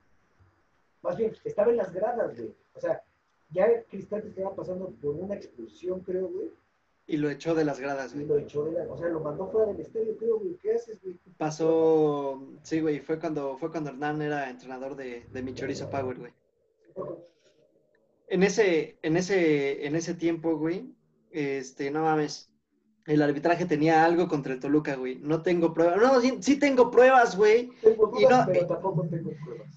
Más 1.02 1.16
bien, 1.16 1.34
estaba 1.44 1.70
en 1.70 1.76
las 1.76 1.92
gradas, 1.92 2.36
güey. 2.36 2.54
O 2.74 2.80
sea, 2.80 3.02
ya 3.50 3.82
Cristante 3.84 4.28
estaba 4.28 4.54
pasando 4.54 4.90
por 5.02 5.14
una 5.14 5.34
expulsión, 5.34 6.00
creo, 6.00 6.28
güey. 6.28 6.50
Y 7.06 7.18
lo 7.18 7.28
echó 7.28 7.54
de 7.54 7.66
las 7.66 7.78
gradas, 7.78 8.14
güey. 8.14 8.24
Y 8.24 8.28
lo 8.28 8.38
echó 8.38 8.64
de 8.64 8.72
la, 8.72 8.90
o 8.90 8.96
sea, 8.96 9.08
lo 9.08 9.20
mandó 9.20 9.46
fuera 9.50 9.70
del 9.70 9.80
estadio, 9.80 10.16
creo, 10.16 10.38
güey. 10.38 10.54
¿Qué 10.54 10.72
haces, 10.72 11.02
güey? 11.02 11.18
Pasó, 11.36 12.42
sí, 12.62 12.80
güey, 12.80 13.00
fue 13.00 13.18
cuando, 13.18 13.58
fue 13.58 13.70
cuando 13.70 13.90
Hernán 13.90 14.22
era 14.22 14.48
entrenador 14.48 14.96
de, 14.96 15.26
de 15.30 15.42
mi 15.42 15.52
Chorizo 15.52 15.90
Power, 15.90 16.16
güey. 16.18 16.32
En 18.28 18.42
ese, 18.42 18.96
en 19.02 19.18
ese, 19.18 19.86
en 19.86 19.96
ese 19.96 20.14
tiempo, 20.14 20.56
güey, 20.56 20.94
este, 21.30 21.90
no 21.90 22.02
mames, 22.02 22.50
el 23.06 23.22
arbitraje 23.22 23.66
tenía 23.66 24.04
algo 24.04 24.28
contra 24.28 24.54
el 24.54 24.60
Toluca, 24.60 24.96
güey. 24.96 25.16
No 25.16 25.42
tengo 25.42 25.74
pruebas. 25.74 25.96
No, 25.96 26.20
sí, 26.40 26.58
tengo 26.58 26.90
pruebas, 26.90 27.36
güey. 27.36 27.70
y 27.82 28.24
no, 28.24 28.44
pero 28.46 28.66
tampoco 28.66 29.06
tengo 29.08 29.30
pruebas. 29.44 29.68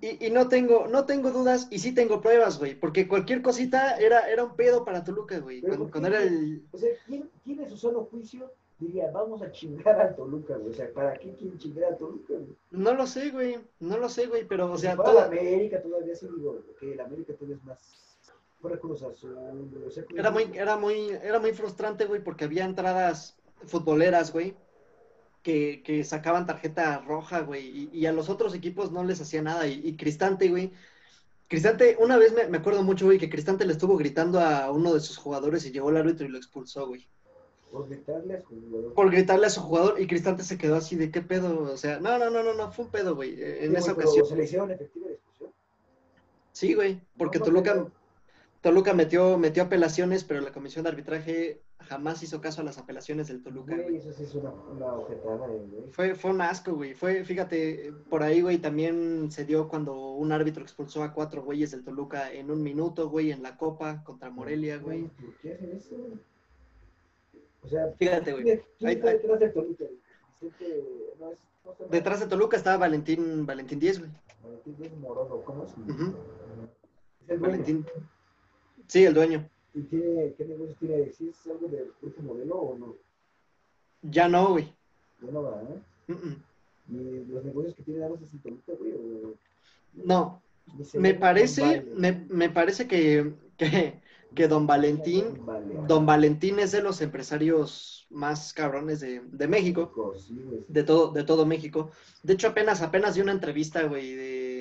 Y, 0.00 0.30
no 0.30 0.48
tengo, 0.48 0.86
no 0.86 1.06
tengo 1.06 1.30
dudas 1.30 1.66
y 1.70 1.78
sí 1.78 1.94
tengo 1.94 2.20
pruebas, 2.20 2.58
güey. 2.58 2.74
Porque 2.74 3.08
cualquier 3.08 3.40
cosita 3.40 3.96
era, 3.96 4.30
era 4.30 4.44
un 4.44 4.54
pedo 4.54 4.84
para 4.84 5.02
Toluca, 5.02 5.38
güey. 5.38 5.62
Cuando, 5.62 6.08
era 6.08 6.22
el. 6.22 6.62
O 6.72 6.78
sea, 6.78 6.90
¿quién, 7.06 7.30
¿quién, 7.42 7.60
en 7.60 7.70
su 7.70 7.78
solo 7.78 8.04
juicio 8.10 8.52
diría, 8.78 9.10
vamos 9.12 9.40
a 9.40 9.50
chingar 9.50 9.98
al 9.98 10.14
Toluca, 10.14 10.58
güey? 10.58 10.72
O 10.72 10.74
sea, 10.74 10.92
¿para 10.92 11.14
qué 11.14 11.34
quién 11.38 11.56
chingar 11.56 11.84
al 11.84 11.96
Toluca, 11.96 12.34
güey? 12.34 12.54
No 12.70 12.92
lo 12.92 13.06
sé, 13.06 13.30
güey. 13.30 13.56
No 13.80 13.96
lo 13.96 14.10
sé, 14.10 14.26
güey. 14.26 14.46
Pero, 14.46 14.70
o 14.70 14.76
sea. 14.76 14.94
Para 14.94 15.10
toda... 15.10 15.24
América 15.24 15.80
todavía 15.80 16.14
sí 16.14 16.28
digo 16.36 16.58
que 16.78 16.92
el 16.92 17.00
América 17.00 17.32
todavía 17.32 17.56
es 17.56 17.64
más 17.64 18.03
era 20.16 20.30
muy, 20.30 20.50
era 20.54 20.76
muy, 20.76 21.10
era 21.22 21.38
muy 21.38 21.52
frustrante, 21.52 22.06
güey, 22.06 22.22
porque 22.22 22.44
había 22.44 22.64
entradas 22.64 23.36
futboleras, 23.66 24.32
güey, 24.32 24.56
que, 25.42 25.82
que 25.84 26.04
sacaban 26.04 26.46
tarjeta 26.46 27.00
roja, 27.00 27.40
güey, 27.40 27.90
y, 27.92 28.06
a 28.06 28.12
los 28.12 28.28
otros 28.28 28.54
equipos 28.54 28.92
no 28.92 29.04
les 29.04 29.20
hacía 29.20 29.42
nada. 29.42 29.66
Y, 29.66 29.96
Cristante, 29.96 30.48
güey, 30.48 30.72
Cristante, 31.48 31.96
una 32.00 32.16
vez 32.16 32.32
me, 32.32 32.56
acuerdo 32.56 32.82
mucho, 32.82 33.06
güey, 33.06 33.18
que 33.18 33.28
Cristante 33.28 33.66
le 33.66 33.72
estuvo 33.72 33.96
gritando 33.96 34.40
a 34.40 34.70
uno 34.70 34.94
de 34.94 35.00
sus 35.00 35.18
jugadores 35.18 35.64
y 35.66 35.70
llegó 35.70 35.90
el 35.90 35.98
árbitro 35.98 36.26
y 36.26 36.30
lo 36.30 36.38
expulsó, 36.38 36.86
güey. 36.86 37.06
Por 37.70 37.88
gritarle 37.88 38.34
a 38.34 38.40
su 38.40 38.60
jugador. 38.60 38.94
Por 38.94 39.10
gritarle 39.10 39.46
a 39.46 39.50
su 39.50 39.60
jugador 39.60 40.00
y 40.00 40.06
Cristante 40.06 40.44
se 40.44 40.56
quedó 40.56 40.76
así 40.76 40.96
de 40.96 41.10
qué 41.10 41.20
pedo, 41.20 41.70
o 41.72 41.76
sea, 41.76 41.98
no, 42.00 42.18
no, 42.18 42.30
no, 42.30 42.42
no, 42.42 42.54
no, 42.54 42.72
fue 42.72 42.86
un 42.86 42.90
pedo, 42.90 43.14
güey, 43.14 43.34
en 43.38 43.76
esa 43.76 43.92
ocasión. 43.92 44.24
¿Se 44.26 44.36
le 44.36 44.44
hicieron 44.44 44.70
efectiva 44.70 45.10
expulsión? 45.10 45.50
Sí, 46.52 46.74
güey, 46.74 47.00
porque 47.18 47.40
Toluca... 47.40 47.86
Toluca 48.64 48.94
metió, 48.94 49.36
metió 49.36 49.64
apelaciones, 49.64 50.24
pero 50.24 50.40
la 50.40 50.50
comisión 50.50 50.84
de 50.84 50.88
arbitraje 50.88 51.60
jamás 51.80 52.22
hizo 52.22 52.40
caso 52.40 52.62
a 52.62 52.64
las 52.64 52.78
apelaciones 52.78 53.28
del 53.28 53.42
Toluca. 53.42 53.76
Güey, 53.76 53.96
eso 53.96 54.10
sí 54.14 54.22
es 54.22 54.34
una, 54.34 54.52
una 54.52 54.94
objetada, 54.94 55.46
güey. 55.48 55.92
Fue, 55.92 56.14
fue 56.14 56.30
un 56.30 56.40
asco, 56.40 56.72
güey. 56.72 56.94
Fue, 56.94 57.26
fíjate, 57.26 57.92
por 58.08 58.22
ahí, 58.22 58.40
güey, 58.40 58.56
también 58.56 59.30
se 59.30 59.44
dio 59.44 59.68
cuando 59.68 60.12
un 60.12 60.32
árbitro 60.32 60.62
expulsó 60.62 61.02
a 61.02 61.12
cuatro 61.12 61.42
güeyes 61.42 61.72
del 61.72 61.84
Toluca 61.84 62.32
en 62.32 62.50
un 62.50 62.62
minuto, 62.62 63.10
güey, 63.10 63.32
en 63.32 63.42
la 63.42 63.58
Copa 63.58 64.02
contra 64.02 64.30
Morelia, 64.30 64.78
güey. 64.78 65.08
¿Por 65.08 65.34
qué 65.42 65.52
hacen 65.52 65.76
eso? 65.76 65.96
O 67.64 67.68
sea, 67.68 67.92
fíjate, 67.98 68.32
güey. 68.32 68.44
¿Quién 68.78 68.90
está 68.90 69.10
detrás 69.10 69.40
de 69.40 69.48
Toluca? 69.50 69.84
detrás 71.90 72.20
de 72.20 72.26
Toluca 72.28 72.56
estaba 72.56 72.78
Valentín, 72.78 73.44
Valentín 73.44 73.78
Díez, 73.78 73.98
güey. 73.98 74.10
Valentín 74.42 74.76
Díez 74.78 74.96
Morodo, 74.96 75.44
¿cómo 75.44 75.66
es? 75.66 75.74
Valentín. 77.38 77.84
Sí, 78.86 79.04
el 79.04 79.14
dueño. 79.14 79.48
¿Y 79.74 79.82
qué, 79.82 80.34
qué 80.36 80.44
negocios 80.44 80.78
tiene? 80.78 81.02
¿Es 81.02 81.20
algo 81.46 81.68
de 81.68 81.90
este 82.06 82.22
modelo 82.22 82.56
o 82.56 82.78
no? 82.78 82.96
Ya 84.02 84.28
no, 84.28 84.50
güey. 84.50 84.72
Ya 85.20 85.30
no 85.32 85.42
va, 85.42 85.62
¿eh? 85.62 86.14
¿Y 86.88 87.24
los 87.32 87.44
negocios 87.44 87.74
que 87.74 87.82
tiene 87.82 88.04
Aros 88.04 88.20
es 88.22 88.78
güey? 88.78 88.92
O... 88.92 89.34
No. 89.94 90.42
Me 90.94 91.14
parece, 91.14 91.82
me, 91.94 92.24
me, 92.28 92.48
parece 92.48 92.88
que, 92.88 93.34
que, 93.58 94.00
que, 94.34 94.48
Don 94.48 94.66
Valentín, 94.66 95.40
Don 95.86 96.06
Valentín 96.06 96.58
es 96.58 96.72
de 96.72 96.82
los 96.82 97.02
empresarios 97.02 98.06
más 98.10 98.52
cabrones 98.54 99.00
de, 99.00 99.20
de 99.20 99.46
México. 99.46 100.14
de 100.68 100.82
todo, 100.84 101.12
de 101.12 101.24
todo 101.24 101.44
México. 101.44 101.90
De 102.22 102.32
hecho, 102.32 102.48
apenas, 102.48 102.80
apenas 102.80 103.14
di 103.14 103.20
una 103.20 103.32
entrevista, 103.32 103.82
güey, 103.84 104.14
de 104.14 104.53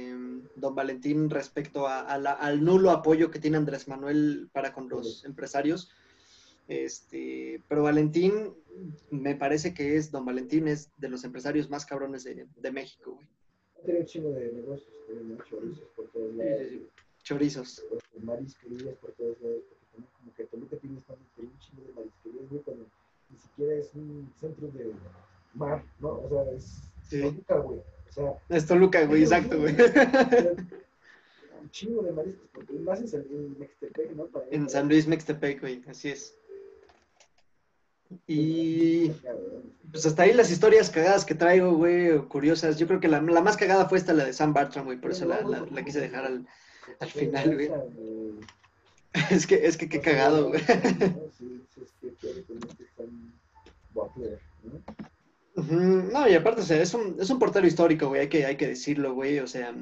don 0.56 0.76
Valentín 0.76 1.30
respecto 1.30 1.88
al 1.88 2.64
nulo 2.64 2.92
apoyo 2.92 3.32
que 3.32 3.40
tiene 3.40 3.58
Andrés 3.58 3.88
Manuel 3.88 4.50
para 4.52 4.74
con 4.74 4.90
los 4.90 5.26
empresarios. 5.26 5.92
Este, 6.68 7.62
pero 7.68 7.84
Valentín, 7.84 8.54
me 9.12 9.36
parece 9.36 9.74
que 9.74 9.98
es, 9.98 10.12
don 10.12 10.26
Valentín 10.26 10.68
es 10.68 10.90
de 10.98 11.10
los 11.10 11.24
empresarios 11.24 11.70
más 11.70 11.86
cabrones 11.86 12.24
de, 12.24 12.48
de 12.56 12.72
México, 12.72 13.16
güey. 13.16 13.28
Tiene 13.84 14.00
un 14.00 14.06
chingo 14.06 14.30
de 14.30 14.52
negocios, 14.54 14.94
tiene 15.08 15.38
chorizos 15.50 15.90
por 15.96 16.08
todos 16.12 16.34
lados. 16.36 16.60
Sí, 16.60 16.70
sí, 16.70 16.78
sí. 16.78 16.88
Chorizos. 17.24 17.84
Marisquerías 18.22 18.96
por 18.96 19.12
todos 19.12 19.42
lados, 19.42 19.62
porque 19.92 20.08
como 20.18 20.34
que 20.36 20.44
Toluca 20.46 20.78
tiene 20.78 20.96
un 20.96 21.60
chingo 21.60 21.84
de 21.86 21.94
marisquerías, 21.94 22.50
güey, 22.50 22.62
cuando 22.62 22.86
ni 23.30 23.38
siquiera 23.38 23.74
es 23.76 23.94
un 23.94 24.32
centro 24.40 24.68
de 24.70 24.94
mar, 25.54 25.84
¿no? 26.00 26.22
O 26.22 26.30
sea, 26.30 26.50
es 26.54 26.82
sí. 27.10 27.22
Toluca, 27.22 27.58
güey. 27.58 27.82
Es 28.50 28.66
Toluca, 28.68 29.06
güey, 29.06 29.24
exacto, 29.24 29.60
güey. 29.60 29.76
Un 31.62 31.70
chingo 31.72 32.04
de 32.04 32.12
mariscos, 32.12 32.48
porque 32.54 32.74
más 32.74 33.00
en 33.00 33.08
San 33.08 33.26
Luis 33.30 33.58
Mextepec, 33.58 34.12
¿no? 34.16 34.30
en 34.52 34.70
San 34.70 34.88
Luis 34.88 35.08
Mextepec, 35.08 35.62
güey, 35.62 35.84
así 35.88 36.10
es. 36.10 36.38
Y 38.28 39.10
pues 39.92 40.06
hasta 40.06 40.24
ahí 40.24 40.34
las 40.34 40.52
historias 40.52 40.90
cagadas 40.90 41.26
que 41.26 41.34
traigo, 41.36 41.74
güey, 41.74 42.20
curiosas. 42.28 42.78
Yo 42.78 42.88
creo 42.88 43.00
que 43.00 43.08
la, 43.08 43.22
la, 43.22 43.42
más 43.42 43.58
cagada 43.58 43.90
fue 43.90 43.98
esta, 43.98 44.14
la 44.14 44.26
de 44.26 44.34
Sam 44.34 44.54
Bartram, 44.54 44.86
güey, 44.86 45.00
por 45.00 45.12
eso 45.12 45.26
la, 45.26 45.42
la, 45.42 45.66
la 45.72 45.84
quise 45.84 46.00
dejar 46.00 46.26
al, 46.26 46.48
al 47.00 47.10
final, 47.10 47.56
güey. 47.56 47.72
Es 49.30 49.46
que, 49.46 49.66
es 49.68 49.78
que 49.78 49.88
qué 49.88 50.02
cagado, 50.02 50.50
güey. 50.50 50.62
No, 55.74 56.28
y 56.28 56.34
aparte, 56.34 56.62
o 56.62 56.64
sea, 56.64 56.82
es 56.82 56.94
un, 56.94 57.18
es 57.20 57.30
un 57.30 57.40
portero 57.40 57.66
histórico, 57.66 58.08
güey, 58.08 58.22
hay 58.22 58.30
que, 58.30 58.46
hay 58.46 58.58
que 58.58 58.68
decirlo, 58.68 59.14
güey, 59.14 59.40
o 59.40 59.48
sea, 59.48 59.74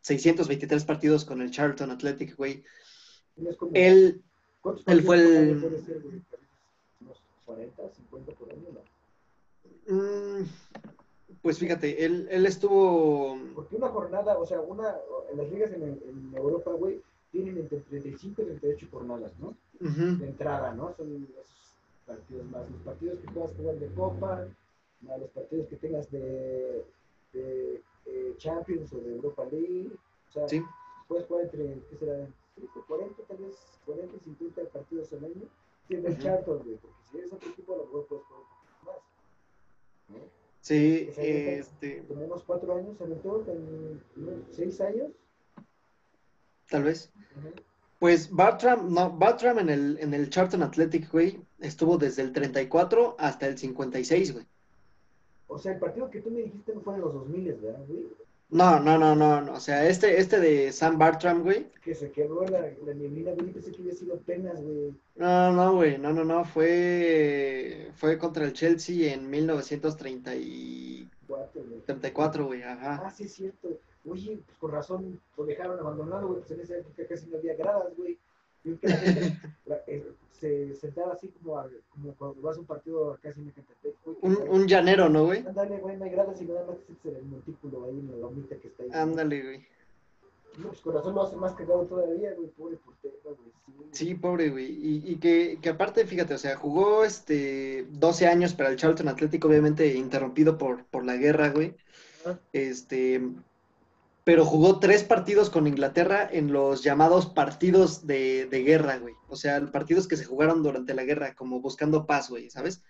623 0.00 0.84
partidos 0.84 1.24
con 1.24 1.40
el 1.40 1.50
Charlton 1.50 1.90
Athletic, 1.90 2.36
güey. 2.36 2.62
Él, 3.72 4.22
él 4.86 5.02
fue 5.02 5.16
el... 5.16 5.56
Mm, 9.86 10.44
pues 11.42 11.58
fíjate, 11.58 12.04
él, 12.04 12.26
él 12.30 12.46
estuvo... 12.46 13.38
Porque 13.54 13.76
una 13.76 13.88
jornada, 13.88 14.38
o 14.38 14.46
sea, 14.46 14.60
una, 14.60 14.94
en 15.30 15.38
las 15.38 15.50
ligas 15.50 15.72
en, 15.72 15.82
en 15.82 16.32
Europa, 16.34 16.70
güey, 16.72 17.02
tienen 17.34 17.58
entre 17.58 17.80
35 17.80 18.42
y 18.42 18.44
38 18.44 18.88
jornadas, 18.90 19.32
¿no? 19.40 19.56
De 19.80 20.26
entrada, 20.26 20.72
¿no? 20.72 20.94
Son 20.96 21.10
los 21.12 21.46
partidos 22.06 22.46
más, 22.46 22.70
los 22.70 22.80
partidos 22.82 23.18
que 23.18 23.32
puedas 23.32 23.52
jugar 23.56 23.74
de 23.76 23.88
Copa, 23.88 24.46
a 25.10 25.18
los 25.18 25.30
partidos 25.30 25.68
que 25.68 25.76
tengas 25.76 26.10
de, 26.10 26.84
de 27.32 27.82
eh, 28.06 28.34
Champions 28.38 28.92
o 28.92 28.98
de 28.98 29.12
Europa 29.14 29.44
League. 29.50 29.90
O 30.28 30.32
sea, 30.32 30.48
sí. 30.48 30.62
puedes 31.08 31.26
jugar 31.26 31.44
entre, 31.44 31.80
¿qué 31.90 31.96
será? 31.96 32.28
40, 32.86 33.22
tal 33.24 33.36
vez 33.38 33.56
40, 33.84 34.18
50 34.24 34.62
partidos 34.70 35.12
al 35.12 35.24
año. 35.24 35.48
Siendo 35.88 36.08
el 36.08 36.18
Charlton, 36.18 36.62
güey, 36.64 36.76
porque 36.76 36.96
si 37.10 37.18
eres 37.18 37.32
otro 37.32 37.50
equipo, 37.50 37.74
a 37.74 37.76
lo 37.76 37.84
mejor 37.84 38.06
puedes 38.06 38.24
jugar 38.24 38.42
un 38.42 38.48
poquito 38.48 38.84
más. 38.86 38.96
¿no? 40.08 40.30
Sí, 40.60 41.08
o 41.10 41.14
sea, 41.14 41.24
este. 41.24 42.04
Como 42.08 42.24
unos 42.24 42.42
cuatro 42.44 42.74
años, 42.74 42.96
se 42.96 43.04
metió 43.04 43.44
en 43.48 44.02
unos 44.16 44.44
seis 44.50 44.80
años. 44.80 45.10
Tal 46.70 46.84
vez. 46.84 47.12
Uh 47.36 47.40
-huh. 47.40 47.62
Pues 48.04 48.30
Bartram, 48.30 48.92
no, 48.92 49.10
Bartram 49.10 49.58
en 49.60 49.70
el, 49.70 49.98
en 49.98 50.12
el 50.12 50.28
Charlton 50.28 50.62
Athletic, 50.62 51.10
güey, 51.10 51.40
estuvo 51.60 51.96
desde 51.96 52.20
el 52.20 52.32
34 52.32 53.16
hasta 53.18 53.46
el 53.46 53.56
56, 53.56 54.32
güey. 54.34 54.46
O 55.48 55.58
sea, 55.58 55.72
el 55.72 55.78
partido 55.78 56.10
que 56.10 56.20
tú 56.20 56.30
me 56.30 56.42
dijiste 56.42 56.74
no 56.74 56.80
fue 56.80 56.94
en 56.94 57.00
los 57.02 57.14
2000, 57.14 57.54
¿verdad, 57.54 57.84
güey? 57.86 58.06
No, 58.50 58.78
no, 58.78 58.98
no, 58.98 59.16
no, 59.16 59.40
no. 59.40 59.54
O 59.54 59.60
sea, 59.60 59.88
este, 59.88 60.20
este 60.20 60.38
de 60.38 60.70
Sam 60.70 60.98
Bartram, 60.98 61.42
güey. 61.42 61.66
Que 61.82 61.94
se 61.94 62.12
quedó 62.12 62.44
la, 62.44 62.70
la 62.86 62.94
nieblina, 62.94 63.32
güey. 63.32 63.50
Pensé 63.50 63.72
que 63.72 63.80
había 63.82 63.94
sido 63.94 64.14
apenas, 64.14 64.62
güey. 64.62 64.94
No, 65.16 65.52
no, 65.52 65.74
güey. 65.74 65.98
No, 65.98 66.12
no, 66.12 66.24
no. 66.24 66.44
Fue, 66.44 67.90
fue 67.94 68.16
contra 68.18 68.44
el 68.44 68.52
Chelsea 68.52 69.12
en 69.12 69.28
1934, 69.28 71.62
34, 71.86 72.46
güey, 72.46 72.62
ajá. 72.62 73.02
Ah, 73.04 73.10
sí, 73.10 73.24
es 73.24 73.32
cierto. 73.32 73.70
Oye, 74.08 74.38
pues 74.44 74.58
con 74.58 74.70
razón 74.70 75.20
lo 75.36 75.46
dejaron 75.46 75.78
abandonado, 75.78 76.28
güey, 76.28 76.40
pues 76.40 76.50
en 76.50 76.60
esa 76.60 76.76
época 76.76 77.06
casi 77.08 77.26
no 77.26 77.38
había 77.38 77.56
gradas, 77.56 77.96
güey. 77.96 78.18
Y 78.64 78.76
que 78.76 78.88
la 78.88 78.96
gente 78.96 79.38
eh, 79.86 80.04
se 80.32 80.74
sentaba 80.76 81.12
así 81.12 81.28
como, 81.28 81.58
a, 81.58 81.68
como 81.90 82.14
cuando 82.14 82.42
vas 82.42 82.56
a 82.56 82.60
un 82.60 82.66
partido 82.66 83.18
casi 83.22 83.40
en 83.40 83.48
Ecatepec, 83.48 83.94
güey. 84.04 84.16
Un, 84.22 84.48
un 84.48 84.66
llanero, 84.66 85.08
¿no, 85.08 85.26
güey? 85.26 85.46
Ándale, 85.46 85.78
güey, 85.78 86.02
hay 86.02 86.10
gradas 86.10 86.40
y 86.40 86.44
nada 86.44 86.66
más 86.66 86.76
el 87.04 87.24
montículo 87.24 87.84
ahí 87.84 87.98
en 87.98 88.10
la 88.10 88.16
lomita 88.18 88.56
que 88.56 88.68
está 88.68 88.82
ahí. 88.82 88.90
Ándale, 88.92 89.42
güey. 89.42 89.66
No, 90.58 90.68
pues 90.68 90.80
corazón 90.80 91.14
lo 91.14 91.22
hace 91.22 91.36
más 91.36 91.52
cagado 91.54 91.84
todavía, 91.84 92.32
güey, 92.34 92.48
pobre 92.50 92.76
portero, 92.76 93.14
güey. 93.24 93.88
Sí, 93.92 94.14
pobre, 94.14 94.50
güey. 94.50 94.66
Y, 94.66 95.12
y 95.12 95.16
que, 95.16 95.58
que, 95.60 95.68
aparte, 95.70 96.06
fíjate, 96.06 96.34
o 96.34 96.38
sea, 96.38 96.56
jugó 96.56 97.04
este 97.04 97.86
12 97.90 98.26
años 98.26 98.54
para 98.54 98.70
el 98.70 98.76
Charlton 98.76 99.08
Atlético, 99.08 99.48
obviamente 99.48 99.94
interrumpido 99.94 100.58
por, 100.58 100.84
por 100.86 101.04
la 101.04 101.16
guerra, 101.16 101.50
güey. 101.50 101.74
Este, 102.52 103.20
pero 104.24 104.46
jugó 104.46 104.80
tres 104.80 105.04
partidos 105.04 105.50
con 105.50 105.66
Inglaterra 105.66 106.28
en 106.30 106.52
los 106.52 106.82
llamados 106.82 107.26
partidos 107.26 108.06
de, 108.06 108.46
de 108.46 108.62
guerra, 108.62 108.98
güey. 108.98 109.14
O 109.28 109.36
sea, 109.36 109.60
partidos 109.70 110.08
que 110.08 110.16
se 110.16 110.24
jugaron 110.24 110.62
durante 110.62 110.94
la 110.94 111.04
guerra, 111.04 111.34
como 111.34 111.60
buscando 111.60 112.06
paz, 112.06 112.30
güey, 112.30 112.48
¿sabes? 112.48 112.82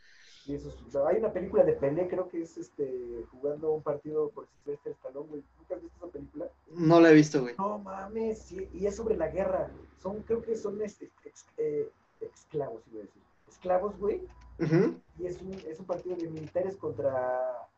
Y 0.46 0.54
eso, 0.54 0.70
hay 1.06 1.16
una 1.16 1.32
película 1.32 1.64
de 1.64 1.72
Pelé, 1.72 2.06
creo 2.06 2.28
que 2.28 2.42
es 2.42 2.56
este 2.58 3.24
jugando 3.30 3.72
un 3.72 3.82
partido 3.82 4.28
por 4.28 4.46
Silvestre 4.46 4.92
Stallone, 4.92 5.28
güey. 5.28 5.42
¿Nunca 5.58 5.74
has 5.74 5.82
visto 5.82 5.96
esa 5.96 6.12
película? 6.12 6.46
No 6.70 7.00
la 7.00 7.10
he 7.10 7.14
visto, 7.14 7.40
güey. 7.40 7.54
No 7.58 7.78
mames, 7.78 8.52
y 8.52 8.86
es 8.86 8.94
sobre 8.94 9.16
la 9.16 9.28
guerra. 9.28 9.70
Son, 10.02 10.22
creo 10.22 10.42
que 10.42 10.54
son 10.54 10.80
este, 10.82 11.10
ex, 11.24 11.46
eh, 11.56 11.88
esclavos, 12.20 12.82
iba 12.92 13.00
a 13.00 13.06
decir. 13.06 13.22
Esclavos, 13.48 13.98
güey. 13.98 14.20
Y 15.18 15.26
es 15.26 15.40
un, 15.40 15.52
es 15.66 15.80
un 15.80 15.86
partido 15.86 16.14
de 16.14 16.28
militares 16.28 16.76
contra 16.76 17.68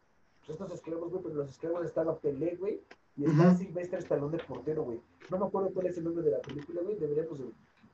pues, 0.47 0.61
estos 0.61 0.73
esclavos, 0.73 1.11
güey, 1.11 1.23
pero 1.23 1.35
los 1.35 1.51
esclavos 1.51 1.85
estaban 1.85 2.17
Pelé, 2.19 2.57
güey, 2.57 2.81
y 3.17 3.25
está 3.25 3.53
uh 3.53 3.57
Silvestre 3.57 3.99
Stallone 3.99 4.37
de 4.37 4.45
portero, 4.45 4.85
güey. 4.85 5.01
No 5.31 5.39
me 5.39 5.47
acuerdo 5.47 5.71
cuál 5.73 5.87
es 5.87 5.99
el 5.99 6.05
nombre 6.05 6.23
de 6.23 6.31
la 6.31 6.41
película, 6.41 6.83
güey. 6.83 6.97
Deberíamos 6.97 7.41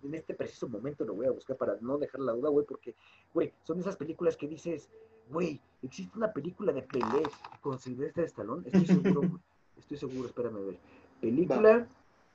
en 0.02 0.14
este 0.14 0.34
preciso 0.34 0.68
momento 0.68 1.04
lo 1.04 1.14
voy 1.14 1.26
a 1.26 1.30
buscar 1.30 1.56
para 1.56 1.76
no 1.80 1.96
dejar 1.96 2.20
la 2.20 2.32
duda, 2.32 2.50
güey, 2.50 2.66
porque, 2.66 2.94
güey, 3.32 3.52
son 3.62 3.78
esas 3.80 3.96
películas 3.96 4.36
que 4.36 4.48
dices, 4.48 4.88
güey, 5.30 5.60
existe 5.82 6.16
una 6.16 6.32
película 6.32 6.72
de 6.72 6.82
Pelé 6.82 7.22
con 7.60 7.78
Silvestre 7.78 8.24
Stallone. 8.24 8.66
Estoy 8.66 8.86
seguro, 8.86 9.20
güey. 9.28 9.40
Estoy 9.78 9.96
seguro, 9.96 10.26
espérame 10.28 10.56
a 10.56 10.60
ver. 10.60 10.78
Película, 11.20 11.88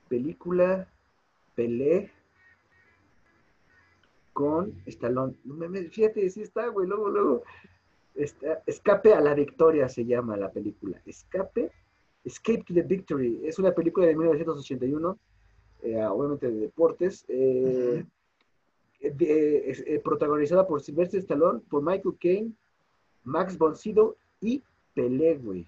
película, 0.08 0.88
Pelé 1.56 2.12
con 4.34 4.82
Stallone. 4.86 5.36
Fíjate, 5.92 6.30
sí 6.30 6.42
está, 6.42 6.68
güey, 6.68 6.88
luego, 6.88 7.10
luego. 7.10 7.44
Escape 8.18 9.14
a 9.14 9.22
la 9.22 9.34
victoria 9.34 9.88
se 9.88 10.06
llama 10.06 10.38
la 10.38 10.52
película. 10.52 11.02
Escape, 11.06 11.72
Escape 12.24 12.64
to 12.64 12.74
the 12.74 12.82
Victory. 12.82 13.42
Es 13.46 13.60
una 13.60 13.74
película 13.74 14.08
de 14.08 14.16
1981 14.16 15.18
eh, 15.84 16.04
obviamente 16.06 16.50
de 16.50 16.60
deportes, 16.60 17.24
eh, 17.28 18.04
eh, 19.00 20.02
protagonizada 20.04 20.66
por 20.66 20.82
Sylvester 20.82 21.20
Stallone, 21.20 21.62
por 21.70 21.84
Michael 21.84 22.18
Caine, 22.20 22.52
Max 23.24 23.58
von 23.58 23.76
y 24.42 24.64
Pelé, 24.96 25.38
güey. 25.38 25.68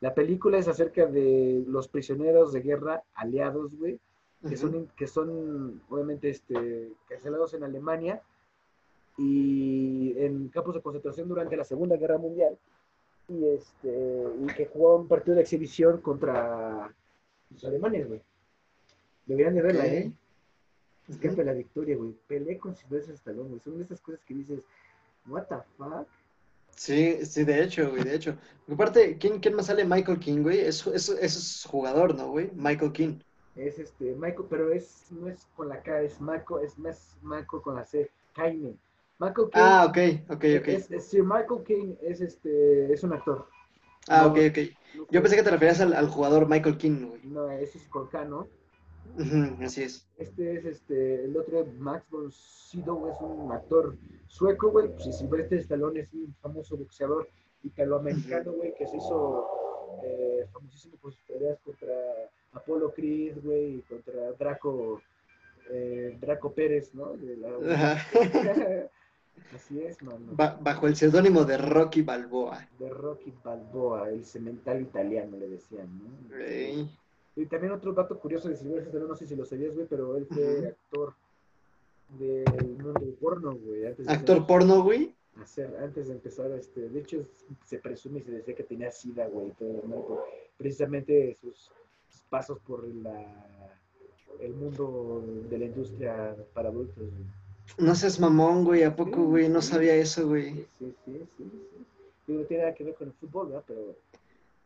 La 0.00 0.14
película 0.14 0.58
es 0.58 0.68
acerca 0.68 1.06
de 1.06 1.64
los 1.66 1.88
prisioneros 1.88 2.52
de 2.52 2.60
guerra 2.60 3.02
aliados, 3.14 3.74
güey, 3.74 3.98
que, 4.46 4.56
son, 4.56 4.88
que 4.96 5.06
son 5.06 5.80
obviamente 5.88 6.28
este, 6.28 6.92
carcelados 7.08 7.54
en 7.54 7.64
Alemania 7.64 8.20
y 9.18 10.14
en 10.18 10.48
campos 10.48 10.74
de 10.74 10.80
concentración 10.80 11.28
durante 11.28 11.56
la 11.56 11.64
Segunda 11.64 11.96
Guerra 11.96 12.18
Mundial 12.18 12.56
y, 13.28 13.44
este, 13.46 14.24
y 14.40 14.46
que 14.54 14.66
jugó 14.66 14.96
un 14.96 15.08
partido 15.08 15.36
de 15.36 15.42
exhibición 15.42 16.00
contra 16.00 16.92
los 17.50 17.64
alemanes, 17.64 18.08
güey. 18.08 18.20
Deberían 19.26 19.54
de 19.54 19.62
verla, 19.62 19.86
¿eh? 19.86 20.12
Escape 21.08 21.44
la 21.44 21.52
victoria, 21.52 21.96
güey. 21.96 22.14
Pelé 22.26 22.58
con 22.58 22.74
Silvestre 22.74 23.14
Stallone, 23.14 23.50
güey. 23.50 23.60
Son 23.60 23.80
esas 23.80 24.00
cosas 24.00 24.20
que 24.24 24.34
dices, 24.34 24.60
what 25.26 25.44
the 25.44 25.56
fuck? 25.76 26.06
Sí, 26.74 27.24
sí, 27.26 27.44
de 27.44 27.62
hecho, 27.62 27.90
güey, 27.90 28.02
de 28.02 28.14
hecho. 28.14 28.36
Aparte, 28.70 29.18
¿quién, 29.18 29.40
quién 29.40 29.54
más 29.54 29.66
sale? 29.66 29.84
Michael 29.84 30.18
King, 30.18 30.42
güey. 30.42 30.60
Es, 30.60 30.86
es, 30.86 31.08
es 31.08 31.66
jugador, 31.68 32.14
¿no, 32.14 32.30
güey? 32.30 32.50
Michael 32.54 32.92
King. 32.92 33.18
Es 33.56 33.78
este, 33.78 34.14
Michael, 34.14 34.46
pero 34.48 34.72
es, 34.72 35.04
no 35.10 35.28
es 35.28 35.46
con 35.54 35.68
la 35.68 35.82
K, 35.82 36.02
es 36.02 36.20
Michael, 36.20 36.64
es 36.64 36.78
más 36.78 37.16
Michael 37.22 37.62
con 37.62 37.74
la 37.74 37.84
C, 37.84 38.10
Jaime. 38.34 38.74
Michael 39.22 39.50
King. 39.50 39.60
Ah, 39.62 39.86
ok, 39.88 39.98
ok, 40.30 40.44
ok. 40.60 40.68
Es, 40.68 40.90
es, 40.90 41.14
Michael 41.14 41.62
King 41.64 41.94
es 42.02 42.20
este, 42.20 42.92
es 42.92 43.04
un 43.04 43.12
actor. 43.12 43.46
Ah, 44.08 44.26
ok, 44.26 44.38
ok. 44.50 44.58
Yo 45.10 45.22
pensé 45.22 45.36
que 45.36 45.44
te 45.44 45.50
referías 45.50 45.80
al, 45.80 45.94
al 45.94 46.08
jugador 46.08 46.48
Michael 46.48 46.76
King, 46.76 47.06
güey. 47.06 47.20
No, 47.22 47.48
ese 47.48 47.78
es 47.78 47.86
con 47.88 48.08
K, 48.08 48.24
¿no? 48.24 48.48
así 49.62 49.84
es. 49.84 50.08
Este 50.16 50.56
es 50.56 50.64
este, 50.64 51.24
el 51.24 51.36
otro 51.36 51.64
Max 51.78 52.04
von 52.10 52.32
Sydow 52.32 53.08
es 53.10 53.16
un 53.20 53.52
actor 53.52 53.96
sueco, 54.26 54.70
güey. 54.70 54.88
Pues, 54.88 55.06
y 55.06 55.12
Silvestre 55.12 55.58
Stallone 55.58 56.00
es 56.00 56.12
un 56.14 56.34
famoso 56.40 56.76
boxeador 56.76 57.28
italoamericano, 57.62 58.52
güey, 58.52 58.74
que 58.74 58.88
se 58.88 58.96
hizo 58.96 59.46
eh, 60.04 60.46
famosísimo 60.52 60.96
por 60.96 61.12
sus 61.12 61.22
peleas 61.22 61.60
contra 61.60 61.94
Apolo 62.54 62.92
Creed, 62.92 63.36
güey, 63.40 63.76
y 63.76 63.82
contra 63.82 64.32
Draco, 64.32 65.00
eh, 65.70 66.16
Draco 66.20 66.52
Pérez, 66.52 66.92
¿no? 66.92 67.12
Así 69.54 69.80
es, 69.82 70.02
mano. 70.02 70.32
bajo 70.34 70.86
el 70.86 70.96
seudónimo 70.96 71.44
de 71.44 71.58
Rocky 71.58 72.02
Balboa. 72.02 72.66
De 72.78 72.88
Rocky 72.88 73.32
Balboa, 73.44 74.08
el 74.08 74.24
cemental 74.24 74.80
italiano, 74.80 75.36
le 75.36 75.48
decían, 75.48 75.88
¿no? 75.98 76.88
Y 77.34 77.46
también 77.46 77.72
otro 77.72 77.92
dato 77.92 78.18
curioso 78.18 78.48
de 78.48 78.56
Silvestre 78.56 78.88
Stallone, 78.88 79.08
no 79.08 79.16
sé 79.16 79.26
si 79.26 79.36
lo 79.36 79.44
sabías, 79.44 79.74
güey, 79.74 79.86
pero 79.86 80.16
él 80.16 80.26
fue 80.26 80.66
actor 80.66 81.14
del 82.18 82.44
mundo 82.62 82.92
del 82.92 83.14
porno, 83.14 83.54
güey. 83.54 83.86
¿Actor 84.06 84.46
porno, 84.46 84.82
güey? 84.82 85.14
Hacer, 85.40 85.74
antes 85.82 86.08
de 86.08 86.14
empezar, 86.14 86.50
este, 86.52 86.90
de 86.90 87.00
hecho, 87.00 87.24
se 87.64 87.78
presume 87.78 88.18
y 88.18 88.22
se 88.22 88.32
decía 88.32 88.54
que 88.54 88.64
tenía 88.64 88.90
sida, 88.90 89.26
güey, 89.28 89.50
todo, 89.52 89.82
¿no? 89.86 90.18
precisamente 90.58 91.34
sus, 91.40 91.70
pasos 92.28 92.58
por 92.60 92.86
la, 92.86 93.24
el 94.40 94.52
mundo 94.52 95.24
de 95.48 95.58
la 95.58 95.64
industria 95.64 96.36
para 96.52 96.68
adultos, 96.68 97.10
güey. 97.10 97.41
No 97.78 97.94
seas 97.94 98.20
mamón, 98.20 98.64
güey, 98.64 98.82
¿a 98.82 98.94
poco, 98.94 99.22
güey? 99.24 99.48
No 99.48 99.62
sabía 99.62 99.94
eso, 99.94 100.28
güey. 100.28 100.66
Sí, 100.78 100.94
sí, 101.04 101.26
sí, 101.36 101.50
sí. 102.26 102.32
No 102.32 102.44
tiene 102.44 102.64
nada 102.64 102.74
que 102.74 102.84
ver 102.84 102.94
con 102.94 103.08
el 103.08 103.14
fútbol, 103.14 103.48
¿verdad? 103.48 103.64
Pero 103.66 103.96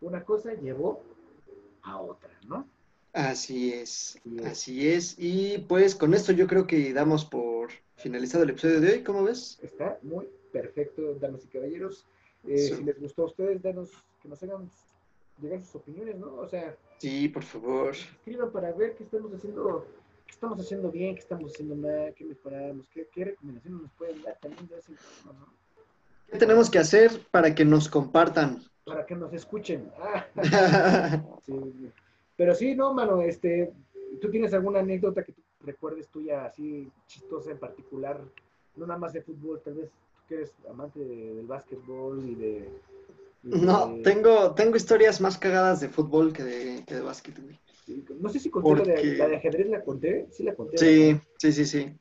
una 0.00 0.24
cosa 0.24 0.54
llevó 0.54 1.02
a 1.82 2.00
otra, 2.00 2.30
¿no? 2.48 2.66
Así 3.12 3.72
es, 3.72 4.20
así 4.44 4.88
es. 4.88 5.14
Y 5.18 5.58
pues 5.68 5.94
con 5.94 6.12
esto 6.12 6.32
yo 6.32 6.46
creo 6.46 6.66
que 6.66 6.92
damos 6.92 7.24
por 7.24 7.70
finalizado 7.96 8.44
el 8.44 8.50
episodio 8.50 8.80
de 8.80 8.92
hoy, 8.92 9.02
¿cómo 9.02 9.24
ves? 9.24 9.58
Está 9.62 9.98
muy 10.02 10.28
perfecto, 10.52 11.14
damas 11.14 11.44
y 11.44 11.48
caballeros. 11.48 12.06
Eh, 12.46 12.58
si 12.58 12.84
les 12.84 13.00
gustó 13.00 13.22
a 13.22 13.26
ustedes, 13.26 13.62
danos, 13.62 13.90
que 14.22 14.28
nos 14.28 14.42
hagan 14.42 14.70
llegar 15.40 15.62
sus 15.62 15.76
opiniones, 15.76 16.18
¿no? 16.18 16.34
O 16.34 16.46
sea... 16.46 16.76
Sí, 16.98 17.28
por 17.28 17.42
favor. 17.42 17.94
Escriban 17.94 18.52
para 18.52 18.72
ver 18.72 18.94
qué 18.96 19.04
estamos 19.04 19.32
haciendo, 19.32 19.86
qué 20.26 20.32
estamos 20.32 20.60
haciendo 20.60 20.90
bien, 20.90 21.14
qué 21.14 21.20
estamos 21.20 21.52
haciendo 21.52 21.76
mal, 21.76 22.14
qué 22.14 22.24
mejoramos, 22.24 22.86
qué, 22.88 23.08
qué 23.12 23.24
recomendaciones 23.26 23.82
nos 23.82 23.92
pueden 23.92 24.22
dar 24.22 24.36
también 24.40 24.66
de 24.68 24.78
ese 24.78 24.92
¿no? 25.24 25.46
¿Qué 26.30 26.38
tenemos 26.38 26.68
que 26.68 26.78
hacer 26.78 27.10
para 27.30 27.54
que 27.54 27.64
nos 27.64 27.88
compartan? 27.88 28.62
para 28.86 29.04
que 29.04 29.16
nos 29.16 29.32
escuchen. 29.32 29.90
Pero 32.36 32.54
sí, 32.54 32.74
no, 32.76 32.94
mano, 32.94 33.20
este, 33.20 33.72
¿tú 34.20 34.30
tienes 34.30 34.54
alguna 34.54 34.78
anécdota 34.78 35.24
que 35.24 35.32
tú 35.32 35.42
recuerdes 35.60 36.08
tuya 36.08 36.44
así 36.46 36.88
chistosa 37.08 37.50
en 37.50 37.58
particular? 37.58 38.20
No 38.76 38.86
nada 38.86 38.98
más 38.98 39.12
de 39.12 39.22
fútbol, 39.22 39.60
tal 39.64 39.74
vez 39.74 39.90
tú 39.90 40.22
que 40.28 40.34
eres 40.36 40.52
amante 40.70 41.00
del 41.00 41.46
básquetbol 41.46 42.24
y 42.28 42.34
de... 42.36 42.68
no, 43.42 43.96
tengo, 44.04 44.54
tengo 44.54 44.76
historias 44.76 45.20
más 45.20 45.36
cagadas 45.36 45.80
de 45.80 45.88
fútbol 45.88 46.32
que 46.32 46.44
de, 46.44 46.84
que 46.84 46.94
de 46.94 47.00
básquet, 47.00 47.36
No 48.20 48.28
sé 48.28 48.40
si 48.40 48.50
conté 48.50 48.84
la, 48.84 48.94
de, 48.94 49.16
la, 49.16 49.28
de, 49.28 49.36
ajedrez, 49.36 49.68
¿la 49.68 49.84
conté? 49.84 50.26
Sí, 50.30 50.42
la 50.42 50.54
conté. 50.54 50.78
Sí, 50.78 51.20
sí, 51.38 51.52
sí, 51.52 51.64
sí. 51.64 51.92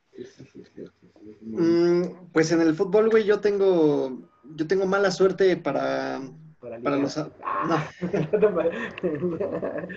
pues 2.32 2.50
en 2.52 2.60
el 2.60 2.74
fútbol, 2.74 3.08
güey, 3.08 3.24
yo 3.24 3.40
tengo, 3.40 4.18
yo 4.56 4.66
tengo 4.66 4.86
mala 4.86 5.10
suerte 5.10 5.56
para 5.56 6.20
para, 6.82 6.96
los 6.96 7.14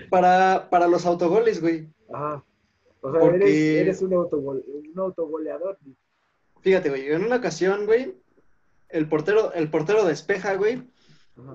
para, 0.09 0.69
para 0.69 0.87
los 0.87 1.05
autogoles, 1.05 1.61
güey. 1.61 1.87
Ajá. 2.13 2.43
O 3.01 3.11
sea, 3.11 3.21
eres, 3.23 4.01
un, 4.01 4.13
un 4.13 4.93
autogoleador. 4.95 5.77
Fíjate, 6.61 6.89
güey, 6.89 7.07
en 7.11 7.23
una 7.23 7.37
ocasión, 7.37 7.85
güey, 7.85 8.13
el 8.89 9.07
portero, 9.07 9.53
el 9.53 9.69
portero 9.69 10.03
despeja, 10.05 10.55
güey, 10.55 10.83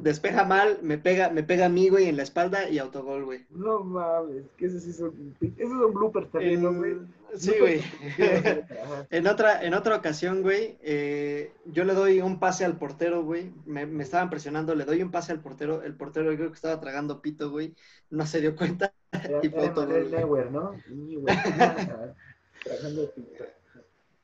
despeja 0.00 0.44
mal, 0.44 0.78
me 0.82 0.98
pega, 0.98 1.30
me 1.30 1.42
pega 1.42 1.66
a 1.66 1.68
mí, 1.68 1.88
güey, 1.88 2.08
en 2.08 2.16
la 2.16 2.22
espalda 2.22 2.68
y 2.68 2.78
autogol, 2.78 3.24
güey. 3.24 3.46
No 3.50 3.82
mames, 3.82 4.44
que 4.56 4.66
esos 4.66 4.82
sí 4.82 4.92
son, 4.92 5.34
esos 5.40 5.78
son 5.78 5.94
bloopers 5.94 6.30
también, 6.30 6.62
¿no, 6.62 6.74
güey? 6.74 6.96
Sí, 7.36 7.52
güey. 7.58 7.82
en, 9.10 9.26
otra, 9.26 9.64
en 9.64 9.74
otra 9.74 9.96
ocasión, 9.96 10.42
güey, 10.42 10.78
eh, 10.82 11.52
yo 11.64 11.84
le 11.84 11.94
doy 11.94 12.20
un 12.20 12.38
pase 12.38 12.64
al 12.64 12.76
portero, 12.76 13.24
güey. 13.24 13.52
Me, 13.66 13.86
me, 13.86 14.02
estaban 14.02 14.30
presionando, 14.30 14.74
le 14.74 14.84
doy 14.84 15.02
un 15.02 15.10
pase 15.10 15.32
al 15.32 15.40
portero. 15.40 15.82
El 15.82 15.94
portero 15.94 16.30
yo 16.30 16.36
creo 16.36 16.50
que 16.50 16.56
estaba 16.56 16.80
tragando 16.80 17.20
pito, 17.20 17.50
güey. 17.50 17.74
No 18.10 18.26
se 18.26 18.40
dio 18.40 18.54
cuenta. 18.54 18.92
y 19.42 19.48
fue 19.48 19.66
autogol, 19.68 20.10
Neuer, 20.10 20.50
¿no? 20.50 20.72
tragando 22.64 23.10
pito. 23.14 23.44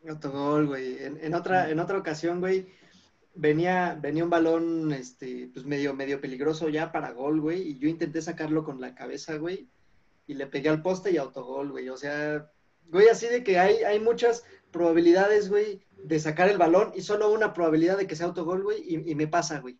Autogol, 0.08 0.66
güey. 0.66 1.02
En, 1.02 1.18
en, 1.20 1.34
otra, 1.34 1.70
en 1.70 1.80
otra 1.80 1.98
ocasión, 1.98 2.40
güey 2.40 2.79
venía, 3.34 3.98
venía 4.00 4.24
un 4.24 4.30
balón, 4.30 4.92
este, 4.92 5.50
pues 5.52 5.64
medio, 5.64 5.94
medio 5.94 6.20
peligroso 6.20 6.68
ya 6.68 6.92
para 6.92 7.12
gol, 7.12 7.40
güey, 7.40 7.62
y 7.62 7.78
yo 7.78 7.88
intenté 7.88 8.22
sacarlo 8.22 8.64
con 8.64 8.80
la 8.80 8.94
cabeza, 8.94 9.36
güey, 9.36 9.68
y 10.26 10.34
le 10.34 10.46
pegué 10.46 10.68
al 10.68 10.82
poste 10.82 11.10
y 11.10 11.16
autogol, 11.16 11.70
güey, 11.70 11.88
o 11.88 11.96
sea, 11.96 12.50
güey, 12.88 13.08
así 13.08 13.26
de 13.26 13.42
que 13.42 13.58
hay, 13.58 13.82
hay 13.84 14.00
muchas 14.00 14.44
probabilidades, 14.70 15.48
güey, 15.48 15.80
de 16.02 16.18
sacar 16.18 16.48
el 16.48 16.58
balón 16.58 16.92
y 16.94 17.02
solo 17.02 17.32
una 17.32 17.52
probabilidad 17.54 17.98
de 17.98 18.06
que 18.06 18.16
sea 18.16 18.26
autogol, 18.26 18.62
güey, 18.62 18.82
y, 18.86 19.14
me 19.14 19.26
pasa, 19.26 19.60
güey. 19.60 19.78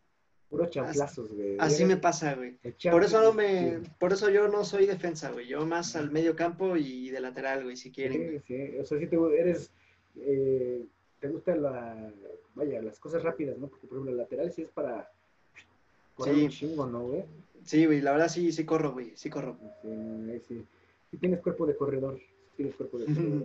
Puro 0.49 0.67
chanclazos, 0.67 1.31
güey. 1.31 1.57
Así, 1.61 1.85
me 1.85 1.97
pasa, 1.97 2.35
güey. 2.35 2.59
Por 2.91 3.05
eso 3.05 3.23
no 3.23 3.33
me, 3.33 3.83
por 4.01 4.13
eso 4.13 4.31
yo 4.31 4.49
no 4.49 4.65
soy 4.65 4.85
defensa, 4.85 5.31
güey. 5.31 5.47
Yo 5.47 5.65
más 5.65 5.95
al 5.95 6.11
medio 6.11 6.35
campo 6.35 6.77
y 6.77 7.09
de 7.11 7.21
lateral, 7.21 7.63
güey, 7.63 7.77
si 7.77 7.93
quieren. 7.93 8.43
Sí, 8.45 8.71
sí. 8.73 8.79
O 8.79 8.85
sea, 8.85 8.99
si 8.99 9.07
te 9.07 9.17
eres, 9.39 9.71
eh, 10.17 10.85
te 11.21 11.29
gusta 11.29 11.55
la, 11.55 12.13
vaya, 12.55 12.83
las 12.83 12.99
cosas 12.99 13.23
rápidas, 13.23 13.59
¿no? 13.59 13.69
Porque, 13.69 13.87
por 13.87 13.97
ejemplo, 13.97 14.13
el 14.13 14.19
lateral 14.19 14.51
sí 14.53 14.63
es 14.63 14.71
para 14.71 15.11
correr 16.15 16.35
sí. 16.35 16.45
un 16.45 16.51
chingo, 16.51 16.87
¿no, 16.87 17.03
güey? 17.03 17.25
Sí, 17.65 17.87
güey, 17.87 18.01
la 18.01 18.13
verdad 18.13 18.29
sí, 18.29 18.53
sí 18.53 18.65
corro, 18.65 18.93
güey, 18.93 19.13
sí 19.17 19.29
corro. 19.29 19.57
Sí, 19.83 20.41
sí. 20.49 20.65
Sí 21.11 21.17
tienes 21.19 21.41
cuerpo 21.41 21.67
de 21.67 21.77
corredor, 21.77 22.19
tienes 22.57 22.75
cuerpo 22.75 22.99
de 22.99 23.07
corredor. 23.07 23.43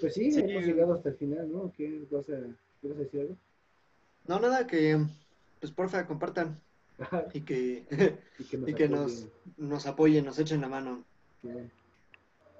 Pues 0.00 0.14
sí, 0.14 0.30
hemos 0.36 0.64
llegado 0.64 0.94
hasta 0.94 1.08
el 1.08 1.16
final, 1.16 1.50
¿no? 1.50 1.72
¿Qué 1.76 2.06
vas 2.10 2.28
a, 2.28 2.38
¿qué 2.80 2.88
vas 2.88 2.98
a 2.98 3.00
decir 3.00 3.20
algo? 3.20 3.36
No, 4.26 4.38
nada, 4.38 4.66
que, 4.66 4.98
pues 5.60 5.72
porfa, 5.72 6.06
compartan. 6.06 6.60
y 7.32 7.40
que, 7.42 7.84
y 8.66 8.74
que, 8.74 8.88
nos, 8.88 9.28
nos, 9.56 9.86
apoyen, 9.86 10.24
nos 10.24 10.38
echen 10.38 10.60
la 10.60 10.68
mano. 10.68 11.04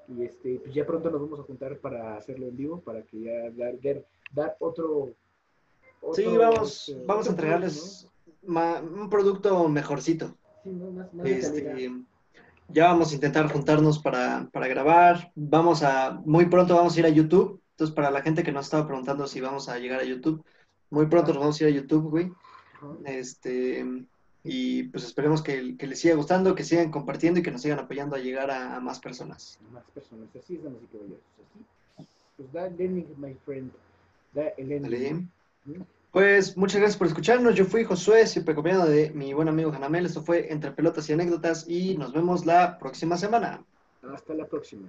Y 0.08 0.22
este, 0.22 0.60
pues 0.60 0.72
ya 0.72 0.86
pronto 0.86 1.10
nos 1.10 1.20
vamos 1.20 1.40
a 1.40 1.42
juntar 1.42 1.76
para 1.78 2.16
hacerlo 2.16 2.46
en 2.46 2.56
vivo, 2.56 2.80
para 2.80 3.02
que 3.02 3.20
ya 3.20 3.50
dar, 3.50 3.78
dar, 3.80 4.02
dar 4.32 4.56
otro 4.60 5.14
sí, 6.14 6.24
vamos, 6.36 6.88
este, 6.88 7.04
vamos 7.04 7.26
a 7.26 7.30
entregarles 7.30 8.08
un 8.42 9.08
producto 9.10 9.68
mejorcito. 9.68 10.36
Este, 11.24 11.92
ya 12.68 12.88
vamos 12.88 13.10
a 13.10 13.14
intentar 13.14 13.50
juntarnos 13.50 13.98
para, 13.98 14.48
grabar. 14.52 15.32
Vamos 15.34 15.82
a, 15.82 16.20
muy 16.24 16.46
pronto 16.46 16.76
vamos 16.76 16.96
a 16.96 17.00
ir 17.00 17.06
a 17.06 17.10
YouTube. 17.10 17.60
Entonces, 17.72 17.94
para 17.94 18.10
la 18.10 18.22
gente 18.22 18.42
que 18.42 18.52
nos 18.52 18.66
estaba 18.66 18.86
preguntando 18.86 19.26
si 19.26 19.40
vamos 19.40 19.68
a 19.68 19.78
llegar 19.78 20.00
a 20.00 20.04
YouTube, 20.04 20.44
muy 20.90 21.06
pronto 21.06 21.32
nos 21.32 21.40
vamos 21.40 21.60
a 21.60 21.64
ir 21.64 21.74
a 21.74 21.76
YouTube, 21.80 22.10
güey. 22.10 22.32
Este, 23.04 23.84
y 24.44 24.84
pues 24.84 25.04
esperemos 25.04 25.42
que, 25.42 25.76
les 25.78 25.98
siga 25.98 26.14
gustando, 26.14 26.54
que 26.54 26.64
sigan 26.64 26.90
compartiendo 26.90 27.40
y 27.40 27.42
que 27.42 27.50
nos 27.50 27.62
sigan 27.62 27.78
apoyando 27.78 28.16
a 28.16 28.20
llegar 28.20 28.50
a, 28.50 28.80
más 28.80 29.00
personas. 29.00 29.58
Más 29.72 29.84
personas, 29.94 30.28
así 30.30 30.56
es, 30.56 30.64
así 30.64 30.86
que 30.90 30.98
así. 30.98 32.06
Pues 32.36 33.18
my 33.18 33.34
friend. 33.44 33.72
Pues 36.10 36.56
muchas 36.56 36.80
gracias 36.80 36.96
por 36.96 37.06
escucharnos. 37.06 37.54
Yo 37.54 37.64
fui 37.64 37.84
Josué, 37.84 38.26
siempre 38.26 38.52
acompañado 38.52 38.86
de 38.86 39.10
mi 39.10 39.34
buen 39.34 39.48
amigo 39.48 39.70
Janamel. 39.70 40.06
Esto 40.06 40.22
fue 40.22 40.52
Entre 40.52 40.72
Pelotas 40.72 41.08
y 41.08 41.12
Anécdotas 41.12 41.68
y 41.68 41.96
nos 41.96 42.12
vemos 42.12 42.46
la 42.46 42.78
próxima 42.78 43.16
semana. 43.16 43.62
Hasta 44.02 44.34
la 44.34 44.46
próxima. 44.46 44.88